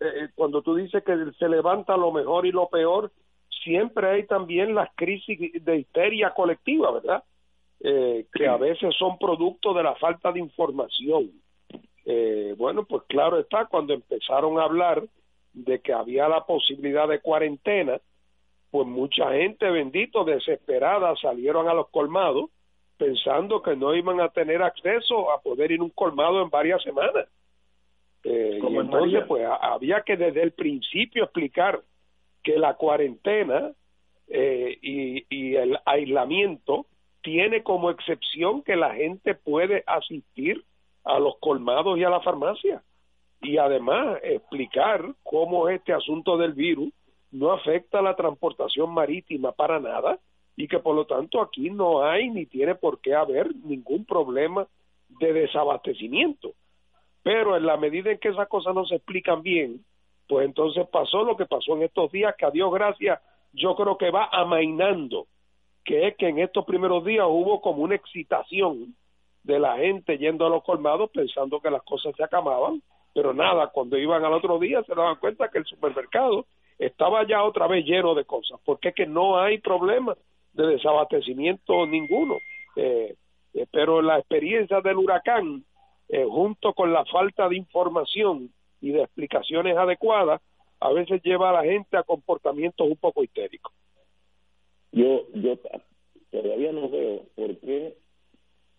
eh, 0.00 0.28
cuando 0.34 0.62
tú 0.62 0.74
dices 0.74 1.02
que 1.04 1.16
se 1.38 1.48
levanta 1.48 1.96
lo 1.96 2.12
mejor 2.12 2.46
y 2.46 2.52
lo 2.52 2.68
peor, 2.68 3.10
siempre 3.62 4.08
hay 4.08 4.26
también 4.26 4.74
las 4.74 4.90
crisis 4.94 5.38
de 5.64 5.78
histeria 5.78 6.32
colectiva, 6.34 6.90
¿verdad? 6.92 7.24
Eh, 7.80 8.26
que 8.32 8.46
a 8.46 8.56
veces 8.56 8.94
son 8.96 9.18
producto 9.18 9.74
de 9.74 9.82
la 9.82 9.94
falta 9.96 10.32
de 10.32 10.40
información. 10.40 11.30
Eh, 12.04 12.54
bueno, 12.56 12.84
pues 12.84 13.02
claro 13.08 13.38
está, 13.38 13.66
cuando 13.66 13.94
empezaron 13.94 14.58
a 14.58 14.64
hablar 14.64 15.02
de 15.52 15.80
que 15.80 15.92
había 15.92 16.28
la 16.28 16.44
posibilidad 16.44 17.08
de 17.08 17.20
cuarentena, 17.20 18.00
pues 18.70 18.86
mucha 18.86 19.32
gente, 19.32 19.68
bendito, 19.70 20.24
desesperada, 20.24 21.14
salieron 21.16 21.68
a 21.68 21.74
los 21.74 21.88
colmados 21.90 22.50
pensando 22.96 23.62
que 23.62 23.76
no 23.76 23.94
iban 23.94 24.20
a 24.20 24.28
tener 24.28 24.62
acceso 24.62 25.32
a 25.32 25.40
poder 25.40 25.72
ir 25.72 25.80
a 25.80 25.84
un 25.84 25.90
colmado 25.90 26.40
en 26.40 26.50
varias 26.50 26.82
semanas. 26.82 27.26
Eh, 28.24 28.60
y 28.62 28.76
entonces, 28.76 29.24
pues 29.26 29.46
había 29.60 30.02
que 30.02 30.16
desde 30.16 30.42
el 30.42 30.52
principio 30.52 31.24
explicar 31.24 31.80
que 32.42 32.58
la 32.58 32.74
cuarentena 32.74 33.72
eh, 34.28 34.78
y, 34.80 35.24
y 35.28 35.56
el 35.56 35.78
aislamiento 35.84 36.86
tiene 37.22 37.62
como 37.62 37.90
excepción 37.90 38.62
que 38.62 38.76
la 38.76 38.94
gente 38.94 39.34
puede 39.34 39.84
asistir 39.86 40.64
a 41.04 41.18
los 41.18 41.36
colmados 41.38 41.98
y 41.98 42.04
a 42.04 42.10
la 42.10 42.20
farmacia. 42.20 42.82
Y 43.40 43.58
además 43.58 44.18
explicar 44.22 45.04
cómo 45.22 45.68
este 45.68 45.92
asunto 45.92 46.36
del 46.36 46.52
virus 46.52 46.92
no 47.32 47.52
afecta 47.52 47.98
a 47.98 48.02
la 48.02 48.14
transportación 48.14 48.92
marítima 48.92 49.52
para 49.52 49.80
nada 49.80 50.18
y 50.56 50.68
que 50.68 50.78
por 50.78 50.94
lo 50.94 51.06
tanto 51.06 51.40
aquí 51.40 51.70
no 51.70 52.04
hay 52.04 52.28
ni 52.30 52.46
tiene 52.46 52.74
por 52.74 53.00
qué 53.00 53.14
haber 53.14 53.54
ningún 53.64 54.04
problema 54.04 54.66
de 55.20 55.32
desabastecimiento. 55.32 56.52
Pero 57.22 57.56
en 57.56 57.66
la 57.66 57.76
medida 57.76 58.10
en 58.10 58.18
que 58.18 58.28
esas 58.28 58.48
cosas 58.48 58.74
no 58.74 58.84
se 58.84 58.96
explican 58.96 59.42
bien, 59.42 59.84
pues 60.28 60.46
entonces 60.46 60.86
pasó 60.88 61.22
lo 61.24 61.36
que 61.36 61.46
pasó 61.46 61.76
en 61.76 61.82
estos 61.82 62.10
días, 62.10 62.34
que 62.36 62.46
a 62.46 62.50
Dios 62.50 62.72
gracias, 62.72 63.20
yo 63.52 63.76
creo 63.76 63.96
que 63.98 64.10
va 64.10 64.28
amainando, 64.32 65.26
que 65.84 66.08
es 66.08 66.16
que 66.16 66.28
en 66.28 66.38
estos 66.38 66.64
primeros 66.64 67.04
días 67.04 67.26
hubo 67.28 67.60
como 67.60 67.82
una 67.82 67.94
excitación 67.94 68.94
de 69.42 69.58
la 69.58 69.76
gente 69.76 70.18
yendo 70.18 70.46
a 70.46 70.50
los 70.50 70.64
colmados 70.64 71.10
pensando 71.10 71.60
que 71.60 71.70
las 71.70 71.82
cosas 71.82 72.14
se 72.16 72.24
acababan, 72.24 72.82
pero 73.14 73.34
nada, 73.34 73.68
cuando 73.68 73.98
iban 73.98 74.24
al 74.24 74.32
otro 74.32 74.58
día 74.58 74.82
se 74.84 74.94
daban 74.94 75.16
cuenta 75.16 75.48
que 75.48 75.58
el 75.58 75.66
supermercado 75.66 76.46
estaba 76.78 77.26
ya 77.26 77.42
otra 77.42 77.66
vez 77.66 77.84
lleno 77.84 78.14
de 78.14 78.24
cosas, 78.24 78.58
porque 78.64 78.88
es 78.88 78.94
que 78.94 79.06
no 79.06 79.38
hay 79.38 79.58
problema 79.58 80.16
de 80.52 80.66
desabastecimiento 80.66 81.86
ninguno. 81.86 82.38
Eh, 82.76 83.14
eh, 83.54 83.66
pero 83.70 84.00
la 84.00 84.18
experiencia 84.18 84.80
del 84.80 84.96
huracán 84.96 85.64
eh, 86.12 86.26
junto 86.28 86.74
con 86.74 86.92
la 86.92 87.04
falta 87.06 87.48
de 87.48 87.56
información 87.56 88.52
y 88.82 88.90
de 88.90 89.02
explicaciones 89.02 89.76
adecuadas, 89.76 90.42
a 90.78 90.92
veces 90.92 91.22
lleva 91.22 91.48
a 91.50 91.54
la 91.54 91.64
gente 91.64 91.96
a 91.96 92.02
comportamientos 92.02 92.86
un 92.86 92.96
poco 92.96 93.24
histéricos. 93.24 93.72
Yo, 94.92 95.26
yo 95.32 95.58
todavía 96.30 96.70
no 96.72 96.90
veo 96.90 97.24
por 97.34 97.56
qué 97.60 97.96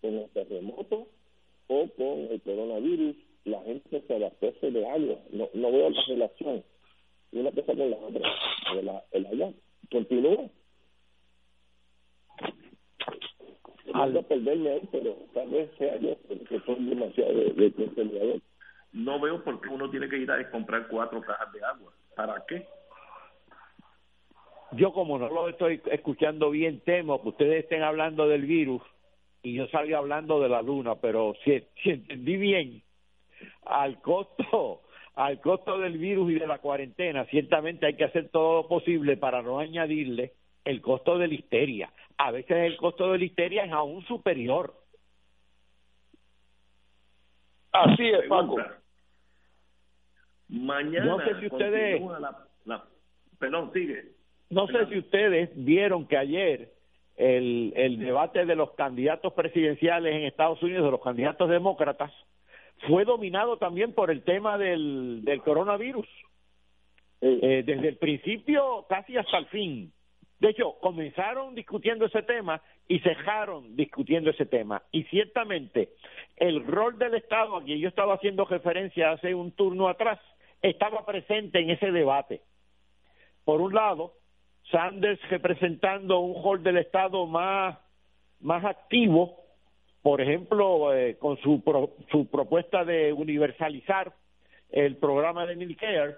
con 0.00 0.14
los 0.14 0.30
terremotos 0.30 1.08
o 1.66 1.88
con 1.96 2.28
el 2.30 2.40
coronavirus 2.42 3.16
la 3.44 3.60
gente 3.62 4.02
se 4.06 4.14
abastece 4.14 4.70
de 4.70 4.88
algo. 4.88 5.18
No, 5.30 5.48
no 5.54 5.72
veo 5.72 5.90
la 5.90 6.02
relación 6.06 6.62
una 7.32 7.50
cosa 7.50 7.74
con 7.74 7.90
la 7.90 7.96
otra. 7.96 8.32
El, 9.12 9.26
allá 9.26 9.52
continúa 9.90 10.48
al 13.94 14.24
perderme 14.24 14.70
ahí, 14.70 14.88
pero 14.90 15.16
tal 15.32 15.48
vez 15.50 15.70
sea 15.78 15.96
yo, 15.98 16.16
porque 16.28 16.60
soy 16.66 16.84
demasiado 16.84 17.32
de, 17.32 18.40
No 18.92 19.20
veo 19.20 19.42
por 19.42 19.60
qué 19.60 19.68
uno 19.68 19.88
tiene 19.90 20.08
que 20.08 20.18
ir 20.18 20.30
a 20.30 20.50
comprar 20.50 20.88
cuatro 20.88 21.20
cajas 21.20 21.52
de 21.52 21.64
agua. 21.64 21.92
¿Para 22.16 22.44
qué? 22.46 22.66
Yo 24.72 24.92
como 24.92 25.18
no 25.18 25.28
lo 25.28 25.48
estoy 25.48 25.80
escuchando 25.90 26.50
bien, 26.50 26.80
temo 26.80 27.22
que 27.22 27.28
ustedes 27.28 27.64
estén 27.64 27.82
hablando 27.82 28.28
del 28.28 28.42
virus 28.42 28.82
y 29.42 29.54
yo 29.54 29.68
salga 29.68 29.98
hablando 29.98 30.40
de 30.40 30.48
la 30.48 30.62
luna, 30.62 30.96
pero 30.96 31.34
si, 31.44 31.62
si 31.82 31.90
entendí 31.90 32.36
bien, 32.36 32.82
al 33.64 34.00
costo 34.00 34.80
al 35.14 35.40
costo 35.40 35.78
del 35.78 35.96
virus 35.98 36.32
y 36.32 36.38
de 36.38 36.46
la 36.46 36.58
cuarentena, 36.58 37.24
ciertamente 37.26 37.86
hay 37.86 37.94
que 37.94 38.04
hacer 38.04 38.30
todo 38.30 38.62
lo 38.62 38.68
posible 38.68 39.16
para 39.16 39.42
no 39.42 39.60
añadirle 39.60 40.32
el 40.64 40.80
costo 40.80 41.18
de 41.18 41.28
la 41.28 41.34
histeria. 41.34 41.92
A 42.18 42.30
veces 42.30 42.56
el 42.56 42.76
costo 42.76 43.12
de 43.12 43.18
la 43.18 43.24
histeria 43.24 43.64
es 43.64 43.72
aún 43.72 44.04
superior. 44.06 44.74
Así 47.72 48.08
es, 48.08 48.28
Paco. 48.28 48.56
Mañana. 50.48 51.04
No 51.06 51.18
sé 51.18 51.40
si 51.40 51.46
ustedes. 51.46 52.02
perdón, 53.38 53.72
sigue. 53.72 54.12
No 54.50 54.66
sé 54.68 54.86
si 54.86 54.98
ustedes 54.98 55.50
vieron 55.54 56.06
que 56.06 56.16
ayer 56.16 56.72
el, 57.16 57.72
el 57.76 57.98
debate 57.98 58.44
de 58.44 58.54
los 58.54 58.72
candidatos 58.74 59.32
presidenciales 59.32 60.14
en 60.14 60.24
Estados 60.24 60.62
Unidos, 60.62 60.84
de 60.84 60.90
los 60.90 61.02
candidatos 61.02 61.48
demócratas, 61.48 62.12
fue 62.86 63.04
dominado 63.04 63.56
también 63.56 63.92
por 63.92 64.10
el 64.10 64.22
tema 64.22 64.58
del, 64.58 65.24
del 65.24 65.42
coronavirus. 65.42 66.06
Eh, 67.20 67.62
desde 67.64 67.88
el 67.88 67.96
principio 67.96 68.84
casi 68.86 69.16
hasta 69.16 69.38
el 69.38 69.46
fin. 69.46 69.93
De 70.44 70.50
hecho, 70.50 70.74
comenzaron 70.78 71.54
discutiendo 71.54 72.04
ese 72.04 72.20
tema 72.20 72.60
y 72.86 72.98
cejaron 72.98 73.76
discutiendo 73.76 74.28
ese 74.28 74.44
tema. 74.44 74.82
Y 74.92 75.04
ciertamente, 75.04 75.94
el 76.36 76.66
rol 76.66 76.98
del 76.98 77.14
Estado, 77.14 77.56
a 77.56 77.64
quien 77.64 77.78
yo 77.78 77.88
estaba 77.88 78.12
haciendo 78.12 78.44
referencia 78.44 79.12
hace 79.12 79.34
un 79.34 79.52
turno 79.52 79.88
atrás, 79.88 80.20
estaba 80.60 81.06
presente 81.06 81.60
en 81.60 81.70
ese 81.70 81.90
debate. 81.90 82.42
Por 83.46 83.62
un 83.62 83.72
lado, 83.72 84.16
Sanders 84.70 85.18
representando 85.30 86.18
un 86.18 86.44
rol 86.44 86.62
del 86.62 86.76
Estado 86.76 87.24
más, 87.24 87.78
más 88.40 88.66
activo, 88.66 89.38
por 90.02 90.20
ejemplo, 90.20 90.92
eh, 90.92 91.16
con 91.18 91.38
su, 91.38 91.62
su 92.10 92.26
propuesta 92.26 92.84
de 92.84 93.14
universalizar 93.14 94.12
el 94.72 94.98
programa 94.98 95.46
de 95.46 95.56
Medicare, 95.56 96.16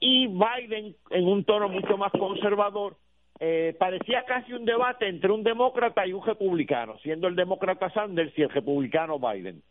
y 0.00 0.26
Biden 0.26 0.96
en 1.10 1.28
un 1.28 1.44
tono 1.44 1.68
mucho 1.68 1.96
más 1.96 2.10
conservador, 2.10 2.96
eh, 3.40 3.74
parecía 3.78 4.24
casi 4.24 4.52
un 4.52 4.64
debate 4.64 5.08
entre 5.08 5.32
un 5.32 5.42
demócrata 5.42 6.06
y 6.06 6.12
un 6.12 6.24
republicano, 6.24 6.98
siendo 6.98 7.28
el 7.28 7.36
demócrata 7.36 7.90
Sanders 7.90 8.36
y 8.38 8.42
el 8.42 8.50
republicano 8.50 9.18
Biden. 9.18 9.62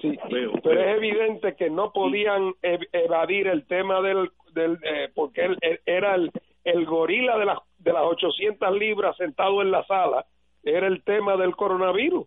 Sí, 0.00 0.18
pero 0.62 0.80
es 0.80 0.96
evidente 0.96 1.56
que 1.56 1.68
no 1.68 1.92
podían 1.92 2.54
evadir 2.62 3.48
el 3.48 3.66
tema 3.66 4.00
del, 4.00 4.30
del 4.54 4.78
eh, 4.82 5.10
porque 5.14 5.44
él, 5.44 5.58
era 5.84 6.14
el, 6.14 6.30
el 6.64 6.86
gorila 6.86 7.36
de 7.36 7.44
las 7.44 7.58
de 7.78 7.92
las 7.92 8.02
800 8.02 8.76
libras 8.78 9.16
sentado 9.16 9.62
en 9.62 9.70
la 9.70 9.84
sala 9.86 10.26
era 10.62 10.86
el 10.86 11.02
tema 11.02 11.36
del 11.36 11.56
coronavirus. 11.56 12.26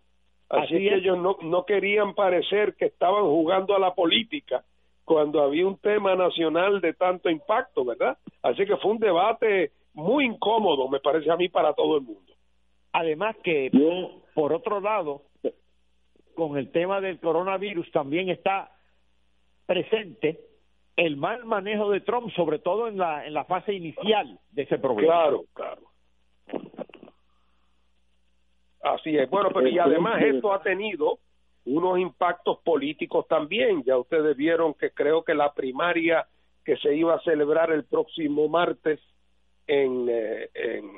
Así, 0.50 0.76
Así 0.76 0.78
que 0.78 0.96
ellos 0.96 1.18
no, 1.18 1.38
no 1.42 1.66
querían 1.66 2.14
parecer 2.16 2.76
que 2.76 2.86
estaban 2.86 3.24
jugando 3.24 3.76
a 3.76 3.80
la 3.80 3.94
política 3.94 4.64
cuando 5.06 5.42
había 5.42 5.68
un 5.68 5.78
tema 5.78 6.16
nacional 6.16 6.82
de 6.82 6.94
tanto 6.94 7.30
impacto, 7.30 7.84
¿verdad? 7.86 8.18
Así 8.42 8.66
que 8.66 8.78
fue 8.78 8.92
un 8.92 9.00
debate 9.00 9.72
muy 9.94 10.26
incómodo, 10.26 10.88
me 10.88 11.00
parece 11.00 11.32
a 11.32 11.36
mí, 11.36 11.50
para 11.50 11.74
todo 11.74 11.98
el 11.98 12.04
mundo. 12.04 12.34
Además 12.94 13.36
que, 13.44 13.72
por 14.34 14.54
otro 14.54 14.80
lado, 14.80 15.24
con 16.36 16.58
el 16.58 16.72
tema 16.72 17.02
del 17.02 17.20
coronavirus 17.20 17.92
también 17.92 18.30
está 18.30 18.72
presente 19.66 20.40
el 20.96 21.18
mal 21.18 21.46
manejo 21.46 21.90
de 21.90 22.02
Trump, 22.02 22.32
sobre 22.36 22.60
todo 22.60 22.88
en 22.88 22.98
la, 22.98 23.26
en 23.26 23.34
la 23.34 23.46
fase 23.46 23.74
inicial 23.74 24.40
de 24.52 24.62
ese 24.62 24.78
problema. 24.78 25.14
Claro, 25.14 25.44
claro. 25.54 25.82
Así 28.82 29.18
es. 29.18 29.30
Bueno, 29.30 29.50
pero 29.54 29.68
y 29.68 29.80
además 29.80 30.22
esto 30.22 30.54
ha 30.54 30.62
tenido 30.62 31.20
unos 31.66 32.00
impactos 32.00 32.60
políticos 32.60 33.28
también. 33.28 33.84
Ya 33.84 33.98
ustedes 33.98 34.36
vieron 34.36 34.74
que 34.74 34.92
creo 34.92 35.24
que 35.24 35.34
la 35.34 35.54
primaria 35.54 36.28
que 36.66 36.78
se 36.78 36.96
iba 36.96 37.16
a 37.16 37.22
celebrar 37.22 37.72
el 37.72 37.84
próximo 37.84 38.48
martes 38.48 39.00
en, 39.68 40.08
eh, 40.10 40.50
en, 40.54 40.92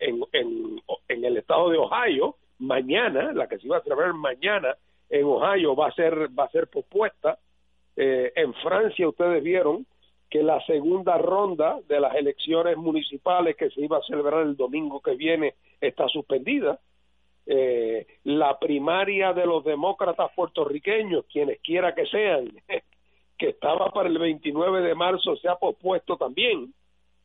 en, 0.00 0.24
en, 0.32 0.82
en 1.08 1.24
el 1.24 1.36
estado 1.36 1.70
de 1.70 1.78
Ohio, 1.78 2.36
mañana, 2.58 3.32
la 3.32 3.46
que 3.48 3.58
se 3.58 3.66
iba 3.66 3.78
a 3.78 3.82
celebrar 3.82 4.12
mañana 4.14 4.76
en 5.10 5.24
Ohio 5.24 5.74
va 5.74 5.88
a 5.88 5.92
ser 5.92 6.28
va 6.38 6.44
a 6.44 6.50
ser 6.50 6.68
pospuesta. 6.68 7.38
Eh, 7.96 8.32
en 8.36 8.54
Francia 8.54 9.08
ustedes 9.08 9.42
vieron 9.42 9.86
que 10.30 10.42
la 10.42 10.64
segunda 10.66 11.16
ronda 11.18 11.78
de 11.88 12.00
las 12.00 12.14
elecciones 12.14 12.76
municipales 12.76 13.56
que 13.56 13.70
se 13.70 13.80
iba 13.80 13.98
a 13.98 14.02
celebrar 14.02 14.42
el 14.42 14.56
domingo 14.56 15.00
que 15.00 15.14
viene 15.14 15.54
está 15.80 16.06
suspendida. 16.08 16.78
Eh, 17.50 18.06
la 18.24 18.58
primaria 18.58 19.32
de 19.32 19.46
los 19.46 19.64
demócratas 19.64 20.30
puertorriqueños, 20.36 21.24
quienes 21.32 21.58
quiera 21.60 21.94
que 21.94 22.04
sean, 22.04 22.52
que 23.38 23.48
estaba 23.48 23.90
para 23.90 24.10
el 24.10 24.18
29 24.18 24.82
de 24.82 24.94
marzo, 24.94 25.34
se 25.36 25.48
ha 25.48 25.54
pospuesto 25.56 26.18
también, 26.18 26.74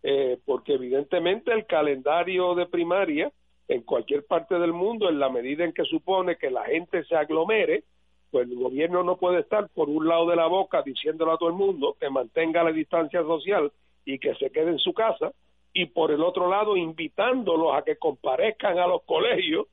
eh, 0.01 0.39
porque 0.45 0.75
evidentemente 0.75 1.51
el 1.51 1.65
calendario 1.65 2.55
de 2.55 2.67
primaria 2.67 3.33
en 3.67 3.81
cualquier 3.81 4.25
parte 4.25 4.57
del 4.59 4.71
mundo, 4.71 5.09
en 5.09 5.19
la 5.19 5.29
medida 5.29 5.65
en 5.65 5.73
que 5.73 5.83
supone 5.83 6.37
que 6.37 6.49
la 6.49 6.63
gente 6.63 7.03
se 7.03 7.17
aglomere, 7.17 7.83
pues 8.31 8.47
el 8.47 8.55
gobierno 8.55 9.03
no 9.03 9.17
puede 9.17 9.41
estar 9.41 9.67
por 9.69 9.89
un 9.89 10.07
lado 10.07 10.29
de 10.29 10.37
la 10.37 10.47
boca 10.47 10.83
diciéndole 10.83 11.33
a 11.33 11.37
todo 11.37 11.49
el 11.49 11.55
mundo 11.55 11.97
que 11.99 12.09
mantenga 12.09 12.63
la 12.63 12.71
distancia 12.71 13.23
social 13.23 13.73
y 14.05 14.19
que 14.19 14.35
se 14.35 14.51
quede 14.51 14.71
en 14.71 14.79
su 14.79 14.93
casa, 14.93 15.33
y 15.73 15.87
por 15.87 16.11
el 16.11 16.23
otro 16.23 16.49
lado 16.49 16.77
invitándolos 16.77 17.75
a 17.75 17.81
que 17.81 17.97
comparezcan 17.97 18.79
a 18.79 18.87
los 18.87 19.03
colegios 19.03 19.67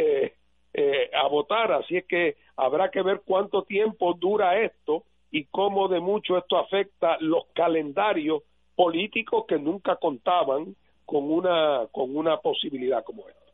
eh, 0.00 0.32
eh, 0.72 1.10
a 1.12 1.26
votar. 1.28 1.72
Así 1.72 1.96
es 1.96 2.04
que 2.06 2.36
habrá 2.56 2.90
que 2.90 3.02
ver 3.02 3.22
cuánto 3.24 3.62
tiempo 3.62 4.14
dura 4.14 4.60
esto 4.60 5.02
y 5.30 5.44
cómo 5.46 5.88
de 5.88 6.00
mucho 6.00 6.38
esto 6.38 6.56
afecta 6.56 7.16
los 7.20 7.44
calendarios 7.54 8.42
políticos 8.74 9.44
que 9.48 9.58
nunca 9.58 9.96
contaban 9.96 10.74
con 11.04 11.30
una 11.38 11.86
con 11.90 12.16
una 12.16 12.36
posibilidad 12.38 13.02
como 13.04 13.22
esta. 13.28 13.48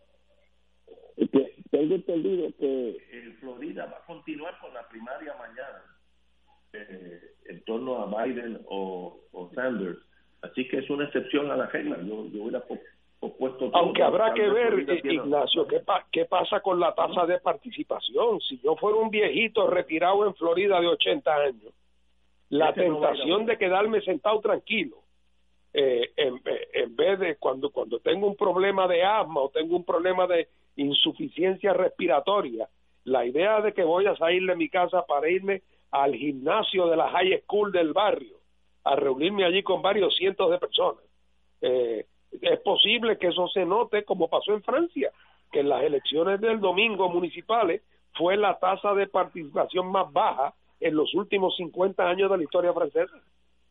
Tengo 1.71 1.95
entendido 1.95 2.49
que 2.59 2.97
en 3.11 3.35
Florida 3.41 3.87
va 3.87 3.99
a 3.99 4.07
continuar 4.07 4.55
con 4.61 4.73
la 4.75 4.87
primaria 4.89 5.35
mañana 5.39 5.83
eh, 6.73 7.21
en 7.47 7.65
torno 7.65 7.91
a 8.01 8.07
Biden 8.25 8.61
o, 8.69 9.19
o 9.33 9.51
Sanders. 9.55 9.99
Así 10.43 10.69
que 10.69 10.79
es 10.79 10.91
una 10.91 11.05
excepción 11.07 11.51
a 11.51 11.57
la 11.57 11.67
regla. 11.67 11.97
Yo, 12.03 12.27
yo 12.31 12.43
hubiera 12.43 12.61
po- 12.61 12.79
Aunque 13.75 14.03
habrá 14.03 14.35
que 14.35 14.43
ver, 14.55 14.73
Ignacio, 15.25 15.67
¿qué, 15.67 15.81
pa- 15.81 16.07
qué 16.13 16.25
pasa 16.27 16.61
con 16.61 16.79
la 16.79 16.95
tasa 16.95 17.25
de 17.27 17.39
participación. 17.39 18.41
Si 18.43 18.59
yo 18.61 18.77
fuera 18.77 18.99
un 18.99 19.11
viejito 19.11 19.67
retirado 19.67 20.27
en 20.27 20.35
Florida 20.35 20.81
de 20.81 20.89
80 20.89 21.35
años, 21.35 21.73
la 22.51 22.73
tentación 22.75 23.47
de 23.47 23.59
quedarme 23.59 24.01
sentado 24.03 24.41
tranquilo, 24.41 24.97
eh, 25.73 26.13
en, 26.17 26.41
en 26.75 26.95
vez 26.97 27.19
de 27.19 27.37
cuando, 27.37 27.71
cuando 27.71 27.99
tengo 28.01 28.27
un 28.27 28.37
problema 28.37 28.87
de 28.87 29.03
asma 29.03 29.41
o 29.41 29.49
tengo 29.49 29.75
un 29.75 29.85
problema 29.85 30.27
de 30.27 30.49
insuficiencia 30.77 31.73
respiratoria, 31.73 32.69
la 33.05 33.25
idea 33.27 33.61
de 33.61 33.73
que 33.73 33.83
voy 33.83 34.07
a 34.07 34.17
salir 34.17 34.47
de 34.47 34.55
mi 34.57 34.69
casa 34.69 35.05
para 35.07 35.29
irme 35.29 35.63
al 35.91 36.15
gimnasio 36.15 36.87
de 36.89 36.97
la 36.97 37.09
high 37.11 37.41
school 37.43 37.73
del 37.73 37.93
barrio, 37.93 38.37
a 38.85 38.97
reunirme 38.97 39.45
allí 39.45 39.63
con 39.63 39.83
varios 39.83 40.15
cientos 40.17 40.51
de 40.51 40.59
personas. 40.59 41.03
Eh, 41.61 42.07
es 42.41 42.61
posible 42.61 43.19
que 43.19 43.29
eso 43.29 43.49
se 43.49 43.65
note 43.65 44.05
como 44.05 44.29
pasó 44.29 44.53
en 44.53 44.63
Francia, 44.63 45.11
que 45.53 45.61
en 45.61 45.69
las 45.69 45.83
elecciones 45.83 46.41
del 46.41 46.61
domingo 46.61 47.09
municipales 47.09 47.83
fue 48.15 48.37
la 48.37 48.59
tasa 48.59 48.95
de 48.95 49.07
participación 49.07 49.91
más 49.91 50.13
baja 50.13 50.55
en 50.81 50.97
los 50.97 51.15
últimos 51.15 51.57
50 51.57 52.09
años 52.09 52.31
de 52.31 52.37
la 52.37 52.43
historia 52.43 52.73
francesa. 52.73 53.17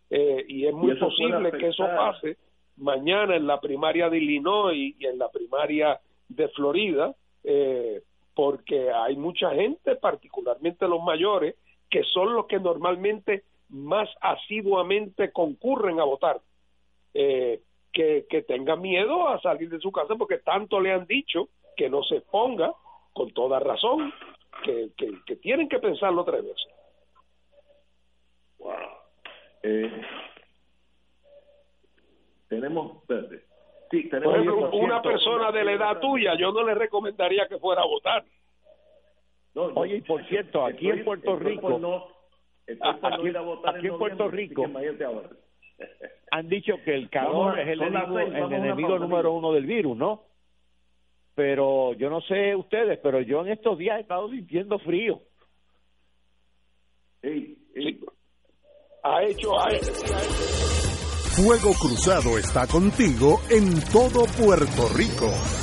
Eh, 0.10 0.46
y 0.48 0.66
es 0.66 0.74
muy 0.74 0.92
Y 0.92 0.96
posible 0.96 1.52
que 1.52 1.68
eso 1.70 1.86
pase 1.86 2.38
mañana 2.78 3.36
en 3.36 3.48
la 3.48 3.60
primaria 3.60 4.10
de 4.10 4.18
Illinois 4.18 4.96
y 4.98 5.06
en 5.06 5.18
la 5.18 5.30
primaria 5.30 6.00
de 6.28 6.48
Florida, 6.50 7.14
eh, 7.44 8.02
porque 8.36 8.92
hay 8.92 9.16
mucha 9.16 9.52
gente, 9.52 9.96
particularmente 9.96 10.88
los 10.88 11.02
mayores, 11.04 11.56
que 11.90 12.04
son 12.04 12.34
los 12.34 12.48
que 12.48 12.60
normalmente 12.60 13.44
más 13.70 14.10
asiduamente 14.22 15.32
concurren 15.32 16.00
a 16.00 16.04
votar, 16.04 16.42
eh, 17.14 17.62
que, 17.94 18.26
que 18.30 18.42
tengan 18.42 18.82
miedo 18.82 19.30
a 19.30 19.40
salir 19.40 19.70
de 19.70 19.80
su 19.80 19.92
casa 19.92 20.16
porque 20.16 20.40
tanto 20.40 20.80
le 20.82 20.92
han 20.92 21.06
dicho 21.06 21.50
que 21.78 21.90
no 21.90 22.04
se 22.04 22.18
exponga, 22.18 22.74
con 23.14 23.32
toda 23.34 23.60
razón, 23.60 24.12
que, 24.64 24.90
que, 24.98 25.12
que 25.26 25.36
tienen 25.38 25.70
que 25.70 25.80
pensarlo 25.80 26.24
tres 26.26 26.44
veces. 26.44 26.68
Wow. 28.58 28.72
Eh, 29.64 29.92
tenemos. 32.50 33.04
Sí, 33.92 34.10
tenemos 34.10 34.34
Por 34.36 34.42
ejemplo, 34.44 34.72
una 34.80 35.02
persona 35.02 35.52
de 35.52 35.64
la 35.64 35.72
edad 35.74 36.00
tuya, 36.00 36.34
yo 36.38 36.52
no 36.52 36.64
le 36.64 36.74
recomendaría 36.74 37.48
que 37.48 37.60
fuera 37.60 37.82
a 37.84 37.86
votar. 37.86 38.24
No, 39.54 39.70
yo- 39.70 39.80
Oye, 39.80 39.98
y 39.98 40.02
por 40.02 40.24
cierto, 40.28 40.66
aquí 40.66 40.86
en 40.90 41.00
estoy- 41.00 41.04
Puerto 41.06 41.34
estoy 41.34 41.58
por 41.58 41.72
Rico- 41.72 41.80
no- 41.80 42.08
estoy 42.66 42.94
por 42.96 43.10
no 43.12 43.16
aquí- 43.18 43.28
ir 43.28 43.38
a 43.38 43.42
votar 43.42 43.76
aquí 43.76 43.86
en 43.88 43.92
noviembre, 43.94 44.16
Puerto 44.18 44.36
Rico- 44.36 44.62
que 44.64 44.70
imagínate 44.70 45.04
ahora. 45.06 45.30
Han 46.32 46.50
dicho 46.50 46.74
que 46.84 46.96
el 46.96 47.10
calor 47.10 47.56
Vamos 47.56 47.60
es 47.60 47.68
el 47.68 47.82
enemigo, 47.82 48.18
seis, 48.18 48.34
el 48.34 48.54
enemigo 48.54 49.00
número 49.00 49.34
uno 49.34 49.54
del 49.54 49.66
virus, 49.66 49.96
¿no? 49.98 50.24
Pero 51.36 51.94
yo 51.94 52.10
no 52.10 52.22
sé 52.22 52.56
ustedes, 52.56 53.00
pero 53.02 53.22
yo 53.22 53.42
en 53.42 53.52
estos 53.52 53.78
días 53.78 53.98
he 53.98 54.02
estado 54.02 54.30
sintiendo 54.30 54.80
frío. 54.80 55.22
Ey, 57.22 57.58
ey, 57.76 58.00
Ha 59.04 59.24
hecho, 59.24 59.60
ha 59.60 59.74
hecho, 59.74 59.92
Fuego 61.36 61.74
Cruzado 61.74 62.38
está 62.38 62.68
contigo 62.68 63.42
en 63.50 63.82
todo 63.92 64.26
Puerto 64.38 64.88
Rico. 64.96 65.63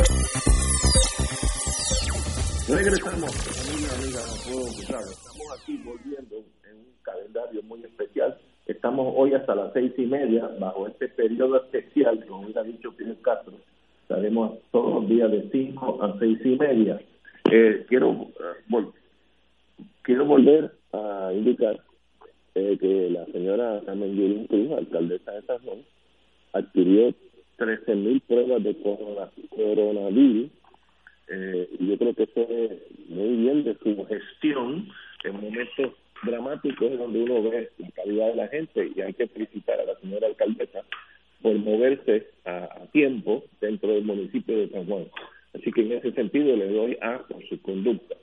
Regresamos, 2.71 3.31
amiga, 3.67 3.93
amiga, 3.97 4.19
Fuego 4.45 4.63
Cruzado. 4.63 5.11
Estamos 5.11 5.59
aquí 5.61 5.77
volviendo 5.83 6.37
en 6.69 6.77
un 6.77 6.85
calendario 7.01 7.61
muy 7.63 7.83
especial. 7.83 8.37
Estamos 8.65 9.13
hoy 9.17 9.33
hasta 9.33 9.55
las 9.55 9.73
seis 9.73 9.91
y 9.97 10.05
media, 10.05 10.49
bajo 10.59 10.87
este 10.87 11.09
periodo 11.09 11.57
especial, 11.57 12.25
como 12.25 12.43
hubiera 12.43 12.63
dicho 12.63 12.91
Fidel 12.93 13.17
Castro. 13.21 13.53
Estaremos 14.03 14.59
todos 14.71 15.01
los 15.01 15.09
días 15.09 15.29
de 15.31 15.49
cinco 15.51 16.01
a 16.01 16.17
seis 16.19 16.39
y 16.45 16.55
media. 16.57 17.01
Eh, 17.51 17.85
quiero, 17.89 18.27
vol- 18.69 18.93
quiero 20.03 20.25
volver 20.25 20.71
a 20.93 21.31
indicar 21.33 21.79
eh, 22.55 22.77
que 22.79 23.09
la 23.09 23.25
señora 23.27 23.81
Carmen 23.85 24.15
Yulín 24.15 24.47
Cruz, 24.47 24.71
alcaldesa 24.77 25.31
de 25.33 25.41
San 25.43 25.59
Juan, 25.59 25.79
adquirió 26.53 27.13
13.000 27.57 28.21
pruebas 28.27 28.63
de 28.63 28.75
corona- 28.81 29.31
coronavirus 29.49 30.49
eh, 31.33 31.69
yo 31.79 31.97
creo 31.97 32.13
que 32.13 32.23
es 32.23 33.09
muy 33.09 33.37
bien 33.37 33.63
de 33.63 33.75
su 33.75 34.05
gestión 34.05 34.89
en 35.23 35.33
momentos 35.33 35.93
dramáticos 36.23 36.97
donde 36.97 37.23
uno 37.23 37.41
ve 37.43 37.69
la 37.77 37.89
calidad 37.91 38.27
de 38.27 38.35
la 38.35 38.47
gente 38.49 38.91
y 38.93 38.99
hay 38.99 39.13
que 39.13 39.27
felicitar 39.27 39.79
a 39.79 39.85
la 39.85 39.99
señora 39.99 40.27
alcaldesa 40.27 40.83
por 41.41 41.55
moverse 41.55 42.27
a, 42.45 42.85
tiempo 42.91 43.45
dentro 43.61 43.93
del 43.93 44.03
municipio 44.03 44.57
de 44.57 44.69
San 44.69 44.85
Juan. 44.85 45.05
Así 45.53 45.71
que 45.71 45.81
en 45.81 45.93
ese 45.93 46.11
sentido 46.11 46.55
le 46.57 46.67
doy 46.67 46.97
A 47.01 47.19
por 47.19 47.47
su 47.47 47.61
conducta. 47.61 48.15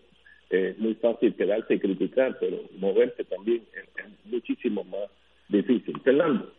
Eh, 0.50 0.72
es 0.72 0.78
muy 0.78 0.94
fácil 0.96 1.34
quedarse 1.34 1.74
y 1.74 1.78
criticar, 1.78 2.36
pero 2.38 2.60
moverse 2.78 3.24
también 3.24 3.62
es, 3.72 4.04
es 4.04 4.32
muchísimo 4.32 4.84
más 4.84 5.08
difícil. 5.48 5.98
Fernando. 6.04 6.52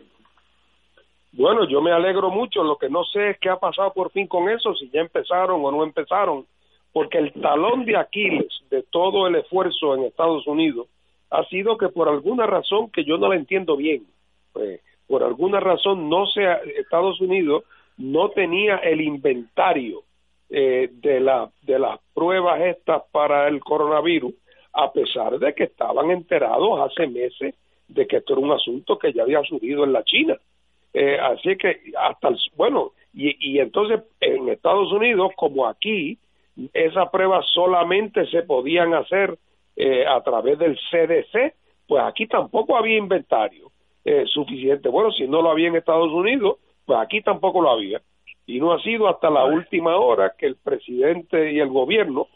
Bueno, 1.31 1.67
yo 1.67 1.81
me 1.81 1.91
alegro 1.91 2.29
mucho. 2.29 2.63
Lo 2.63 2.77
que 2.77 2.89
no 2.89 3.03
sé 3.05 3.31
es 3.31 3.39
qué 3.39 3.49
ha 3.49 3.57
pasado 3.57 3.93
por 3.93 4.11
fin 4.11 4.27
con 4.27 4.49
eso, 4.49 4.73
si 4.75 4.89
ya 4.89 5.01
empezaron 5.01 5.63
o 5.63 5.71
no 5.71 5.83
empezaron, 5.83 6.45
porque 6.91 7.17
el 7.17 7.33
talón 7.33 7.85
de 7.85 7.97
Aquiles 7.97 8.61
de 8.69 8.83
todo 8.83 9.27
el 9.27 9.35
esfuerzo 9.35 9.95
en 9.95 10.05
Estados 10.05 10.47
Unidos 10.47 10.87
ha 11.29 11.43
sido 11.45 11.77
que 11.77 11.89
por 11.89 12.09
alguna 12.09 12.47
razón 12.47 12.89
que 12.89 13.03
yo 13.03 13.17
no 13.17 13.29
la 13.29 13.35
entiendo 13.35 13.77
bien, 13.77 14.07
eh, 14.55 14.81
por 15.07 15.23
alguna 15.23 15.59
razón 15.59 16.09
no 16.09 16.25
se 16.25 16.41
Estados 16.79 17.21
Unidos 17.21 17.63
no 17.97 18.29
tenía 18.29 18.77
el 18.77 19.01
inventario 19.01 20.03
eh, 20.49 20.89
de 20.91 21.19
la 21.19 21.49
de 21.61 21.77
las 21.77 21.99
pruebas 22.13 22.61
estas 22.61 23.03
para 23.11 23.47
el 23.47 23.59
coronavirus, 23.59 24.33
a 24.73 24.91
pesar 24.91 25.37
de 25.37 25.53
que 25.53 25.65
estaban 25.65 26.09
enterados 26.09 26.79
hace 26.79 27.07
meses 27.07 27.53
de 27.87 28.07
que 28.07 28.17
esto 28.17 28.33
era 28.33 28.41
un 28.41 28.51
asunto 28.51 28.97
que 28.97 29.13
ya 29.13 29.23
había 29.23 29.43
surgido 29.43 29.83
en 29.83 29.93
la 29.93 30.03
China. 30.03 30.37
Eh, 30.93 31.17
así 31.19 31.55
que 31.57 31.81
hasta 31.97 32.29
el, 32.29 32.37
bueno, 32.55 32.91
y, 33.13 33.35
y 33.39 33.59
entonces 33.59 34.01
en 34.19 34.49
Estados 34.49 34.91
Unidos, 34.91 35.31
como 35.35 35.67
aquí, 35.67 36.17
esas 36.73 37.09
pruebas 37.09 37.45
solamente 37.53 38.25
se 38.27 38.43
podían 38.43 38.93
hacer 38.93 39.37
eh, 39.75 40.05
a 40.05 40.21
través 40.21 40.59
del 40.59 40.77
CDC, 40.91 41.53
pues 41.87 42.03
aquí 42.03 42.27
tampoco 42.27 42.77
había 42.77 42.97
inventario 42.97 43.71
eh, 44.03 44.25
suficiente. 44.27 44.89
Bueno, 44.89 45.11
si 45.11 45.27
no 45.27 45.41
lo 45.41 45.51
había 45.51 45.69
en 45.69 45.75
Estados 45.75 46.11
Unidos, 46.11 46.57
pues 46.85 46.99
aquí 46.99 47.21
tampoco 47.21 47.61
lo 47.61 47.71
había. 47.71 48.01
Y 48.45 48.59
no 48.59 48.73
ha 48.73 48.81
sido 48.81 49.07
hasta 49.07 49.29
la 49.29 49.45
última 49.45 49.95
hora 49.97 50.33
que 50.37 50.47
el 50.47 50.55
presidente 50.55 51.51
y 51.51 51.59
el 51.59 51.69
gobierno 51.69 52.27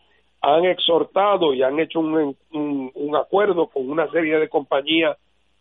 han 0.41 0.66
exhortado 0.66 1.54
y 1.54 1.64
han 1.64 1.80
hecho 1.80 1.99
un, 1.99 2.36
un, 2.51 2.91
un 2.93 3.16
acuerdo 3.16 3.68
con 3.68 3.89
una 3.89 4.10
serie 4.12 4.38
de 4.38 4.49
compañías 4.49 5.18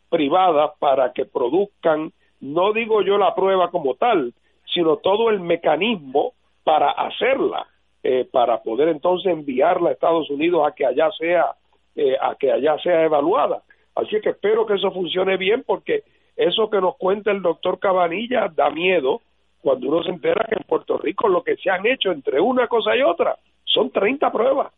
privadas 0.09 0.73
para 0.79 1.13
que 1.13 1.25
produzcan 1.25 2.13
no 2.43 2.73
digo 2.73 3.03
yo 3.03 3.17
la 3.19 3.35
prueba 3.35 3.71
como 3.71 3.95
tal, 3.95 4.35
sino 4.75 4.97
todo 4.97 5.31
el 5.31 5.41
mecanismo 5.41 6.35
para 6.65 6.91
hacerla, 6.91 7.67
eh, 8.03 8.27
para 8.31 8.63
poder 8.63 8.89
entonces 8.89 9.33
enviarla 9.33 9.91
a 9.91 9.93
Estados 9.93 10.29
Unidos 10.29 10.67
a 10.67 10.75
que 10.75 10.85
allá 10.85 11.11
sea, 11.19 11.53
eh, 11.95 12.17
a 12.21 12.35
que 12.35 12.51
allá 12.51 12.77
sea 12.83 13.05
evaluada. 13.05 13.63
Así 13.95 14.21
que 14.21 14.31
espero 14.31 14.67
que 14.67 14.75
eso 14.75 14.91
funcione 14.91 15.37
bien 15.37 15.63
porque 15.65 16.03
eso 16.37 16.69
que 16.69 16.81
nos 16.81 16.97
cuenta 16.97 17.31
el 17.31 17.43
doctor 17.43 17.79
Cabanilla 17.79 18.49
da 18.55 18.71
miedo 18.71 19.21
cuando 19.61 19.89
uno 19.89 20.03
se 20.03 20.11
entera 20.11 20.45
que 20.49 20.57
en 20.57 20.65
Puerto 20.67 20.99
Rico 20.99 21.29
lo 21.29 21.45
que 21.45 21.57
se 21.57 21.71
han 21.71 21.87
hecho 21.87 22.11
entre 22.11 22.41
una 22.41 22.67
cosa 22.67 22.97
y 22.97 23.03
otra 23.03 23.37
son 23.65 23.91
30 23.91 24.33
pruebas. 24.33 24.73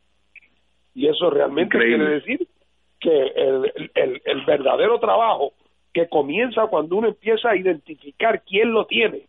Y 0.95 1.09
eso 1.09 1.31
realmente 1.31 1.77
Increíble. 1.77 1.97
quiere 1.97 2.15
decir 2.21 2.49
que 3.01 3.27
el, 3.27 3.91
el, 3.95 4.23
el 4.25 4.45
verdadero 4.45 4.99
trabajo 5.01 5.53
que 5.95 6.09
comienza 6.09 6.67
cuando 6.67 6.97
uno 6.97 7.09
empieza 7.09 7.51
a 7.51 7.57
identificar 7.57 8.43
quién 8.43 8.73
lo 8.73 8.85
tiene, 8.85 9.29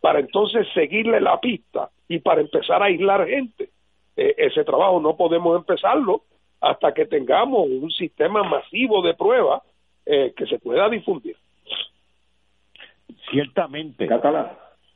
para 0.00 0.20
entonces 0.20 0.66
seguirle 0.72 1.20
la 1.20 1.40
pista 1.40 1.90
y 2.08 2.20
para 2.20 2.40
empezar 2.40 2.80
a 2.80 2.86
aislar 2.86 3.26
gente. 3.26 3.70
Eh, 4.16 4.34
ese 4.38 4.64
trabajo 4.64 5.00
no 5.00 5.16
podemos 5.16 5.56
empezarlo 5.58 6.22
hasta 6.60 6.94
que 6.94 7.04
tengamos 7.04 7.66
un 7.68 7.90
sistema 7.90 8.44
masivo 8.44 9.02
de 9.02 9.14
pruebas 9.14 9.62
eh, 10.06 10.32
que 10.36 10.46
se 10.46 10.58
pueda 10.60 10.88
difundir. 10.88 11.36
Ciertamente. 13.30 14.06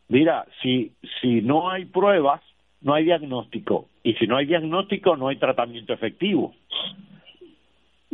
Mira, 0.08 0.46
si, 0.62 0.92
si 1.20 1.42
no 1.42 1.68
hay 1.68 1.84
pruebas, 1.86 2.40
no 2.80 2.94
hay 2.94 3.04
diagnóstico. 3.04 3.88
Y 4.04 4.14
si 4.14 4.26
no 4.26 4.36
hay 4.36 4.46
diagnóstico, 4.46 5.16
no 5.16 5.28
hay 5.28 5.36
tratamiento 5.36 5.92
efectivo. 5.92 6.54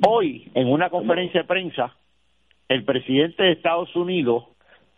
Hoy, 0.07 0.51
en 0.55 0.73
una 0.73 0.89
conferencia 0.91 1.43
de 1.43 1.47
prensa, 1.47 1.95
el 2.69 2.85
presidente 2.85 3.43
de 3.43 3.53
Estados 3.53 3.95
Unidos, 3.97 4.45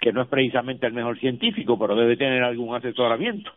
que 0.00 0.12
no 0.12 0.22
es 0.22 0.28
precisamente 0.28 0.86
el 0.86 0.92
mejor 0.92 1.18
científico, 1.18 1.78
pero 1.78 1.96
debe 1.96 2.16
tener 2.16 2.42
algún 2.42 2.74
asesoramiento, 2.74 3.50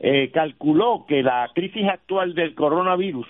eh, 0.00 0.30
calculó 0.32 1.04
que 1.06 1.22
la 1.22 1.50
crisis 1.54 1.86
actual 1.88 2.34
del 2.34 2.54
coronavirus 2.54 3.26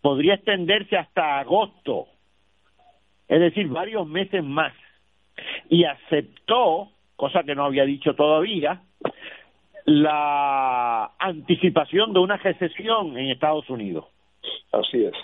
podría 0.00 0.34
extenderse 0.34 0.96
hasta 0.96 1.38
agosto, 1.40 2.06
es 3.28 3.40
decir, 3.40 3.68
varios 3.68 4.06
meses 4.06 4.44
más, 4.44 4.74
y 5.70 5.84
aceptó, 5.84 6.90
cosa 7.16 7.44
que 7.44 7.54
no 7.54 7.64
había 7.64 7.84
dicho 7.84 8.14
todavía, 8.14 8.82
la 9.84 11.12
anticipación 11.18 12.12
de 12.12 12.20
una 12.20 12.36
recesión 12.36 13.16
en 13.16 13.30
Estados 13.30 13.68
Unidos. 13.70 14.06
Así 14.72 15.04
es. 15.04 15.14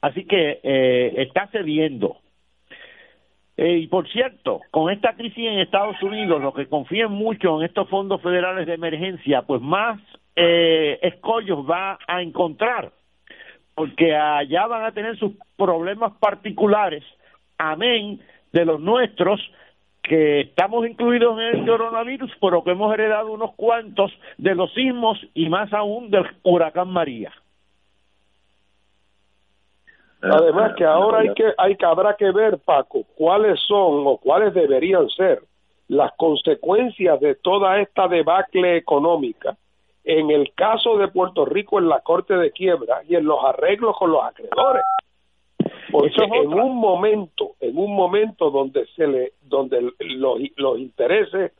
Así 0.00 0.24
que 0.26 0.60
eh, 0.62 1.14
está 1.16 1.46
cediendo. 1.48 2.18
Eh, 3.56 3.78
y 3.78 3.86
por 3.86 4.08
cierto, 4.08 4.60
con 4.70 4.90
esta 4.90 5.14
crisis 5.14 5.46
en 5.46 5.60
Estados 5.60 6.02
Unidos, 6.02 6.42
los 6.42 6.54
que 6.54 6.66
confían 6.66 7.12
mucho 7.12 7.58
en 7.58 7.66
estos 7.66 7.88
fondos 7.88 8.20
federales 8.20 8.66
de 8.66 8.74
emergencia, 8.74 9.42
pues 9.42 9.60
más 9.60 10.00
eh, 10.34 10.98
escollos 11.02 11.64
va 11.68 11.98
a 12.06 12.20
encontrar, 12.20 12.92
porque 13.74 14.14
allá 14.14 14.66
van 14.66 14.84
a 14.84 14.92
tener 14.92 15.16
sus 15.18 15.32
problemas 15.56 16.12
particulares, 16.18 17.04
amén 17.56 18.20
de 18.52 18.64
los 18.64 18.80
nuestros, 18.80 19.40
que 20.02 20.40
estamos 20.42 20.86
incluidos 20.86 21.38
en 21.40 21.60
el 21.60 21.66
coronavirus, 21.66 22.30
pero 22.40 22.62
que 22.62 22.72
hemos 22.72 22.92
heredado 22.92 23.32
unos 23.32 23.54
cuantos 23.54 24.12
de 24.36 24.54
los 24.54 24.72
sismos 24.74 25.18
y 25.32 25.48
más 25.48 25.72
aún 25.72 26.10
del 26.10 26.26
huracán 26.42 26.88
María. 26.90 27.32
Además 30.32 30.74
que 30.76 30.84
ahora 30.84 31.20
hay 31.20 31.34
que, 31.34 31.52
hay 31.56 31.76
que 31.76 31.86
habrá 31.86 32.16
que 32.16 32.30
ver, 32.30 32.58
Paco, 32.58 33.04
cuáles 33.16 33.60
son 33.60 34.06
o 34.06 34.18
cuáles 34.18 34.54
deberían 34.54 35.08
ser 35.10 35.42
las 35.88 36.12
consecuencias 36.16 37.20
de 37.20 37.34
toda 37.34 37.80
esta 37.80 38.08
debacle 38.08 38.76
económica 38.76 39.56
en 40.04 40.30
el 40.30 40.52
caso 40.54 40.98
de 40.98 41.08
Puerto 41.08 41.44
Rico 41.44 41.78
en 41.78 41.88
la 41.88 42.00
Corte 42.00 42.36
de 42.36 42.50
Quiebra 42.52 43.02
y 43.08 43.16
en 43.16 43.24
los 43.24 43.42
arreglos 43.44 43.96
con 43.98 44.12
los 44.12 44.22
acreedores. 44.22 44.84
Porque 45.90 46.24
en 46.24 46.52
un 46.52 46.76
momento, 46.76 47.52
en 47.60 47.78
un 47.78 47.94
momento 47.94 48.50
donde 48.50 48.86
se 48.96 49.06
le, 49.06 49.32
donde 49.42 49.92
los, 49.98 50.38
los 50.56 50.78
intereses 50.78 51.52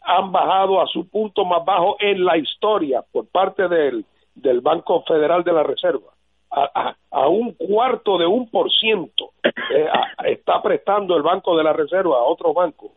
han 0.00 0.32
bajado 0.32 0.80
a 0.80 0.86
su 0.86 1.08
punto 1.08 1.44
más 1.44 1.64
bajo 1.64 1.96
en 2.00 2.24
la 2.24 2.38
historia 2.38 3.04
por 3.12 3.26
parte 3.26 3.68
del, 3.68 4.04
del 4.34 4.60
Banco 4.60 5.02
Federal 5.02 5.42
de 5.44 5.52
la 5.52 5.62
Reserva, 5.62 6.12
a, 6.56 7.28
un 7.28 7.52
cuarto 7.52 8.18
de 8.18 8.26
un 8.26 8.48
por 8.50 8.70
ciento 8.72 9.30
eh, 9.44 9.88
está 10.24 10.62
prestando 10.62 11.16
el 11.16 11.22
Banco 11.22 11.56
de 11.56 11.64
la 11.64 11.72
Reserva 11.72 12.16
a 12.16 12.24
otros 12.24 12.54
bancos. 12.54 12.90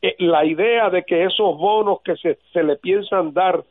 Eh, 0.00 0.14
la 0.18 0.44
idea 0.44 0.88
de 0.90 1.02
que 1.04 1.24
esos 1.24 1.56
bonos 1.56 2.00
que 2.02 2.16
se, 2.16 2.38
se 2.52 2.62
le 2.62 2.76
piensan 2.76 3.32
dar 3.32 3.64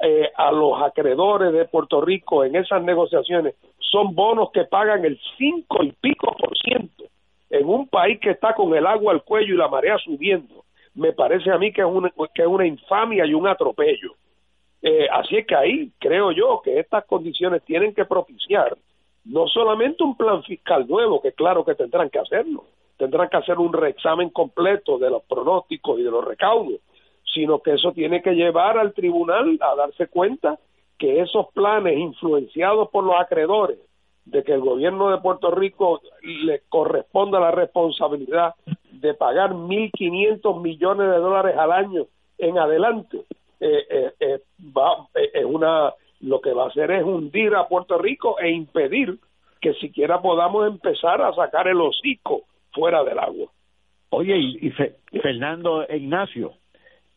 eh, 0.00 0.30
a 0.36 0.52
los 0.52 0.80
acreedores 0.82 1.52
de 1.52 1.66
Puerto 1.66 2.00
Rico 2.00 2.44
en 2.44 2.56
esas 2.56 2.82
negociaciones 2.82 3.54
son 3.78 4.14
bonos 4.14 4.50
que 4.52 4.64
pagan 4.64 5.04
el 5.04 5.18
cinco 5.36 5.82
y 5.82 5.92
pico 5.92 6.34
por 6.36 6.56
ciento 6.56 7.04
en 7.50 7.68
un 7.68 7.88
país 7.88 8.20
que 8.20 8.30
está 8.30 8.54
con 8.54 8.74
el 8.74 8.86
agua 8.86 9.12
al 9.12 9.22
cuello 9.22 9.54
y 9.54 9.58
la 9.58 9.68
marea 9.68 9.98
subiendo, 9.98 10.64
me 10.94 11.12
parece 11.12 11.50
a 11.50 11.58
mí 11.58 11.72
que 11.72 11.80
es 11.80 11.86
una, 11.86 12.10
que 12.34 12.42
es 12.42 12.48
una 12.48 12.66
infamia 12.66 13.24
y 13.26 13.34
un 13.34 13.46
atropello. 13.46 14.14
Eh, 14.82 15.08
así 15.12 15.36
es 15.36 15.46
que 15.46 15.56
ahí 15.56 15.92
creo 15.98 16.30
yo 16.32 16.60
que 16.62 16.78
estas 16.78 17.04
condiciones 17.04 17.64
tienen 17.64 17.94
que 17.94 18.04
propiciar 18.04 18.76
no 19.24 19.46
solamente 19.46 20.04
un 20.04 20.16
plan 20.16 20.42
fiscal 20.42 20.86
nuevo, 20.88 21.20
que 21.20 21.32
claro 21.32 21.64
que 21.64 21.74
tendrán 21.74 22.08
que 22.10 22.18
hacerlo, 22.18 22.64
tendrán 22.96 23.28
que 23.28 23.36
hacer 23.36 23.58
un 23.58 23.72
reexamen 23.72 24.30
completo 24.30 24.98
de 24.98 25.10
los 25.10 25.22
pronósticos 25.24 25.98
y 25.98 26.02
de 26.02 26.10
los 26.10 26.24
recaudos, 26.24 26.80
sino 27.34 27.60
que 27.60 27.74
eso 27.74 27.92
tiene 27.92 28.22
que 28.22 28.32
llevar 28.32 28.78
al 28.78 28.94
tribunal 28.94 29.58
a 29.60 29.74
darse 29.74 30.06
cuenta 30.06 30.58
que 30.98 31.20
esos 31.20 31.48
planes 31.52 31.98
influenciados 31.98 32.88
por 32.90 33.04
los 33.04 33.14
acreedores 33.20 33.78
de 34.24 34.42
que 34.42 34.52
el 34.52 34.60
gobierno 34.60 35.10
de 35.10 35.18
Puerto 35.18 35.50
Rico 35.50 36.00
le 36.22 36.62
corresponda 36.68 37.40
la 37.40 37.50
responsabilidad 37.50 38.54
de 38.90 39.14
pagar 39.14 39.52
1.500 39.52 40.60
millones 40.60 41.08
de 41.08 41.16
dólares 41.18 41.56
al 41.56 41.72
año 41.72 42.06
en 42.38 42.58
adelante, 42.58 43.24
eh, 43.60 43.86
eh, 43.90 44.12
eh, 44.20 44.40
va, 44.76 45.08
es 45.14 45.44
una, 45.44 45.92
lo 46.20 46.40
que 46.40 46.52
va 46.52 46.64
a 46.64 46.68
hacer 46.68 46.90
es 46.90 47.02
hundir 47.02 47.54
a 47.54 47.68
Puerto 47.68 47.98
Rico 47.98 48.38
e 48.38 48.50
impedir 48.50 49.18
que 49.60 49.74
siquiera 49.74 50.20
podamos 50.20 50.66
empezar 50.66 51.20
a 51.20 51.32
sacar 51.34 51.68
el 51.68 51.80
hocico 51.80 52.42
fuera 52.72 53.02
del 53.04 53.18
agua. 53.18 53.50
Oye, 54.10 54.36
y, 54.36 54.68
y 54.68 55.18
Fernando 55.20 55.84
Ignacio, 55.88 56.54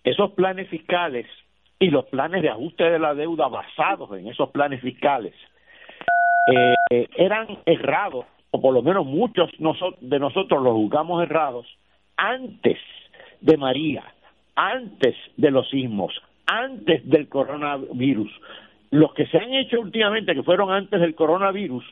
esos 0.04 0.32
planes 0.32 0.68
fiscales 0.70 1.28
y 1.80 1.90
los 1.90 2.06
planes 2.06 2.42
de 2.42 2.50
ajuste 2.50 2.84
de 2.84 3.00
la 3.00 3.14
deuda 3.14 3.48
basados 3.48 4.12
en 4.18 4.28
esos 4.28 4.50
planes 4.50 4.82
fiscales 4.82 5.34
eh, 6.48 7.08
eran 7.18 7.60
errados, 7.66 8.26
o 8.52 8.62
por 8.62 8.74
lo 8.74 8.82
menos 8.82 9.06
muchos 9.06 9.50
de 10.02 10.20
nosotros 10.20 10.64
los 10.64 10.74
juzgamos 10.74 11.24
errados, 11.24 11.68
antes 12.18 12.78
de 13.42 13.58
María, 13.58 14.04
antes 14.56 15.16
de 15.38 15.52
los 15.52 15.70
sismos, 15.70 16.14
antes 16.46 17.08
del 17.08 17.28
coronavirus. 17.28 18.32
Los 18.92 19.14
que 19.14 19.26
se 19.28 19.38
han 19.38 19.54
hecho 19.54 19.80
últimamente, 19.80 20.36
que 20.36 20.44
fueron 20.44 20.72
antes 20.72 21.00
del 21.00 21.16
coronavirus, 21.16 21.86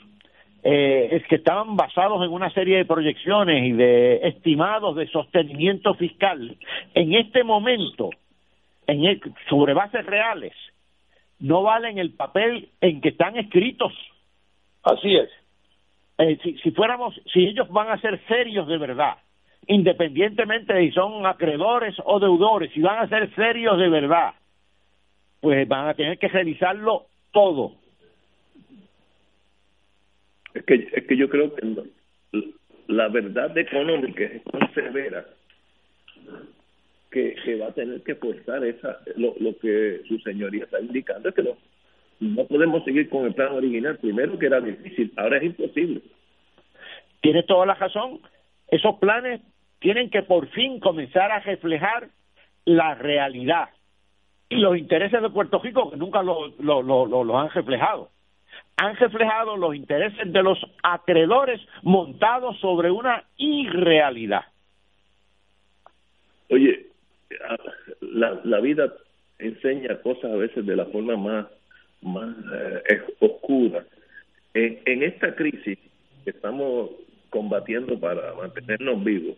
eh, 0.64 1.10
es 1.12 1.26
que 1.28 1.36
estaban 1.36 1.78
basados 1.78 2.24
en 2.26 2.32
una 2.32 2.50
serie 2.50 2.78
de 2.78 2.86
proyecciones 2.86 3.64
y 3.64 3.72
de 3.72 4.28
estimados 4.28 4.96
de 4.98 5.08
sostenimiento 5.08 5.94
fiscal, 5.94 6.58
en 6.94 7.14
este 7.14 7.44
momento, 7.46 8.10
en 8.86 9.06
el, 9.06 9.22
sobre 9.50 9.74
bases 9.74 10.06
reales, 10.06 10.54
no 11.40 11.64
valen 11.64 11.98
el 11.98 12.12
papel 12.12 12.70
en 12.82 13.00
que 13.00 13.10
están 13.10 13.38
escritos. 13.38 13.94
Así 14.84 15.16
es. 15.16 15.30
Eh, 16.18 16.38
si, 16.44 16.58
si 16.58 16.72
fuéramos, 16.72 17.16
si 17.32 17.46
ellos 17.46 17.70
van 17.70 17.90
a 17.90 18.02
ser 18.02 18.20
serios 18.28 18.68
de 18.68 18.78
verdad, 18.78 19.16
independientemente 19.68 20.74
de 20.74 20.88
si 20.88 20.92
son 20.92 21.26
acreedores 21.26 21.96
o 22.04 22.20
deudores, 22.20 22.74
si 22.74 22.82
van 22.82 23.00
a 23.00 23.08
ser 23.08 23.34
serios 23.36 23.78
de 23.78 23.88
verdad, 23.88 24.34
pues 25.42 25.68
van 25.68 25.88
a 25.88 25.94
tener 25.94 26.18
que 26.18 26.28
realizarlo 26.28 27.06
todo. 27.32 27.74
Es 30.54 30.64
que, 30.66 30.90
es 30.92 31.08
que 31.08 31.18
yo 31.18 31.30
creo 31.30 31.54
que 31.54 31.66
la 32.88 33.08
verdad 33.08 33.56
económica 33.58 34.24
es 34.24 34.44
tan 34.44 34.74
severa 34.74 35.26
que, 37.12 37.36
que 37.44 37.56
va 37.58 37.68
a 37.68 37.74
tener 37.74 38.02
que 38.02 38.16
forzar 38.16 38.64
esa 38.66 39.00
lo, 39.16 39.36
lo 39.40 39.58
que 39.58 40.02
su 40.08 40.20
señoría 40.20 40.64
está 40.64 40.80
indicando 40.80 41.30
es 41.30 41.36
que 41.36 41.44
no, 41.44 41.58
no 42.20 42.46
podemos 42.46 42.84
seguir 42.84 43.10
con 43.10 43.26
el 43.26 43.34
plan 43.34 43.54
original. 43.54 43.98
Primero 43.98 44.38
que 44.38 44.48
era 44.48 44.60
difícil 44.60 45.14
ahora 45.18 45.38
es 45.38 45.44
imposible. 45.44 46.02
Tiene 47.22 47.44
toda 47.44 47.66
la 47.66 47.76
razón. 47.76 48.20
Esos 48.68 48.98
planes 49.00 49.42
tienen 49.80 50.10
que 50.10 50.24
por 50.24 50.48
fin 50.50 50.80
comenzar 50.80 51.32
a 51.32 51.40
reflejar 51.40 52.10
la 52.66 52.96
realidad 52.96 53.70
los 54.50 54.78
intereses 54.78 55.22
de 55.22 55.30
Puerto 55.30 55.60
Rico 55.60 55.92
que 55.92 55.98
nunca 55.98 56.24
lo, 56.24 56.48
lo, 56.60 56.82
lo, 56.82 57.24
lo 57.24 57.40
han 57.40 57.50
reflejado 57.52 58.10
han 58.80 58.96
reflejado 58.96 59.58
los 59.58 59.76
intereses 59.76 60.32
de 60.32 60.42
los 60.42 60.58
acreedores 60.84 61.60
montados 61.84 62.58
sobre 62.60 62.90
una 62.90 63.26
irrealidad. 63.36 64.46
Oye, 66.50 66.88
la, 68.00 68.40
la 68.44 68.60
vida 68.62 68.94
enseña 69.38 70.02
cosas 70.02 70.32
a 70.32 70.36
veces 70.36 70.66
de 70.66 70.76
la 70.78 70.86
forma 70.86 71.18
más, 71.18 71.48
más 72.02 72.34
eh, 72.90 73.02
oscura. 73.20 73.84
En, 74.54 74.80
en 74.86 75.04
esta 75.04 75.36
crisis 75.36 75.78
que 76.24 76.30
estamos 76.30 76.92
combatiendo 77.30 78.00
para 78.00 78.34
mantenernos 78.36 79.04
vivos, 79.04 79.36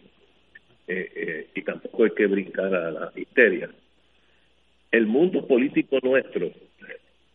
eh, 0.88 1.12
eh, 1.16 1.48
y 1.56 1.62
tampoco 1.64 2.04
hay 2.04 2.12
que 2.12 2.28
brincar 2.28 2.74
a 2.74 2.92
la 2.92 3.12
histeria, 3.16 3.70
el 4.92 5.08
mundo 5.08 5.48
político 5.48 6.00
nuestro, 6.04 6.52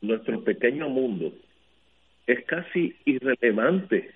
nuestro 0.00 0.44
pequeño 0.44 0.88
mundo, 0.88 1.32
es 2.26 2.44
casi 2.44 2.94
irrelevante 3.04 4.10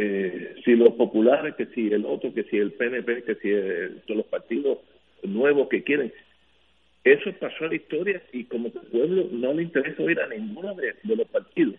eh, 0.00 0.54
si 0.64 0.76
los 0.76 0.94
populares, 0.94 1.56
que 1.56 1.66
si 1.66 1.88
el 1.88 2.06
otro, 2.06 2.32
que 2.32 2.44
si 2.44 2.56
el 2.56 2.72
PNP, 2.72 3.24
que 3.24 3.34
si 3.36 3.50
el, 3.50 4.00
los 4.06 4.26
partidos 4.26 4.78
nuevos 5.24 5.68
que 5.68 5.82
quieren. 5.82 6.12
Eso 7.02 7.32
pasó 7.40 7.64
a 7.64 7.68
la 7.68 7.74
historia 7.74 8.22
y 8.32 8.44
como 8.44 8.70
pueblo 8.70 9.28
no 9.32 9.54
le 9.54 9.64
interesa 9.64 10.02
oír 10.02 10.20
a 10.20 10.28
ninguno 10.28 10.74
de, 10.74 10.94
los 11.04 11.26
partidos, 11.28 11.76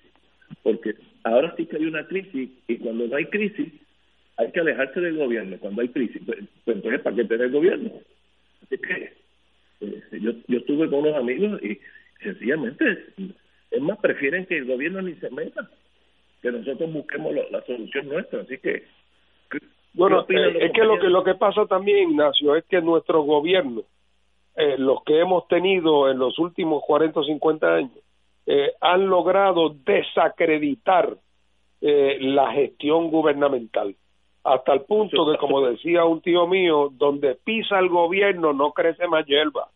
porque 0.64 0.96
ahora 1.24 1.54
sí 1.56 1.66
que 1.66 1.78
hay 1.78 1.86
una 1.86 2.06
crisis 2.08 2.50
y 2.68 2.78
cuando 2.78 3.08
no 3.08 3.16
hay 3.16 3.26
crisis 3.26 3.68
hay 4.38 4.52
que 4.52 4.60
alejarse 4.60 5.00
del 5.00 5.16
gobierno 5.16 5.58
cuando 5.60 5.82
hay 5.82 5.90
crisis. 5.90 6.22
Pues, 6.26 6.40
pues 6.66 6.78
entonces, 6.78 7.02
¿para 7.02 7.16
qué 7.16 7.24
tener 7.26 7.52
gobierno? 7.52 7.92
Así 8.64 8.78
que 8.78 9.14
yo, 9.80 10.32
yo 10.48 10.58
estuve 10.58 10.90
con 10.90 11.00
unos 11.00 11.16
amigos 11.16 11.62
y 11.64 11.80
sencillamente 12.22 12.86
es 13.72 13.82
más, 13.82 14.00
prefieren 14.00 14.46
que 14.46 14.58
el 14.58 14.66
gobierno 14.66 15.02
ni 15.02 15.14
se 15.16 15.30
meta, 15.30 15.70
que 16.42 16.52
nosotros 16.52 16.92
busquemos 16.92 17.34
la, 17.52 17.62
solución 17.66 18.10
nuestra. 18.10 18.42
Así 18.42 18.58
que. 18.58 18.84
Bueno, 19.94 20.26
eh, 20.30 20.58
es 20.62 20.72
que 20.72 20.84
lo 20.84 21.00
que 21.00 21.08
lo 21.08 21.24
que 21.24 21.36
pasa 21.36 21.66
también, 21.66 22.12
Ignacio, 22.12 22.56
es 22.56 22.66
que 22.66 22.82
nuestros 22.82 23.26
gobiernos, 23.26 23.86
eh, 24.56 24.76
los 24.78 25.04
que 25.04 25.20
hemos 25.20 25.48
tenido 25.48 26.10
en 26.10 26.20
los 26.20 26.38
últimos 26.40 26.84
40 26.86 27.20
o 27.20 27.24
50 27.24 27.76
años, 27.76 28.00
eh, 28.46 28.72
han 28.82 29.08
logrado 29.08 29.76
desacreditar 29.86 31.18
la 31.82 32.52
gestión 32.52 33.10
gubernamental 33.10 33.96
hasta 34.54 34.74
el 34.74 34.82
punto 34.82 35.32
que, 35.32 35.38
como 35.38 35.62
decía 35.62 36.06
un 36.06 36.22
tío 36.22 36.48
mío, 36.48 36.90
donde 36.92 37.36
pisa 37.36 37.80
el 37.80 37.90
gobierno 37.90 38.54
no 38.54 38.72
crece 38.72 39.08
más 39.08 39.26
hierba. 39.26 39.70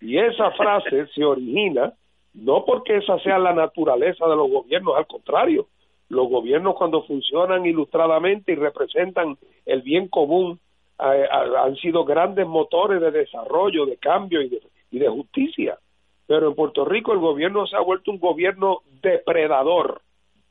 Y 0.00 0.18
esa 0.18 0.50
frase 0.52 1.06
se 1.14 1.24
origina 1.24 1.92
no 2.34 2.64
porque 2.64 2.96
esa 2.96 3.18
sea 3.18 3.38
la 3.38 3.52
naturaleza 3.52 4.26
de 4.26 4.36
los 4.36 4.50
gobiernos, 4.50 4.96
al 4.96 5.06
contrario, 5.06 5.66
los 6.08 6.28
gobiernos 6.28 6.74
cuando 6.76 7.02
funcionan 7.02 7.64
ilustradamente 7.66 8.52
y 8.52 8.56
representan 8.56 9.36
el 9.66 9.82
bien 9.82 10.08
común 10.08 10.58
eh, 10.98 11.26
han 11.30 11.76
sido 11.76 12.04
grandes 12.04 12.46
motores 12.46 13.00
de 13.00 13.10
desarrollo, 13.10 13.86
de 13.86 13.96
cambio 13.98 14.40
y 14.40 14.48
de, 14.48 14.62
y 14.90 14.98
de 14.98 15.08
justicia. 15.08 15.78
Pero 16.26 16.48
en 16.48 16.54
Puerto 16.54 16.84
Rico 16.84 17.12
el 17.12 17.18
gobierno 17.18 17.66
se 17.66 17.76
ha 17.76 17.80
vuelto 17.80 18.10
un 18.10 18.18
gobierno 18.18 18.80
depredador, 19.02 20.00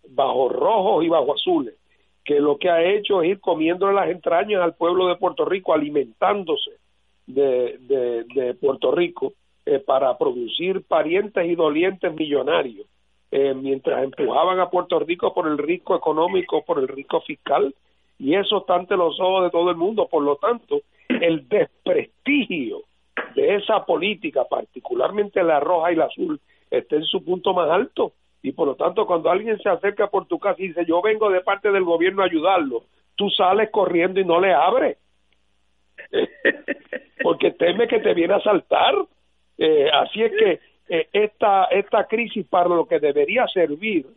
bajo 0.10 0.50
rojos 0.50 1.04
y 1.04 1.10
bajo 1.10 1.34
azules, 1.34 1.76
que 2.24 2.40
lo 2.40 2.58
que 2.58 2.70
ha 2.70 2.84
hecho 2.84 3.22
es 3.22 3.30
ir 3.30 3.40
comiendo 3.40 3.92
las 3.92 4.10
entrañas 4.10 4.62
al 4.62 4.76
pueblo 4.76 5.08
de 5.08 5.16
Puerto 5.16 5.46
Rico, 5.46 5.74
alimentándose 5.74 6.72
de, 7.26 7.78
de, 8.34 8.54
Puerto 8.56 8.92
Rico 8.92 9.34
eh, 9.66 9.80
para 9.80 10.18
producir 10.18 10.84
parientes 10.84 11.46
y 11.46 11.56
dolientes 11.56 12.14
millonarios, 12.14 12.86
eh, 13.32 13.54
mientras 13.54 14.04
empujaban 14.04 14.60
a 14.60 14.70
Puerto 14.70 15.00
Rico 15.00 15.34
por 15.34 15.48
el 15.48 15.58
riesgo 15.58 15.96
económico, 15.96 16.64
por 16.64 16.80
el 16.80 16.88
riesgo 16.88 17.22
fiscal, 17.22 17.74
y 18.20 18.36
eso 18.36 18.60
está 18.60 18.76
ante 18.76 18.96
los 18.96 19.20
ojos 19.20 19.44
de 19.46 19.50
todo 19.50 19.72
el 19.72 19.78
mundo. 19.78 20.08
Por 20.08 20.24
lo 20.24 20.36
tanto, 20.36 20.82
el 21.10 21.48
desprestigio 21.48 22.84
de 23.36 23.56
esa 23.56 23.84
política, 23.86 24.44
particularmente 24.50 25.42
la 25.44 25.60
roja 25.60 25.92
y 25.92 25.96
la 25.96 26.06
azul, 26.06 26.40
está 26.70 26.98
en 26.98 27.06
su 27.06 27.24
punto 27.24 27.54
más 27.54 27.70
alto. 27.70 28.14
Y 28.44 28.54
por 28.54 28.68
lo 28.68 28.76
tanto, 28.76 29.06
cuando 29.06 29.30
alguien 29.30 29.60
se 29.60 29.70
acerca 29.70 30.08
por 30.08 30.26
tu 30.26 30.40
casa 30.40 30.62
y 30.62 30.70
dice, 30.70 30.86
yo 30.86 31.02
vengo 31.02 31.30
de 31.30 31.42
parte 31.42 31.72
del 31.72 31.84
gobierno 31.84 32.24
a 32.24 32.26
ayudarlo, 32.26 32.84
tú 33.16 33.30
sales 33.30 33.70
corriendo 33.70 34.20
y 34.20 34.26
no 34.26 34.40
le 34.40 34.54
abres. 34.54 34.98
Porque 37.24 37.52
teme 37.52 37.88
que 37.88 38.00
te 38.00 38.14
viene 38.14 38.34
a 38.34 38.42
saltar. 38.42 38.96
Eh, 39.58 39.90
así 39.94 40.24
es 40.24 40.32
que 40.32 40.60
eh, 40.90 41.08
esta, 41.14 41.66
esta 41.66 42.06
crisis 42.08 42.46
para 42.48 42.70
lo 42.70 42.86
que 42.86 43.00
debería 43.00 43.46
servir 43.48 44.08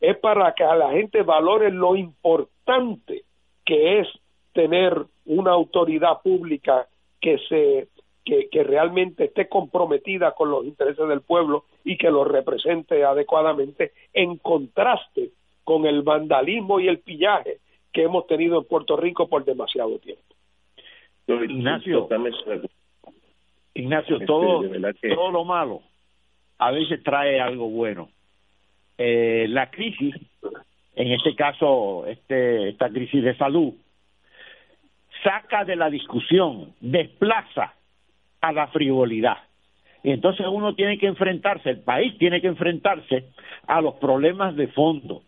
es 0.00 0.16
para 0.18 0.52
que 0.52 0.64
a 0.64 0.74
la 0.74 0.90
gente 0.90 1.22
valore 1.22 1.70
lo 1.70 1.96
importante 1.96 3.24
que 3.64 4.00
es 4.00 4.08
tener 4.52 4.94
una 5.26 5.52
autoridad 5.52 6.20
pública 6.22 6.86
que 7.20 7.38
se 7.48 7.88
que, 8.24 8.62
realmente 8.62 9.24
esté 9.24 9.48
comprometida 9.48 10.32
con 10.32 10.50
los 10.50 10.64
intereses 10.64 11.08
del 11.08 11.22
pueblo 11.22 11.64
y 11.84 11.96
que 11.96 12.10
lo 12.10 12.24
represente 12.24 13.04
adecuadamente 13.04 13.92
en 14.12 14.36
contraste 14.36 15.30
con 15.64 15.86
el 15.86 16.02
vandalismo 16.02 16.80
y 16.80 16.88
el 16.88 16.98
pillaje 16.98 17.58
que 17.92 18.02
hemos 18.02 18.26
tenido 18.26 18.58
en 18.58 18.64
Puerto 18.64 18.96
Rico 18.96 19.28
por 19.28 19.44
demasiado 19.44 19.98
tiempo. 19.98 20.22
Ignacio, 21.26 22.08
Ignacio, 23.74 24.18
todo, 24.26 24.62
todo 25.14 25.30
lo 25.30 25.44
malo 25.44 25.82
a 26.60 26.70
veces 26.70 27.02
trae 27.02 27.40
algo 27.40 27.68
bueno. 27.70 28.10
Eh, 28.98 29.46
la 29.48 29.70
crisis, 29.70 30.14
en 30.94 31.12
este 31.12 31.34
caso, 31.34 32.04
este, 32.06 32.68
esta 32.68 32.90
crisis 32.90 33.24
de 33.24 33.34
salud, 33.36 33.72
saca 35.24 35.64
de 35.64 35.76
la 35.76 35.88
discusión, 35.88 36.74
desplaza 36.80 37.74
a 38.40 38.52
la 38.52 38.68
frivolidad. 38.68 39.38
Y 40.02 40.12
entonces 40.12 40.46
uno 40.50 40.74
tiene 40.74 40.98
que 40.98 41.06
enfrentarse, 41.06 41.70
el 41.70 41.80
país 41.80 42.16
tiene 42.18 42.40
que 42.40 42.46
enfrentarse 42.46 43.26
a 43.66 43.80
los 43.80 43.94
problemas 43.96 44.56
de 44.56 44.68
fondo. 44.68 45.22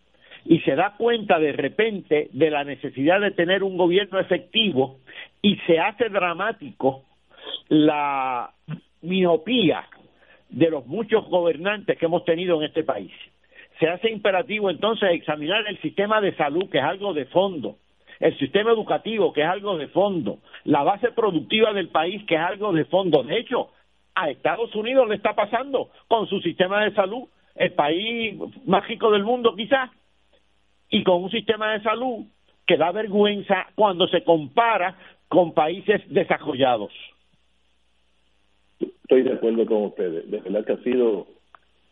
Y 0.45 0.59
se 0.61 0.75
da 0.75 0.95
cuenta 0.97 1.39
de 1.39 1.53
repente 1.53 2.29
de 2.33 2.49
la 2.49 2.63
necesidad 2.63 3.21
de 3.21 3.31
tener 3.31 3.63
un 3.63 3.77
gobierno 3.77 4.19
efectivo 4.19 4.99
y 5.41 5.55
se 5.67 5.79
hace 5.79 6.09
dramático 6.09 7.03
la 7.69 8.51
miopía 9.01 9.85
de 10.49 10.69
los 10.69 10.85
muchos 10.85 11.27
gobernantes 11.29 11.97
que 11.97 12.05
hemos 12.05 12.25
tenido 12.25 12.57
en 12.57 12.67
este 12.67 12.83
país. 12.83 13.11
Se 13.79 13.87
hace 13.87 14.09
imperativo 14.09 14.69
entonces 14.69 15.09
examinar 15.11 15.65
el 15.67 15.79
sistema 15.81 16.21
de 16.21 16.35
salud, 16.35 16.69
que 16.69 16.77
es 16.77 16.83
algo 16.83 17.13
de 17.13 17.25
fondo, 17.25 17.77
el 18.19 18.37
sistema 18.37 18.71
educativo, 18.71 19.33
que 19.33 19.41
es 19.41 19.47
algo 19.47 19.77
de 19.77 19.87
fondo, 19.87 20.39
la 20.65 20.83
base 20.83 21.11
productiva 21.11 21.73
del 21.73 21.89
país, 21.89 22.23
que 22.27 22.35
es 22.35 22.41
algo 22.41 22.73
de 22.73 22.85
fondo. 22.85 23.23
De 23.23 23.37
hecho, 23.37 23.69
a 24.15 24.29
Estados 24.29 24.73
Unidos 24.75 25.07
le 25.07 25.15
está 25.15 25.33
pasando 25.33 25.89
con 26.07 26.27
su 26.27 26.39
sistema 26.41 26.83
de 26.83 26.93
salud, 26.93 27.23
el 27.55 27.73
país 27.73 28.39
más 28.65 28.87
rico 28.87 29.11
del 29.11 29.23
mundo 29.23 29.55
quizás, 29.55 29.89
y 30.89 31.03
con 31.03 31.23
un 31.23 31.31
sistema 31.31 31.73
de 31.73 31.81
salud 31.81 32.25
que 32.65 32.77
da 32.77 32.91
vergüenza 32.91 33.67
cuando 33.75 34.07
se 34.07 34.23
compara 34.23 34.95
con 35.27 35.53
países 35.53 36.01
desarrollados. 36.07 36.93
Estoy 38.79 39.23
de 39.23 39.33
acuerdo 39.33 39.65
con 39.65 39.83
ustedes. 39.85 40.29
De 40.29 40.39
verdad 40.39 40.65
que 40.65 40.73
ha 40.73 40.77
sido 40.77 41.27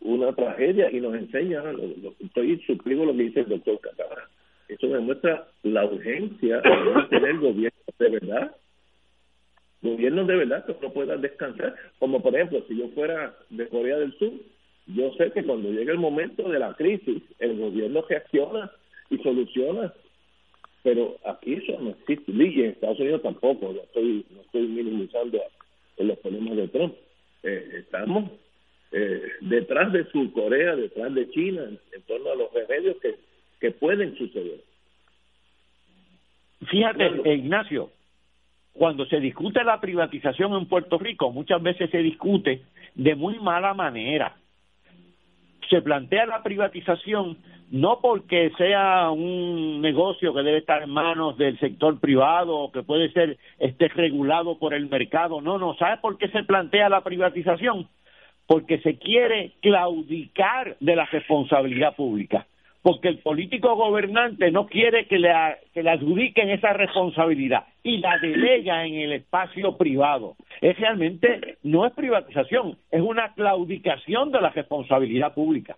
una 0.02 0.34
tragedia 0.34 0.90
y 0.92 1.00
nos 1.00 1.16
enseña, 1.16 1.62
estoy 2.20 2.60
suscribo 2.66 3.06
lo 3.06 3.14
que 3.14 3.24
dice 3.24 3.40
el 3.42 3.50
doctor 3.50 3.80
Catalán 3.80 4.26
eso 4.74 4.88
demuestra 4.88 5.48
la 5.64 5.86
urgencia 5.86 6.62
de 6.62 7.04
tener 7.10 7.38
gobierno 7.38 7.80
de 8.00 8.10
verdad. 8.10 8.56
Gobierno 9.82 10.26
de 10.26 10.36
verdad 10.36 10.66
que 10.66 10.76
no 10.82 10.94
pueda 10.94 11.18
descansar. 11.18 11.76
Como 12.00 12.22
por 12.22 12.36
ejemplo, 12.36 12.64
si 12.68 12.78
yo 12.78 12.88
fuera 12.90 13.36
de 13.50 13.68
Corea 13.68 13.98
del 13.98 14.18
Sur, 14.18 14.32
yo 14.88 15.12
sé 15.14 15.32
que 15.32 15.44
cuando 15.44 15.72
llegue 15.72 15.92
el 15.92 15.98
momento 15.98 16.50
de 16.50 16.60
la 16.60 16.74
crisis, 16.76 17.22
el 17.40 17.58
gobierno 17.58 18.06
reacciona 18.08 18.72
y 19.10 19.18
soluciona. 19.18 19.94
Pero 20.84 21.18
aquí 21.26 21.54
eso 21.54 21.80
no 21.80 21.92
existe. 21.92 22.32
Y 22.32 22.62
en 22.62 22.72
Estados 22.72 23.00
Unidos 23.00 23.22
tampoco. 23.24 23.74
No 23.74 23.82
estoy, 23.82 24.26
no 24.32 24.42
estoy 24.42 24.68
minimizando 24.68 25.40
los 25.98 26.18
problemas 26.20 26.58
de 26.58 26.68
Trump. 26.70 26.96
Eh, 27.44 27.72
estamos 27.80 28.32
eh, 28.92 29.24
detrás 29.42 29.92
de 29.94 30.06
Sur 30.12 30.32
Corea, 30.32 30.76
detrás 30.76 31.14
de 31.14 31.30
China, 31.32 31.64
en 31.64 32.02
torno 32.04 32.32
a 32.32 32.36
los 32.36 32.54
remedios 32.54 32.98
que 32.98 33.16
que 33.62 33.72
pueden 33.72 34.18
suceder. 34.18 34.60
Fíjate, 36.68 37.36
Ignacio, 37.36 37.92
cuando 38.74 39.06
se 39.06 39.20
discute 39.20 39.64
la 39.64 39.80
privatización 39.80 40.54
en 40.54 40.66
Puerto 40.66 40.98
Rico, 40.98 41.32
muchas 41.32 41.62
veces 41.62 41.90
se 41.92 42.00
discute 42.00 42.64
de 42.96 43.16
muy 43.16 43.40
mala 43.40 43.74
manera. 43.74 44.36
Se 45.70 45.82
plantea 45.82 46.26
la 46.26 46.44
privatización 46.44 47.38
no 47.70 48.00
porque 48.02 48.52
sea 48.58 49.12
un 49.12 49.80
negocio 49.80 50.34
que 50.34 50.42
debe 50.42 50.58
estar 50.58 50.84
en 50.84 50.90
manos 50.90 51.38
del 51.38 51.58
sector 51.60 52.00
privado 52.00 52.58
o 52.58 52.72
que 52.72 52.84
puede 52.84 53.12
ser 53.14 53.38
esté 53.60 53.88
regulado 53.88 54.60
por 54.60 54.74
el 54.74 54.90
mercado, 54.90 55.40
no, 55.40 55.58
no, 55.58 55.76
¿sabe 55.76 55.98
por 56.02 56.18
qué 56.18 56.28
se 56.30 56.44
plantea 56.44 56.90
la 56.90 57.02
privatización? 57.02 57.88
Porque 58.46 58.80
se 58.80 58.98
quiere 58.98 59.54
claudicar 59.62 60.76
de 60.82 60.96
la 60.98 61.06
responsabilidad 61.06 61.96
pública 61.96 62.46
porque 62.82 63.10
el 63.10 63.20
político 63.20 63.76
gobernante 63.76 64.50
no 64.52 64.66
quiere 64.66 65.06
que 65.08 65.20
le, 65.20 65.32
que 65.74 65.84
le 65.84 65.92
adjudiquen 65.92 66.50
esa 66.50 66.74
responsabilidad 66.74 67.66
y 67.84 67.98
la 67.98 68.18
delega 68.18 68.86
en 68.86 68.96
el 68.96 69.14
espacio 69.14 69.78
privado. 69.78 70.36
Es 70.62 70.80
realmente, 70.80 71.58
no 71.64 71.86
es 71.86 71.94
privatización, 71.94 72.78
es 72.90 73.02
una 73.02 73.34
claudicación 73.34 74.32
de 74.32 74.42
la 74.42 74.50
responsabilidad 74.50 75.34
pública. 75.34 75.78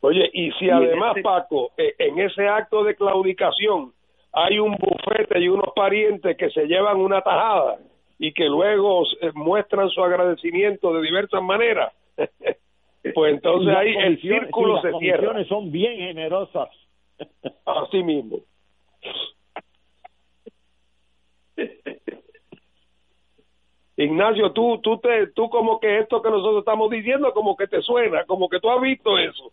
Oye, 0.00 0.28
y 0.32 0.50
si 0.52 0.70
además, 0.70 1.16
Paco, 1.22 1.72
e, 1.76 1.94
en 1.98 2.18
ese 2.18 2.46
acto 2.48 2.84
de 2.84 2.94
claudicación 2.94 3.92
hay 4.32 4.58
un 4.58 4.76
bufete 4.76 5.40
y 5.40 5.48
unos 5.48 5.72
parientes 5.74 6.36
que 6.36 6.50
se 6.50 6.66
llevan 6.66 6.98
una 6.98 7.20
tajada 7.20 7.78
y 8.18 8.32
que 8.32 8.44
luego 8.44 9.04
muestran 9.34 9.88
su 9.90 10.02
agradecimiento 10.02 10.92
de 10.92 11.02
diversas 11.02 11.42
maneras, 11.42 11.92
pues 13.14 13.34
entonces 13.34 13.74
ahí 13.74 13.94
el 13.96 14.20
círculo 14.20 14.80
se 14.82 14.92
cierra. 14.98 15.32
Las 15.32 15.46
son 15.48 15.70
bien 15.70 15.96
generosas. 15.98 16.68
Así 17.64 18.02
mismo. 18.02 18.40
Ignacio, 23.96 24.52
tú, 24.52 24.78
tú, 24.80 24.98
te, 24.98 25.26
tú 25.28 25.50
como 25.50 25.80
que 25.80 25.98
esto 25.98 26.22
que 26.22 26.30
nosotros 26.30 26.60
estamos 26.60 26.88
diciendo 26.88 27.32
como 27.32 27.56
que 27.56 27.66
te 27.66 27.82
suena, 27.82 28.24
como 28.26 28.48
que 28.48 28.60
tú 28.60 28.70
has 28.70 28.80
visto 28.80 29.18
eso. 29.18 29.52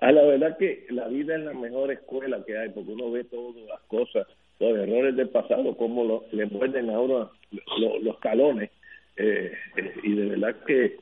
a 0.00 0.12
la 0.12 0.22
verdad 0.22 0.56
que 0.56 0.86
la 0.90 1.08
vida 1.08 1.34
es 1.34 1.42
la 1.42 1.52
mejor 1.52 1.90
escuela 1.90 2.44
que 2.46 2.56
hay, 2.56 2.68
porque 2.68 2.92
uno 2.92 3.10
ve 3.10 3.24
todas 3.24 3.56
las 3.56 3.80
cosas, 3.82 4.24
los 4.60 4.78
errores 4.78 5.16
del 5.16 5.30
pasado, 5.30 5.76
cómo 5.76 6.04
lo, 6.04 6.24
le 6.30 6.46
muerden 6.46 6.90
ahora 6.90 7.28
los 7.50 8.20
talones 8.20 8.70
eh, 9.16 9.56
y 10.02 10.14
de 10.14 10.28
verdad 10.30 10.56
que, 10.66 10.96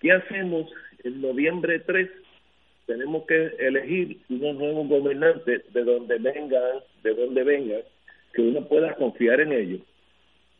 ¿qué 0.00 0.12
hacemos 0.12 0.70
en 1.02 1.20
noviembre 1.20 1.80
3? 1.80 2.08
Tenemos 2.86 3.24
que 3.26 3.46
elegir 3.58 4.18
unos 4.28 4.56
nuevos 4.56 4.88
gobernantes 4.88 5.72
de 5.72 5.84
donde 5.84 6.18
vengan, 6.18 6.80
de 7.02 7.14
donde 7.14 7.42
vengan, 7.42 7.80
que 8.34 8.42
uno 8.42 8.66
pueda 8.68 8.94
confiar 8.94 9.40
en 9.40 9.52
ellos. 9.52 9.80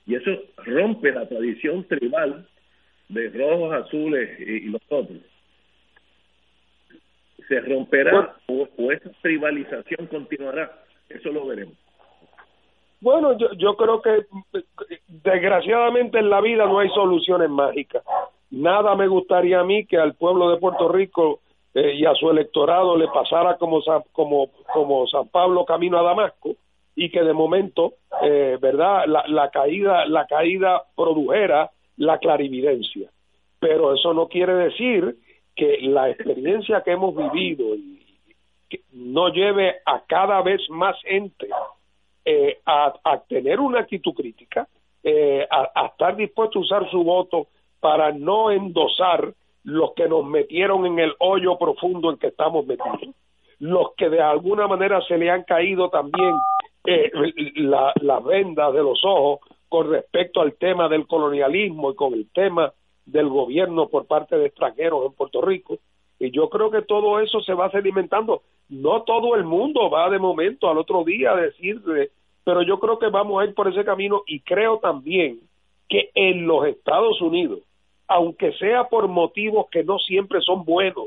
Y 0.07 0.15
eso 0.15 0.31
rompe 0.57 1.13
la 1.13 1.29
tradición 1.29 1.85
tribal 1.85 2.47
de 3.09 3.29
rojos, 3.31 3.75
azules 3.75 4.41
y, 4.41 4.61
los 4.69 4.83
otros. 4.89 5.19
Se 7.49 7.61
romperá 7.61 8.37
o 8.47 8.93
esa 8.93 9.11
tribalización 9.21 10.07
continuará. 10.07 10.85
Eso 11.11 11.31
lo 11.31 11.47
veremos. 11.47 11.77
Bueno, 13.05 13.37
yo, 13.37 13.53
yo 13.59 13.77
creo 13.77 14.01
que 14.01 14.25
desgraciadamente 15.09 16.19
en 16.21 16.31
la 16.31 16.41
vida 16.41 16.65
no 16.65 16.79
hay 16.79 16.89
soluciones 16.89 17.51
mágicas. 17.51 18.03
Nada 18.51 18.97
me 18.97 19.09
gustaría 19.09 19.61
a 19.61 19.65
mí 19.65 19.85
que 19.85 19.99
al 19.99 20.15
pueblo 20.15 20.49
de 20.49 20.57
Puerto 20.57 20.89
Rico 20.89 21.41
eh, 21.75 21.97
y 21.97 22.07
a 22.07 22.15
su 22.15 22.31
electorado 22.31 22.97
le 22.97 23.09
pasara 23.09 23.59
como, 23.59 23.83
como, 24.11 24.49
como 24.73 25.07
San 25.07 25.29
Pablo 25.29 25.67
camino 25.67 25.99
a 25.99 26.03
Damasco 26.03 26.57
y 26.97 27.11
que 27.11 27.23
de 27.23 27.35
momento, 27.35 27.93
eh, 28.23 28.57
¿verdad? 28.59 29.05
La, 29.07 29.25
la, 29.29 29.51
caída, 29.51 30.07
la 30.07 30.27
caída 30.27 30.85
produjera 30.97 31.73
la 31.99 32.17
clarividencia. 32.17 33.11
Pero 33.61 33.95
eso 33.95 34.15
no 34.15 34.29
quiere 34.29 34.55
decir 34.55 35.15
que 35.55 35.77
la 35.83 36.09
experiencia 36.09 36.81
que 36.81 36.93
hemos 36.93 37.15
vivido 37.15 37.75
y, 37.75 38.01
no 38.93 39.29
lleve 39.29 39.77
a 39.85 40.03
cada 40.07 40.41
vez 40.41 40.63
más 40.71 40.97
gente 41.03 41.49
eh, 42.25 42.59
a, 42.65 42.93
tener 43.29 43.61
una 43.61 43.81
actitud 43.81 44.15
crítica, 44.15 44.67
eh, 45.03 45.47
a, 45.51 45.87
estar 45.87 46.17
dispuesto 46.17 46.59
a 46.59 46.63
usar 46.63 46.91
su 46.91 47.03
voto 47.05 47.49
para 47.81 48.13
no 48.13 48.51
endosar 48.51 49.33
los 49.65 49.93
que 49.95 50.09
nos 50.09 50.25
metieron 50.25 50.87
en 50.87 50.99
el 50.99 51.15
hoyo 51.19 51.59
profundo 51.59 52.11
en 52.11 52.19
que 52.19 52.29
estamos 52.29 52.67
metidos, 52.67 53.15
los 53.59 53.95
que 53.97 54.09
de 54.09 54.21
alguna 54.21 54.67
manera 54.67 55.01
se 55.03 55.19
le 55.19 55.31
han 55.31 55.43
caído 55.45 55.89
también 55.91 56.35
eh, 56.87 57.11
las 57.57 58.25
vendas 58.25 58.73
de 58.73 58.83
los 58.83 59.01
ojos 59.05 59.41
con 59.69 59.91
respecto 59.91 60.41
al 60.41 60.55
tema 60.55 60.89
del 60.89 61.07
colonialismo 61.07 61.91
y 61.91 61.95
con 61.95 62.15
el 62.15 62.31
tema 62.31 62.73
del 63.07 63.29
gobierno 63.29 63.89
por 63.89 64.07
parte 64.07 64.37
de 64.37 64.47
extranjeros 64.47 65.07
en 65.07 65.13
Puerto 65.13 65.43
Rico. 65.43 65.79
Y 66.19 66.31
yo 66.31 66.49
creo 66.49 66.71
que 66.71 66.83
todo 66.83 67.21
eso 67.21 67.41
se 67.41 67.55
va 67.55 67.71
sedimentando. 67.71 68.43
No 68.69 69.03
todo 69.03 69.37
el 69.37 69.45
mundo 69.45 69.91
va 69.91 70.09
de 70.11 70.19
momento 70.19 70.69
al 70.69 70.79
otro 70.79 71.05
día 71.05 71.33
a 71.33 71.37
decir, 71.37 71.81
pero 72.45 72.63
yo 72.63 72.79
creo 72.79 72.99
que 72.99 73.09
vamos 73.09 73.41
a 73.41 73.47
ir 73.47 73.55
por 73.55 73.69
ese 73.69 73.85
camino 73.85 74.23
y 74.27 74.41
creo 74.41 74.79
también 74.79 75.41
que 75.89 76.11
en 76.15 76.47
los 76.47 76.67
Estados 76.67 77.21
Unidos, 77.21 77.61
aunque 78.09 78.53
sea 78.55 78.85
por 78.85 79.09
motivos 79.09 79.67
que 79.71 79.85
no 79.85 79.99
siempre 79.99 80.41
son 80.41 80.65
buenos, 80.65 81.07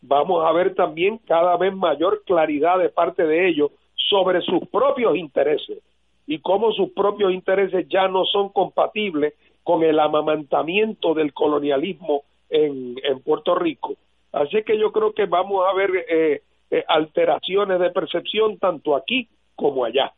vamos 0.00 0.44
a 0.44 0.52
ver 0.52 0.74
también 0.74 1.18
cada 1.18 1.56
vez 1.56 1.74
mayor 1.74 2.22
claridad 2.24 2.78
de 2.78 2.88
parte 2.88 3.24
de 3.24 3.48
ellos 3.48 3.70
sobre 4.10 4.40
sus 4.42 4.66
propios 4.68 5.16
intereses 5.16 5.78
y 6.26 6.38
cómo 6.38 6.72
sus 6.72 6.90
propios 6.90 7.32
intereses 7.32 7.86
ya 7.88 8.08
no 8.08 8.24
son 8.24 8.48
compatibles 8.50 9.34
con 9.62 9.82
el 9.82 9.98
amamantamiento 9.98 11.14
del 11.14 11.32
colonialismo 11.32 12.22
en, 12.50 12.96
en 13.02 13.20
Puerto 13.20 13.54
Rico. 13.54 13.94
Así 14.32 14.62
que 14.62 14.78
yo 14.78 14.92
creo 14.92 15.12
que 15.12 15.26
vamos 15.26 15.64
a 15.68 15.74
ver 15.74 15.90
eh, 16.08 16.42
eh, 16.72 16.84
alteraciones 16.88 17.78
de 17.78 17.90
percepción 17.90 18.58
tanto 18.58 18.96
aquí 18.96 19.28
como 19.54 19.84
allá. 19.84 20.12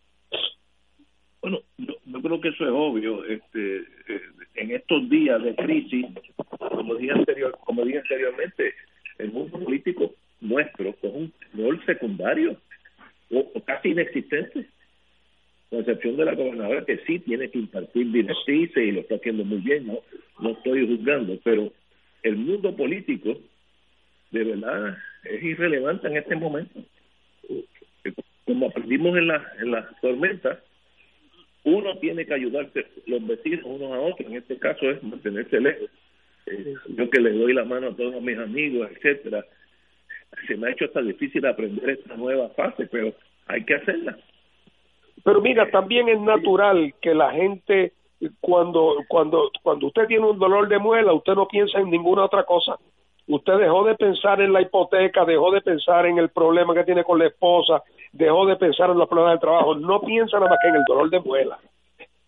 Bueno, 1.43 1.61
yo, 1.77 1.95
creo 2.23 2.41
que 2.41 2.49
eso 2.49 2.65
es 2.65 2.71
obvio. 2.73 3.25
Este, 3.25 3.77
eh, 3.79 4.23
en 4.55 4.71
estos 4.71 5.09
días 5.11 5.43
de 5.43 5.55
crisis, 5.55 6.07
como 6.59 6.95
dije, 6.95 7.13
anterior, 7.13 7.59
anteriormente, 7.69 8.75
el 9.19 9.33
mundo 9.33 9.59
político 9.59 10.15
nuestro 10.41 10.89
es 10.89 11.13
un 11.13 11.33
rol 11.55 11.85
secundario 11.85 12.57
o 13.31 13.61
casi 13.65 13.91
inexistente 13.91 14.67
excepción 15.81 16.17
de 16.17 16.25
la 16.25 16.35
gobernadora 16.35 16.85
que 16.85 16.99
sí 17.07 17.19
tiene 17.21 17.51
que 17.51 17.59
impartir 17.59 18.11
directrices 18.11 18.77
y 18.77 18.93
lo 18.93 19.01
está 19.01 19.17
haciendo 19.17 19.45
muy 19.45 19.59
bien, 19.59 19.87
no, 19.87 19.99
no 20.41 20.51
estoy 20.51 20.87
juzgando, 20.87 21.39
pero 21.43 21.73
el 22.23 22.37
mundo 22.37 22.75
político 22.75 23.37
de 24.31 24.45
verdad 24.45 24.97
es 25.25 25.43
irrelevante 25.43 26.09
en 26.09 26.17
este 26.17 26.37
momento. 26.37 26.81
Como 28.45 28.67
aprendimos 28.67 29.17
en 29.17 29.29
la, 29.29 29.43
en 29.59 29.71
la 29.71 29.89
tormenta, 30.01 30.61
uno 31.65 31.97
tiene 31.99 32.27
que 32.27 32.35
ayudarse 32.35 32.87
los 33.07 33.27
vecinos 33.27 33.65
unos 33.65 33.93
a 33.93 34.01
otros, 34.01 34.29
en 34.29 34.37
este 34.37 34.59
caso 34.59 34.91
es 34.91 35.03
mantenerse 35.03 35.61
lejos. 35.61 35.91
Eh, 36.47 36.75
yo 36.89 37.09
que 37.09 37.21
le 37.21 37.33
doy 37.33 37.55
la 37.55 37.65
mano 37.65 37.89
a 37.89 37.97
todos 37.97 38.21
mis 38.23 38.39
amigos, 38.39 38.91
etcétera, 38.93 39.45
se 40.47 40.57
me 40.57 40.69
ha 40.69 40.73
hecho 40.73 40.85
hasta 40.85 41.01
difícil 41.01 41.47
aprender 41.47 41.89
esta 41.89 42.17
nueva 42.17 42.51
fase, 42.51 42.87
pero 42.87 43.15
hay 43.47 43.65
que 43.65 43.75
hacerla. 43.75 44.19
Pero 45.25 45.41
mira, 45.41 45.71
también 45.71 46.09
es 46.09 46.21
natural 46.21 46.95
que 47.01 47.15
la 47.15 47.33
gente 47.33 47.93
cuando 48.41 48.97
cuando 49.09 49.51
cuando 49.63 49.87
usted 49.87 50.07
tiene 50.07 50.27
un 50.27 50.39
dolor 50.39 50.69
de 50.69 50.79
muela, 50.79 51.13
usted 51.13 51.35
no 51.35 51.49
piensa 51.49 51.79
en 51.79 51.91
ninguna 51.91 52.25
otra 52.25 52.45
cosa. 52.45 52.77
Usted 53.27 53.59
dejó 53.59 53.85
de 53.85 53.95
pensar 53.95 54.41
en 54.41 54.53
la 54.53 54.61
hipoteca, 54.61 55.25
dejó 55.25 55.51
de 55.51 55.63
pensar 55.63 56.07
en 56.07 56.19
el 56.19 56.29
problema 56.29 56.75
que 56.75 56.85
tiene 56.85 57.05
con 57.05 57.19
la 57.19 57.27
esposa, 57.27 57.83
dejó 58.13 58.47
de 58.47 58.57
pensar 58.57 58.91
en 58.91 58.99
los 58.99 59.09
problemas 59.09 59.33
del 59.33 59.41
trabajo, 59.41 59.75
no 59.75 60.01
piensa 60.01 60.39
nada 60.39 60.51
más 60.51 60.59
que 60.63 60.69
en 60.69 60.77
el 60.77 60.85
dolor 60.87 61.11
de 61.11 61.21
muela. 61.21 61.59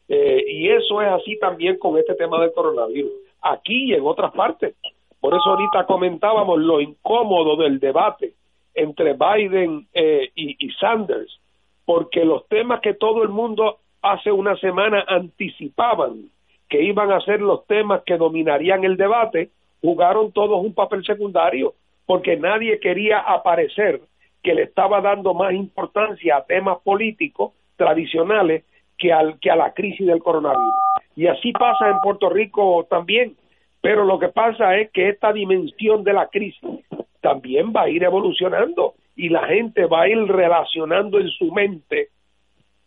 Eh, 0.09 0.45
y 0.49 0.69
eso 0.69 1.03
es 1.03 1.09
así 1.09 1.39
también 1.39 1.79
con 1.79 1.99
este 1.99 2.15
tema 2.15 2.41
del 2.41 2.53
coronavirus, 2.53 3.13
aquí 3.43 3.91
y 3.91 3.95
en 3.95 4.07
otras 4.07 4.33
partes. 4.33 4.75
Por 5.21 5.35
eso 5.35 5.51
ahorita 5.51 5.85
comentábamos 5.85 6.61
lo 6.61 6.81
incómodo 6.81 7.57
del 7.57 7.79
debate 7.79 8.35
entre 8.75 9.15
Biden 9.15 9.87
eh, 9.93 10.31
y 10.35 10.71
Sanders, 10.73 11.41
porque 11.85 12.25
los 12.25 12.47
temas 12.49 12.81
que 12.81 12.95
todo 12.95 13.23
el 13.23 13.31
mundo 13.31 13.79
hace 14.03 14.31
una 14.31 14.57
semana 14.57 15.05
anticipaban 15.09 16.31
que 16.69 16.83
iban 16.83 17.13
a 17.13 17.21
ser 17.21 17.41
los 17.41 17.67
temas 17.67 18.03
que 18.05 18.17
dominarían 18.17 18.85
el 18.85 18.97
debate, 18.97 19.51
jugaron 19.81 20.33
todos 20.33 20.65
un 20.65 20.75
papel 20.75 21.05
secundario, 21.05 21.75
porque 22.07 22.37
nadie 22.37 22.79
quería 22.81 23.19
aparecer 23.19 24.01
que 24.43 24.55
le 24.55 24.63
estaba 24.63 25.01
dando 25.01 25.35
más 25.35 25.53
importancia 25.53 26.37
a 26.37 26.45
temas 26.45 26.79
políticos 26.85 27.53
tradicionales 27.77 28.65
que, 28.97 29.13
al, 29.13 29.39
que 29.41 29.51
a 29.51 29.57
la 29.57 29.73
crisis 29.73 30.07
del 30.07 30.23
coronavirus. 30.23 30.75
Y 31.17 31.27
así 31.27 31.53
pasa 31.53 31.91
en 31.91 31.99
Puerto 32.01 32.29
Rico 32.29 32.87
también, 32.89 33.37
pero 33.81 34.05
lo 34.05 34.19
que 34.19 34.29
pasa 34.29 34.77
es 34.77 34.91
que 34.91 35.09
esta 35.09 35.33
dimensión 35.33 36.05
de 36.05 36.13
la 36.13 36.29
crisis 36.29 36.85
también 37.21 37.73
va 37.75 37.83
a 37.83 37.89
ir 37.89 38.05
evolucionando 38.05 38.95
y 39.17 39.31
la 39.31 39.47
gente 39.47 39.87
va 39.87 40.03
a 40.03 40.09
ir 40.09 40.19
relacionando 40.27 41.19
en 41.19 41.29
su 41.31 41.51
mente 41.53 42.09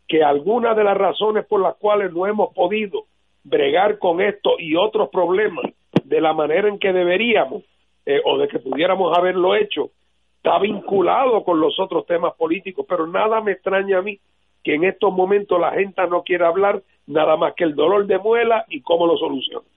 que 0.08 0.24
algunas 0.24 0.76
de 0.76 0.84
las 0.84 0.98
razones 0.98 1.46
por 1.46 1.62
las 1.62 1.76
cuales 1.76 2.14
no 2.14 2.26
hemos 2.26 2.54
podido 2.54 3.06
bregar 3.44 4.00
con 4.00 4.22
esto 4.22 4.52
y 4.60 4.76
otros 4.76 5.10
problemas 5.10 5.66
de 6.10 6.22
la 6.22 6.34
manera 6.34 6.68
en 6.68 6.80
que 6.80 6.92
deberíamos 6.92 7.64
eh, 8.06 8.20
o 8.26 8.38
de 8.40 8.48
que 8.48 8.60
pudiéramos 8.60 9.16
haberlo 9.16 9.56
hecho 9.56 9.92
está 10.38 10.58
vinculado 10.60 11.44
con 11.44 11.60
los 11.60 11.78
otros 11.80 12.06
temas 12.06 12.34
políticos, 12.36 12.86
pero 12.88 13.06
nada 13.06 13.42
me 13.42 13.52
extraña 13.52 14.00
a 14.00 14.02
mí 14.02 14.18
que 14.64 14.76
en 14.76 14.86
estos 14.86 15.14
momentos 15.14 15.60
la 15.60 15.72
gente 15.72 16.02
no 16.10 16.24
quiera 16.24 16.48
hablar 16.48 16.82
nada 17.08 17.36
más 17.38 17.54
que 17.56 17.66
el 17.66 17.76
dolor 17.76 18.08
de 18.08 18.18
muela 18.18 18.66
y 18.70 18.82
cómo 18.82 19.06
lo 19.06 19.18
soluciona. 19.18 19.68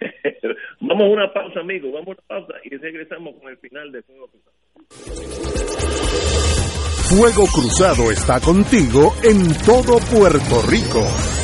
vamos 0.80 1.04
a 1.04 1.10
una 1.10 1.32
pausa, 1.32 1.60
amigos, 1.60 1.92
vamos 1.92 2.08
a 2.08 2.10
una 2.12 2.22
pausa 2.26 2.54
y 2.64 2.76
regresamos 2.76 3.34
con 3.36 3.50
el 3.50 3.58
final 3.58 3.92
de 3.92 4.02
todo. 4.02 4.28
Fuego 7.10 7.44
Cruzado 7.52 8.10
está 8.10 8.40
contigo 8.40 9.12
en 9.22 9.52
todo 9.64 10.00
Puerto 10.10 10.62
Rico. 10.68 11.43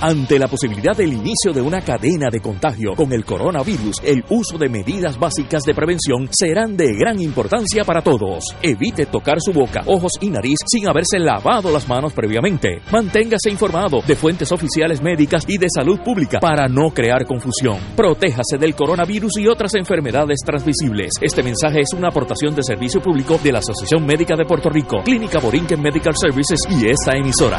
Ante 0.00 0.38
la 0.38 0.46
posibilidad 0.46 0.96
del 0.96 1.12
inicio 1.12 1.52
de 1.52 1.60
una 1.60 1.80
cadena 1.80 2.28
de 2.30 2.40
contagio 2.40 2.92
con 2.94 3.12
el 3.12 3.24
coronavirus, 3.24 3.96
el 4.04 4.24
uso 4.28 4.56
de 4.56 4.68
medidas 4.68 5.18
básicas 5.18 5.64
de 5.64 5.74
prevención 5.74 6.28
serán 6.30 6.76
de 6.76 6.94
gran 6.96 7.20
importancia 7.20 7.82
para 7.84 8.00
todos. 8.00 8.44
Evite 8.62 9.06
tocar 9.06 9.38
su 9.40 9.52
boca, 9.52 9.82
ojos 9.86 10.12
y 10.20 10.30
nariz 10.30 10.58
sin 10.68 10.88
haberse 10.88 11.18
lavado 11.18 11.72
las 11.72 11.88
manos 11.88 12.12
previamente. 12.12 12.80
Manténgase 12.92 13.50
informado 13.50 14.00
de 14.06 14.14
fuentes 14.14 14.52
oficiales 14.52 15.02
médicas 15.02 15.44
y 15.48 15.58
de 15.58 15.66
salud 15.68 15.98
pública 16.04 16.38
para 16.38 16.68
no 16.68 16.90
crear 16.90 17.26
confusión. 17.26 17.78
Protéjase 17.96 18.56
del 18.56 18.76
coronavirus 18.76 19.38
y 19.38 19.48
otras 19.48 19.74
enfermedades 19.74 20.38
transmisibles. 20.46 21.10
Este 21.20 21.42
mensaje 21.42 21.80
es 21.80 21.92
una 21.92 22.08
aportación 22.08 22.54
de 22.54 22.62
servicio 22.62 23.00
público 23.00 23.40
de 23.42 23.50
la 23.50 23.58
Asociación 23.58 24.06
Médica 24.06 24.36
de 24.36 24.44
Puerto 24.44 24.70
Rico, 24.70 25.02
Clínica 25.04 25.40
Borinquen 25.40 25.82
Medical 25.82 26.14
Services 26.16 26.60
y 26.70 26.88
esta 26.88 27.16
emisora. 27.16 27.58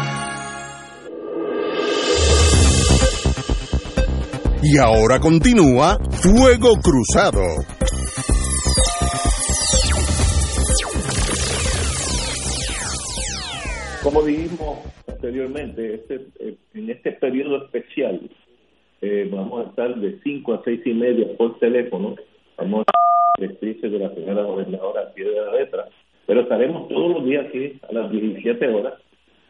Y 4.63 4.77
ahora 4.77 5.19
continúa 5.19 5.97
Fuego 6.21 6.75
Cruzado. 6.83 7.41
Como 14.03 14.21
dijimos 14.23 14.79
anteriormente, 15.07 15.95
este, 15.95 16.27
eh, 16.39 16.55
en 16.75 16.89
este 16.91 17.11
periodo 17.13 17.63
especial 17.65 18.21
eh, 19.01 19.27
vamos 19.31 19.65
a 19.65 19.69
estar 19.69 19.95
de 19.95 20.19
5 20.23 20.53
a 20.53 20.61
6 20.63 20.81
y 20.85 20.93
media 20.93 21.25
por 21.37 21.57
teléfono. 21.57 22.15
Vamos 22.57 22.85
a 22.87 23.41
de 23.41 23.99
la 23.99 24.13
señora 24.13 24.43
gobernadora 24.43 25.01
al 25.01 25.13
pie 25.13 25.25
de 25.25 25.41
la 25.41 25.53
letra, 25.53 25.87
pero 26.27 26.41
estaremos 26.41 26.87
todos 26.87 27.15
los 27.15 27.25
días 27.25 27.47
aquí 27.47 27.79
a 27.89 27.93
las 27.93 28.11
17 28.11 28.67
horas 28.67 28.93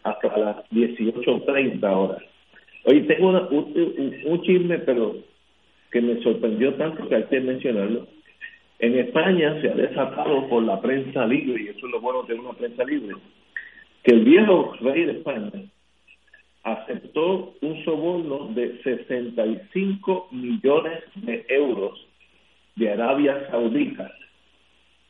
hasta 0.04 0.38
las 0.38 0.58
18.30 0.70 1.84
horas. 1.84 2.31
Oye, 2.86 3.02
tengo 3.02 3.30
una- 3.30 3.48
un, 3.50 3.74
un- 4.26 4.42
chisme, 4.42 4.80
pero 4.80 5.16
que 5.92 6.02
me 6.02 6.22
sorprendió 6.24 6.74
tanto 6.76 7.08
que 7.08 7.16
hay 7.16 7.24
que 7.26 7.40
mencionarlo. 7.40 8.08
En 8.80 8.98
España 8.98 9.62
se 9.62 9.70
ha 9.70 9.76
desatado 9.76 10.48
por 10.50 10.64
la 10.64 10.82
prensa 10.82 11.26
libre, 11.28 11.62
y 11.64 11.68
eso 11.68 11.86
es 11.86 11.92
lo 11.92 12.02
bueno 12.02 12.24
de 12.24 12.34
una 12.36 12.54
prensa 12.54 12.84
libre, 12.84 13.16
que 14.04 14.12
el 14.16 14.22
viejo 14.24 14.74
rey 14.82 15.06
de 15.06 15.12
España 15.14 15.52
aceptó 16.64 17.54
un 17.62 17.84
soborno 17.84 18.48
de 18.54 18.82
65 18.84 20.28
millones 20.32 21.04
de 21.16 21.46
euros 21.50 22.08
de 22.76 22.92
Arabia 22.92 23.48
Saudita. 23.50 24.12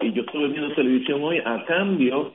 Y 0.01 0.13
yo 0.13 0.23
estuve 0.23 0.47
viendo 0.49 0.73
televisión 0.75 1.23
hoy 1.23 1.39
a 1.45 1.63
cambio 1.65 2.33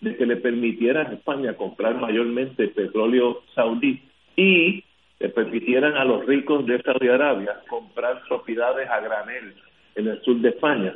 de 0.00 0.16
que 0.16 0.26
le 0.26 0.36
permitieran 0.36 1.06
a 1.08 1.12
España 1.14 1.54
comprar 1.54 2.00
mayormente 2.00 2.68
petróleo 2.68 3.42
saudí 3.54 4.00
y 4.36 4.84
le 5.20 5.28
permitieran 5.28 5.96
a 5.96 6.04
los 6.04 6.26
ricos 6.26 6.66
de 6.66 6.82
Saudi 6.82 7.08
Arabia 7.08 7.60
comprar 7.68 8.22
propiedades 8.28 8.88
a 8.88 9.00
granel 9.00 9.54
en 9.94 10.08
el 10.08 10.20
sur 10.22 10.36
de 10.36 10.48
España. 10.48 10.94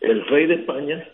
El 0.00 0.24
rey 0.26 0.46
de 0.46 0.54
España 0.54 1.04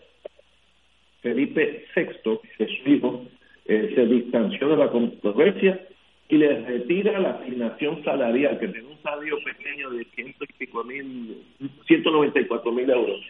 Felipe 1.23 1.85
VI, 1.95 2.39
que 2.57 2.67
su 2.67 2.89
hijo, 2.89 3.25
eh, 3.65 3.93
se 3.95 4.05
distanció 4.05 4.67
de 4.67 4.77
la 4.77 4.89
controversia 4.89 5.79
y 6.27 6.37
le 6.37 6.61
retira 6.65 7.17
la 7.19 7.31
asignación 7.31 8.03
salarial, 8.03 8.59
que 8.59 8.67
tiene 8.67 8.87
un 8.89 9.01
salario 9.01 9.37
pequeño 9.43 9.89
de 9.91 10.03
ciento 10.15 10.43
y 10.43 10.53
pico 10.53 10.83
mil, 10.83 11.43
194 11.87 12.71
mil 12.71 12.89
euros. 12.89 13.21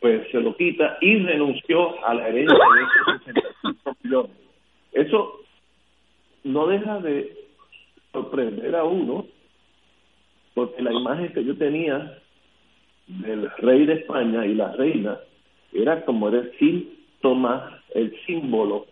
Pues 0.00 0.28
se 0.32 0.40
lo 0.40 0.56
quita 0.56 0.96
y 1.00 1.18
renunció 1.18 2.04
a 2.04 2.14
la 2.14 2.28
herencia 2.28 2.56
de 2.56 2.82
esos 2.82 3.24
65 3.26 3.96
millones. 4.02 4.36
Eso 4.92 5.40
no 6.44 6.66
deja 6.66 6.98
de 7.00 7.41
sorprender 8.12 8.74
a 8.76 8.84
uno, 8.84 9.26
porque 10.54 10.82
la 10.82 10.92
imagen 10.92 11.32
que 11.32 11.44
yo 11.44 11.56
tenía 11.56 12.18
del 13.06 13.50
rey 13.58 13.86
de 13.86 13.94
España 13.94 14.46
y 14.46 14.54
la 14.54 14.72
reina 14.72 15.18
era 15.72 16.04
como 16.04 16.28
el 16.28 16.52
síntoma, 16.58 17.82
el 17.94 18.14
símbolo 18.26 18.86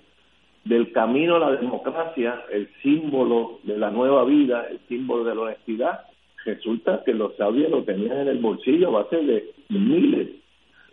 del 0.64 0.92
camino 0.92 1.36
a 1.36 1.51
la 1.51 1.52
democracia, 1.52 2.42
el 2.51 2.68
símbolo 2.82 3.60
de 3.62 3.78
la 3.78 3.90
nueva 3.90 4.24
vida, 4.24 4.66
el 4.70 4.80
símbolo 4.88 5.24
de 5.24 5.34
la 5.34 5.40
honestidad. 5.42 6.01
Resulta 6.44 7.02
que 7.05 7.12
los 7.12 7.36
saudíes 7.36 7.70
lo 7.70 7.82
tenían 7.84 8.18
en 8.18 8.28
el 8.28 8.38
bolsillo 8.38 8.88
a 8.88 9.02
base 9.02 9.16
de 9.16 9.51
miles, 9.68 10.28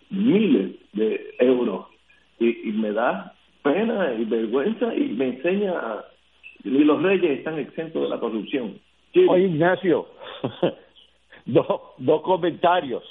miles 0.10 0.72
de 0.94 1.36
euros. 1.40 1.88
Y, 2.40 2.70
y 2.70 2.72
me 2.74 2.92
da 2.92 3.34
pena 3.64 4.14
y 4.14 4.26
vergüenza 4.26 4.94
y 4.94 5.10
me 5.10 5.30
enseña 5.30 5.72
a... 5.72 6.06
Y 6.68 6.84
los 6.84 7.02
reyes 7.02 7.40
están 7.40 7.58
exentos 7.60 8.02
de 8.02 8.10
la 8.10 8.20
corrupción. 8.20 8.80
Oye, 9.30 9.46
Ignacio, 9.46 10.08
dos, 11.46 11.68
dos 11.98 12.22
comentarios. 12.22 13.04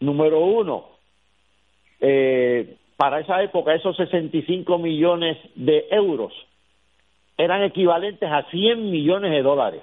Número 0.00 0.40
uno, 0.40 0.86
eh, 2.00 2.76
para 2.96 3.20
esa 3.20 3.42
época 3.42 3.74
esos 3.74 3.96
65 3.96 4.78
millones 4.78 5.38
de 5.54 5.86
euros 5.90 6.32
eran 7.36 7.62
equivalentes 7.62 8.30
a 8.30 8.44
100 8.50 8.90
millones 8.90 9.30
de 9.30 9.42
dólares. 9.42 9.82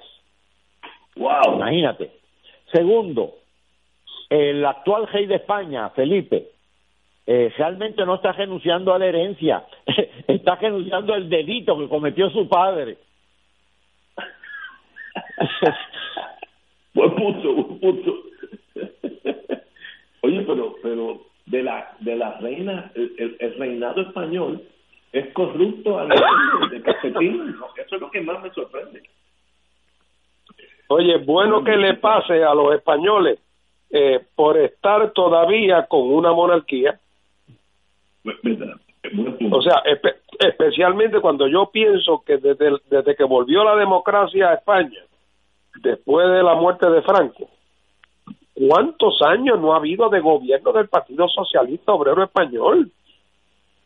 ¡Wow! 1.16 1.56
Imagínate. 1.56 2.10
Segundo, 2.72 3.34
el 4.28 4.64
actual 4.64 5.06
rey 5.08 5.26
de 5.26 5.36
España, 5.36 5.88
Felipe, 5.90 6.48
eh, 7.26 7.52
realmente 7.56 8.04
no 8.04 8.16
está 8.16 8.32
renunciando 8.32 8.92
a 8.92 8.98
la 8.98 9.06
herencia, 9.06 9.64
está 10.28 10.56
renunciando 10.56 11.14
al 11.14 11.28
delito 11.28 11.78
que 11.78 11.88
cometió 11.88 12.30
su 12.30 12.48
padre. 12.48 12.98
Buen 16.94 17.14
punto, 17.14 17.54
buen 17.54 17.78
punto. 17.80 18.14
Oye, 20.22 20.40
pero 20.42 20.74
pero 20.82 21.20
de 21.46 21.62
la 21.62 21.94
de 22.00 22.16
la 22.16 22.38
reina, 22.40 22.90
el, 22.94 23.14
el- 23.18 23.36
el 23.38 23.54
reinado 23.58 24.02
español 24.02 24.62
es 25.12 25.32
corrupto 25.32 25.98
a 25.98 26.04
nivel 26.04 26.20
de. 26.70 26.80
¿no? 27.20 27.66
Eso 27.76 27.94
es 27.94 28.00
lo 28.00 28.10
que 28.10 28.20
más 28.20 28.42
me 28.42 28.50
sorprende. 28.50 29.02
Oye, 30.88 31.18
bueno 31.18 31.62
que 31.62 31.76
le 31.76 31.94
pase 31.94 32.42
a 32.42 32.52
los 32.54 32.74
españoles 32.74 33.38
eh, 33.90 34.20
por 34.34 34.56
estar 34.58 35.12
todavía 35.12 35.86
con 35.86 36.02
una 36.12 36.32
monarquía. 36.32 36.98
O 39.52 39.62
sea, 39.62 39.82
espe- 39.84 40.16
especialmente 40.38 41.20
cuando 41.20 41.46
yo 41.48 41.70
pienso 41.72 42.22
que 42.24 42.38
desde, 42.38 42.78
desde 42.88 43.16
que 43.16 43.24
volvió 43.24 43.64
la 43.64 43.76
democracia 43.76 44.50
a 44.50 44.54
España, 44.54 45.00
después 45.82 46.28
de 46.28 46.42
la 46.42 46.54
muerte 46.54 46.88
de 46.88 47.02
Franco, 47.02 47.48
¿cuántos 48.54 49.20
años 49.22 49.60
no 49.60 49.72
ha 49.72 49.76
habido 49.76 50.08
de 50.08 50.20
gobierno 50.20 50.72
del 50.72 50.88
Partido 50.88 51.28
Socialista 51.28 51.92
Obrero 51.92 52.22
Español? 52.22 52.90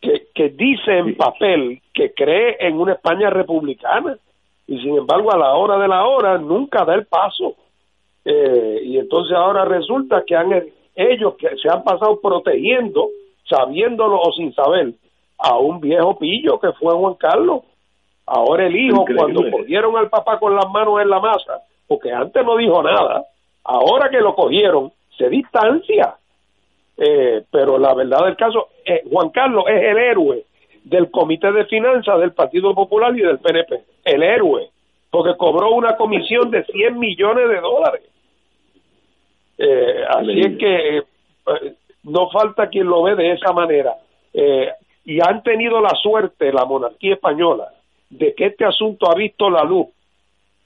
Que, 0.00 0.26
que 0.34 0.50
dice 0.50 0.98
en 0.98 1.16
papel 1.16 1.80
que 1.94 2.12
cree 2.12 2.58
en 2.60 2.78
una 2.78 2.92
España 2.92 3.30
republicana 3.30 4.18
y 4.66 4.78
sin 4.80 4.98
embargo 4.98 5.32
a 5.32 5.38
la 5.38 5.54
hora 5.54 5.78
de 5.78 5.88
la 5.88 6.04
hora 6.06 6.36
nunca 6.36 6.84
da 6.84 6.94
el 6.94 7.06
paso. 7.06 7.54
Eh, 8.22 8.80
y 8.84 8.98
entonces 8.98 9.34
ahora 9.34 9.64
resulta 9.64 10.22
que 10.26 10.36
han 10.36 10.52
ellos 10.94 11.34
que 11.36 11.56
se 11.56 11.70
han 11.70 11.82
pasado 11.84 12.20
protegiendo, 12.20 13.08
sabiéndolo 13.48 14.20
o 14.20 14.32
sin 14.32 14.52
saber, 14.54 14.92
a 15.38 15.58
un 15.58 15.80
viejo 15.80 16.18
pillo 16.18 16.58
que 16.58 16.72
fue 16.72 16.94
Juan 16.94 17.14
Carlos. 17.14 17.62
Ahora 18.26 18.66
el 18.66 18.76
hijo, 18.76 19.02
Increíble. 19.02 19.16
cuando 19.16 19.50
cogieron 19.50 19.96
al 19.96 20.08
papá 20.08 20.38
con 20.38 20.54
las 20.54 20.68
manos 20.70 21.00
en 21.00 21.10
la 21.10 21.20
masa, 21.20 21.62
porque 21.86 22.10
antes 22.10 22.44
no 22.44 22.56
dijo 22.56 22.82
nada, 22.82 23.24
ahora 23.64 24.08
que 24.08 24.20
lo 24.20 24.34
cogieron, 24.34 24.92
se 25.16 25.28
distancia. 25.28 26.14
Eh, 26.96 27.42
pero 27.50 27.78
la 27.78 27.92
verdad 27.92 28.24
del 28.24 28.36
caso, 28.36 28.68
eh, 28.84 29.02
Juan 29.10 29.30
Carlos 29.30 29.64
es 29.68 29.82
el 29.82 29.98
héroe 29.98 30.44
del 30.84 31.10
Comité 31.10 31.50
de 31.52 31.66
Finanzas 31.66 32.20
del 32.20 32.32
Partido 32.32 32.74
Popular 32.74 33.16
y 33.16 33.22
del 33.22 33.38
PNP. 33.38 33.82
El 34.04 34.22
héroe. 34.22 34.70
Porque 35.10 35.36
cobró 35.36 35.72
una 35.72 35.96
comisión 35.96 36.50
de 36.50 36.64
100 36.64 36.98
millones 36.98 37.48
de 37.48 37.60
dólares. 37.60 38.02
Eh, 39.58 40.04
así 40.08 40.40
es 40.40 40.58
que 40.58 41.02
no 42.04 42.30
falta 42.30 42.68
quien 42.68 42.86
lo 42.86 43.02
ve 43.02 43.14
de 43.14 43.32
esa 43.32 43.52
manera. 43.52 43.94
Y 45.04 45.20
han 45.20 45.42
tenido 45.42 45.80
la 45.80 45.94
suerte, 46.02 46.52
la 46.52 46.64
monarquía 46.64 47.14
española, 47.14 47.68
de 48.10 48.34
que 48.34 48.46
este 48.46 48.64
asunto 48.64 49.10
ha 49.10 49.14
visto 49.14 49.50
la 49.50 49.64
luz 49.64 49.88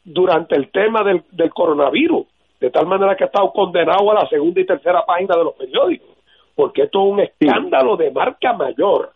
durante 0.05 0.56
el 0.56 0.70
tema 0.70 1.02
del, 1.02 1.23
del 1.32 1.51
coronavirus, 1.51 2.27
de 2.60 2.70
tal 2.70 2.86
manera 2.86 3.16
que 3.16 3.24
ha 3.24 3.27
estado 3.27 3.52
condenado 3.52 4.10
a 4.10 4.15
la 4.15 4.28
segunda 4.28 4.60
y 4.60 4.66
tercera 4.66 5.05
página 5.05 5.36
de 5.36 5.44
los 5.44 5.55
periódicos, 5.55 6.09
porque 6.55 6.82
esto 6.82 7.05
es 7.05 7.12
un 7.12 7.20
escándalo 7.20 7.97
de 7.97 8.10
marca 8.10 8.52
mayor. 8.52 9.12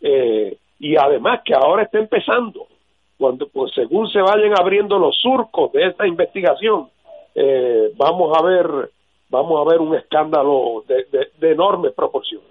Eh, 0.00 0.56
y 0.78 0.96
además 0.96 1.42
que 1.44 1.54
ahora 1.54 1.82
está 1.82 1.98
empezando, 1.98 2.66
cuando 3.18 3.48
pues 3.48 3.72
según 3.74 4.08
se 4.08 4.20
vayan 4.20 4.58
abriendo 4.58 4.98
los 4.98 5.16
surcos 5.18 5.72
de 5.72 5.88
esta 5.88 6.06
investigación, 6.06 6.88
eh, 7.34 7.92
vamos 7.96 8.36
a 8.36 8.42
ver 8.42 8.90
vamos 9.28 9.60
a 9.60 9.70
ver 9.70 9.80
un 9.80 9.94
escándalo 9.94 10.82
de, 10.88 11.28
de, 11.38 11.50
enormes 11.52 11.92
proporciones. 11.92 12.49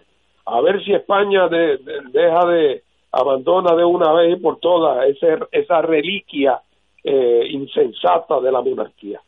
A 0.51 0.61
ver 0.61 0.84
si 0.84 0.93
España 0.93 1.47
deja 1.47 2.45
de 2.47 2.84
abandona 3.11 3.76
de 3.76 3.85
una 3.85 4.13
vez 4.13 4.38
y 4.38 4.41
por 4.41 4.59
todas 4.59 5.07
ese, 5.09 5.38
esa 5.51 5.81
reliquia 5.81 6.61
eh, 7.03 7.47
insensata 7.51 8.39
de 8.39 8.51
la 8.51 8.61
monarquía. 8.61 9.19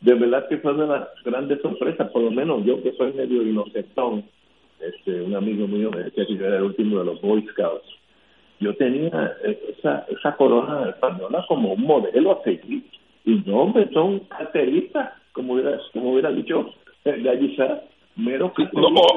De 0.00 0.14
verdad 0.14 0.48
que 0.48 0.58
fue 0.58 0.72
una 0.72 0.84
de 0.84 1.00
las 1.00 1.08
grandes 1.24 1.60
sorpresas, 1.60 2.10
por 2.10 2.22
lo 2.22 2.30
menos 2.30 2.64
yo 2.64 2.82
que 2.82 2.92
soy 2.92 3.12
medio 3.12 3.42
inocentón, 3.42 4.24
este, 4.80 5.20
un 5.20 5.34
amigo 5.34 5.66
mío 5.66 5.90
me 5.90 6.04
decía 6.04 6.24
que 6.26 6.36
yo 6.36 6.46
era 6.46 6.56
el 6.56 6.62
último 6.64 6.98
de 6.98 7.04
los 7.04 7.20
Boy 7.20 7.46
Scouts. 7.52 7.86
Yo 8.60 8.74
tenía 8.76 9.36
esa, 9.42 10.06
esa 10.08 10.36
corona 10.36 10.88
española 10.90 11.44
como 11.48 11.74
un 11.74 11.82
modelo 11.82 12.32
a 12.32 12.42
seguir. 12.42 12.84
Y 13.24 13.42
no, 13.46 13.62
hombre, 13.62 13.88
son 13.92 14.20
carteristas, 14.20 15.12
como 15.32 15.54
hubiera, 15.54 15.78
como 15.92 16.12
hubiera 16.12 16.30
dicho 16.30 16.70
Gallizar, 17.04 17.84
mero 18.20 18.52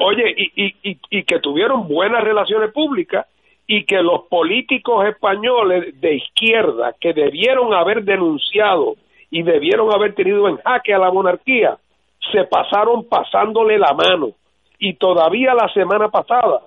Oye, 0.02 0.36
y, 0.36 0.90
y, 0.90 0.98
y 1.10 1.24
que 1.24 1.40
tuvieron 1.40 1.88
buenas 1.88 2.24
relaciones 2.24 2.72
públicas 2.72 3.28
y 3.68 3.86
que 3.86 4.02
los 4.02 4.24
políticos 4.24 5.06
españoles 5.08 6.00
de 6.00 6.16
izquierda 6.16 6.96
que 7.00 7.14
debieron 7.14 7.74
haber 7.74 8.04
denunciado 8.04 8.96
y 9.32 9.42
debieron 9.42 9.94
haber 9.94 10.14
tenido 10.14 10.48
en 10.48 10.58
jaque 10.58 10.94
a 10.94 11.00
la 11.00 11.12
monarquía, 11.12 11.78
se 12.32 12.44
pasaron 12.46 13.06
pasándole 13.06 13.78
la 13.80 13.94
mano. 13.94 14.32
Y 14.80 14.94
todavía 14.94 15.54
la 15.54 15.72
semana 15.74 16.10
pasada, 16.10 16.62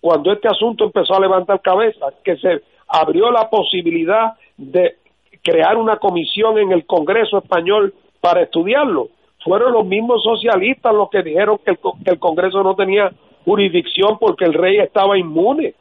cuando 0.00 0.32
este 0.32 0.48
asunto 0.48 0.84
empezó 0.84 1.14
a 1.14 1.20
levantar 1.20 1.60
cabeza, 1.60 2.06
que 2.24 2.36
se 2.36 2.62
abrió 2.88 3.30
la 3.30 3.48
posibilidad 3.50 4.32
de 4.56 4.96
crear 5.42 5.76
una 5.76 5.98
comisión 5.98 6.58
en 6.58 6.72
el 6.72 6.86
Congreso 6.86 7.38
español 7.38 7.94
para 8.20 8.42
estudiarlo, 8.42 9.08
fueron 9.44 9.72
los 9.72 9.86
mismos 9.86 10.22
socialistas 10.22 10.94
los 10.94 11.10
que 11.10 11.22
dijeron 11.22 11.58
que 11.64 11.72
el, 11.72 11.78
que 12.04 12.10
el 12.10 12.18
Congreso 12.18 12.62
no 12.62 12.74
tenía 12.74 13.12
jurisdicción 13.44 14.18
porque 14.18 14.44
el 14.44 14.54
rey 14.54 14.78
estaba 14.78 15.18
inmune. 15.18 15.74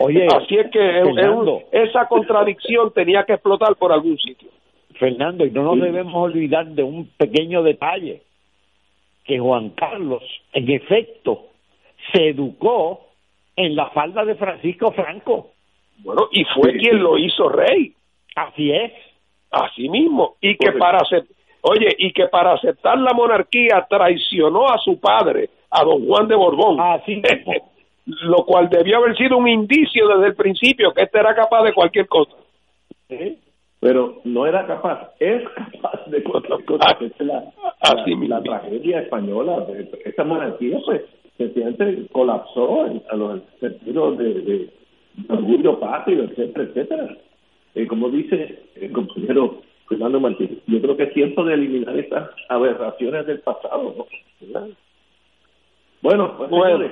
Oye, 0.00 0.26
así 0.26 0.56
es 0.56 0.70
que 0.70 1.02
esa 1.72 2.06
contradicción 2.06 2.92
tenía 2.92 3.24
que 3.24 3.34
explotar 3.34 3.74
por 3.76 3.92
algún 3.92 4.18
sitio. 4.18 4.48
Fernando, 4.98 5.44
y 5.44 5.50
no 5.50 5.62
nos 5.62 5.80
debemos 5.80 6.14
olvidar 6.14 6.66
de 6.66 6.82
un 6.82 7.08
pequeño 7.16 7.62
detalle, 7.62 8.22
que 9.24 9.38
Juan 9.38 9.70
Carlos, 9.70 10.22
en 10.52 10.70
efecto, 10.70 11.46
se 12.12 12.28
educó 12.28 13.08
en 13.56 13.76
la 13.76 13.90
falda 13.90 14.24
de 14.24 14.34
Francisco 14.36 14.92
Franco. 14.92 15.50
Bueno, 15.98 16.28
y 16.32 16.44
fue 16.44 16.76
quien 16.76 17.02
lo 17.02 17.18
hizo 17.18 17.48
rey. 17.48 17.92
Así 18.34 18.70
es. 18.70 18.92
Así 19.50 19.88
mismo. 19.88 20.36
Y 20.40 20.56
que 20.56 20.72
para 20.72 21.00
oye, 21.62 21.94
y 21.98 22.12
que 22.12 22.26
para 22.28 22.54
aceptar 22.54 22.98
la 22.98 23.12
monarquía 23.12 23.86
traicionó 23.88 24.68
a 24.68 24.78
su 24.78 24.98
padre, 25.00 25.50
a 25.70 25.84
don 25.84 26.06
Juan 26.06 26.28
de 26.28 26.36
Borbón. 26.36 26.80
Así 26.80 27.16
mismo. 27.16 27.52
lo 28.22 28.44
cual 28.44 28.68
debió 28.70 28.98
haber 28.98 29.16
sido 29.16 29.36
un 29.36 29.48
indicio 29.48 30.08
desde 30.08 30.28
el 30.28 30.34
principio 30.34 30.92
que 30.92 31.02
este 31.02 31.18
era 31.18 31.34
capaz 31.34 31.62
de 31.64 31.74
cualquier 31.74 32.06
cosa. 32.06 32.32
Pero 33.80 34.20
no 34.24 34.46
era 34.46 34.66
capaz, 34.66 35.10
es 35.20 35.42
capaz 35.50 36.06
de 36.06 36.22
cualquier 36.22 36.64
cosa. 36.64 36.84
Ah, 36.88 36.98
la, 37.20 37.44
así 37.80 38.14
la, 38.26 38.42
tragedia 38.42 39.00
española, 39.00 39.66
esta 40.04 40.24
monarquía, 40.24 40.78
pues, 40.84 41.02
sencillamente 41.36 42.06
colapsó 42.10 42.86
a 43.10 43.16
los 43.16 43.42
sentidos 43.60 44.18
de, 44.18 44.34
de, 44.34 44.70
orgullo 45.28 45.78
patrio, 45.78 46.24
etcétera, 46.24 46.64
etcétera. 46.64 47.16
Eh, 47.74 47.86
como 47.86 48.08
dice 48.08 48.62
el 48.76 48.90
compañero 48.92 49.60
Fernando 49.88 50.20
Martínez, 50.20 50.58
yo 50.66 50.80
creo 50.80 50.96
que 50.96 51.04
es 51.04 51.14
tiempo 51.14 51.44
de 51.44 51.54
eliminar 51.54 51.96
estas 51.98 52.30
aberraciones 52.48 53.26
del 53.26 53.40
pasado. 53.40 53.94
¿no? 54.52 54.68
Bueno, 56.02 56.36
pues, 56.36 56.50
bueno. 56.50 56.84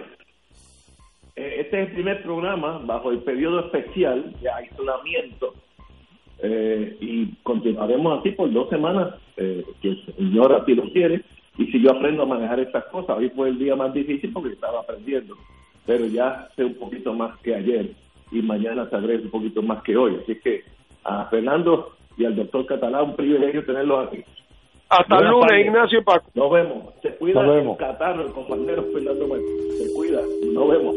Eh, 1.36 1.56
este 1.60 1.82
es 1.82 1.88
el 1.88 1.94
primer 1.94 2.22
programa 2.22 2.80
bajo 2.84 3.10
el 3.10 3.18
periodo 3.18 3.60
especial 3.60 4.32
de 4.40 4.50
aislamiento 4.50 5.54
eh, 6.38 6.96
y 7.00 7.34
continuaremos 7.42 8.20
así 8.20 8.30
por 8.30 8.50
dos 8.50 8.70
semanas, 8.70 9.14
eh, 9.36 9.64
que 9.82 9.88
el 9.88 10.06
Señor 10.16 10.54
así 10.54 10.74
lo 10.74 10.90
quiere, 10.90 11.22
y 11.58 11.66
si 11.66 11.82
yo 11.82 11.92
aprendo 11.92 12.22
a 12.22 12.26
manejar 12.26 12.60
estas 12.60 12.84
cosas, 12.86 13.18
hoy 13.18 13.30
fue 13.30 13.50
el 13.50 13.58
día 13.58 13.76
más 13.76 13.92
difícil 13.92 14.32
porque 14.32 14.54
estaba 14.54 14.80
aprendiendo, 14.80 15.34
pero 15.84 16.06
ya 16.06 16.48
sé 16.56 16.64
un 16.64 16.74
poquito 16.74 17.14
más 17.14 17.38
que 17.40 17.54
ayer 17.54 17.90
y 18.32 18.42
mañana 18.42 18.88
sabré 18.90 19.16
un 19.16 19.30
poquito 19.30 19.62
más 19.62 19.82
que 19.82 19.96
hoy, 19.96 20.18
así 20.22 20.36
que 20.40 20.64
a 21.04 21.26
Fernando 21.26 21.95
y 22.16 22.24
al 22.24 22.36
doctor 22.36 22.66
Catalán, 22.66 23.04
un 23.04 23.16
privilegio 23.16 23.64
tenerlos 23.64 24.08
aquí. 24.08 24.24
Hasta 24.88 25.18
el 25.18 25.28
lunes, 25.28 25.66
Ignacio 25.66 26.04
Paco. 26.04 26.30
Nos 26.34 26.50
vemos. 26.50 26.94
Se 27.02 27.16
cuida 27.16 27.40
el 27.40 27.76
catarro, 27.76 28.22
el 28.22 28.32
compañero 28.32 28.84
Fernando 28.92 29.26
Se 29.78 29.92
cuida. 29.94 30.20
Nos 30.52 30.68
vemos. 30.68 30.94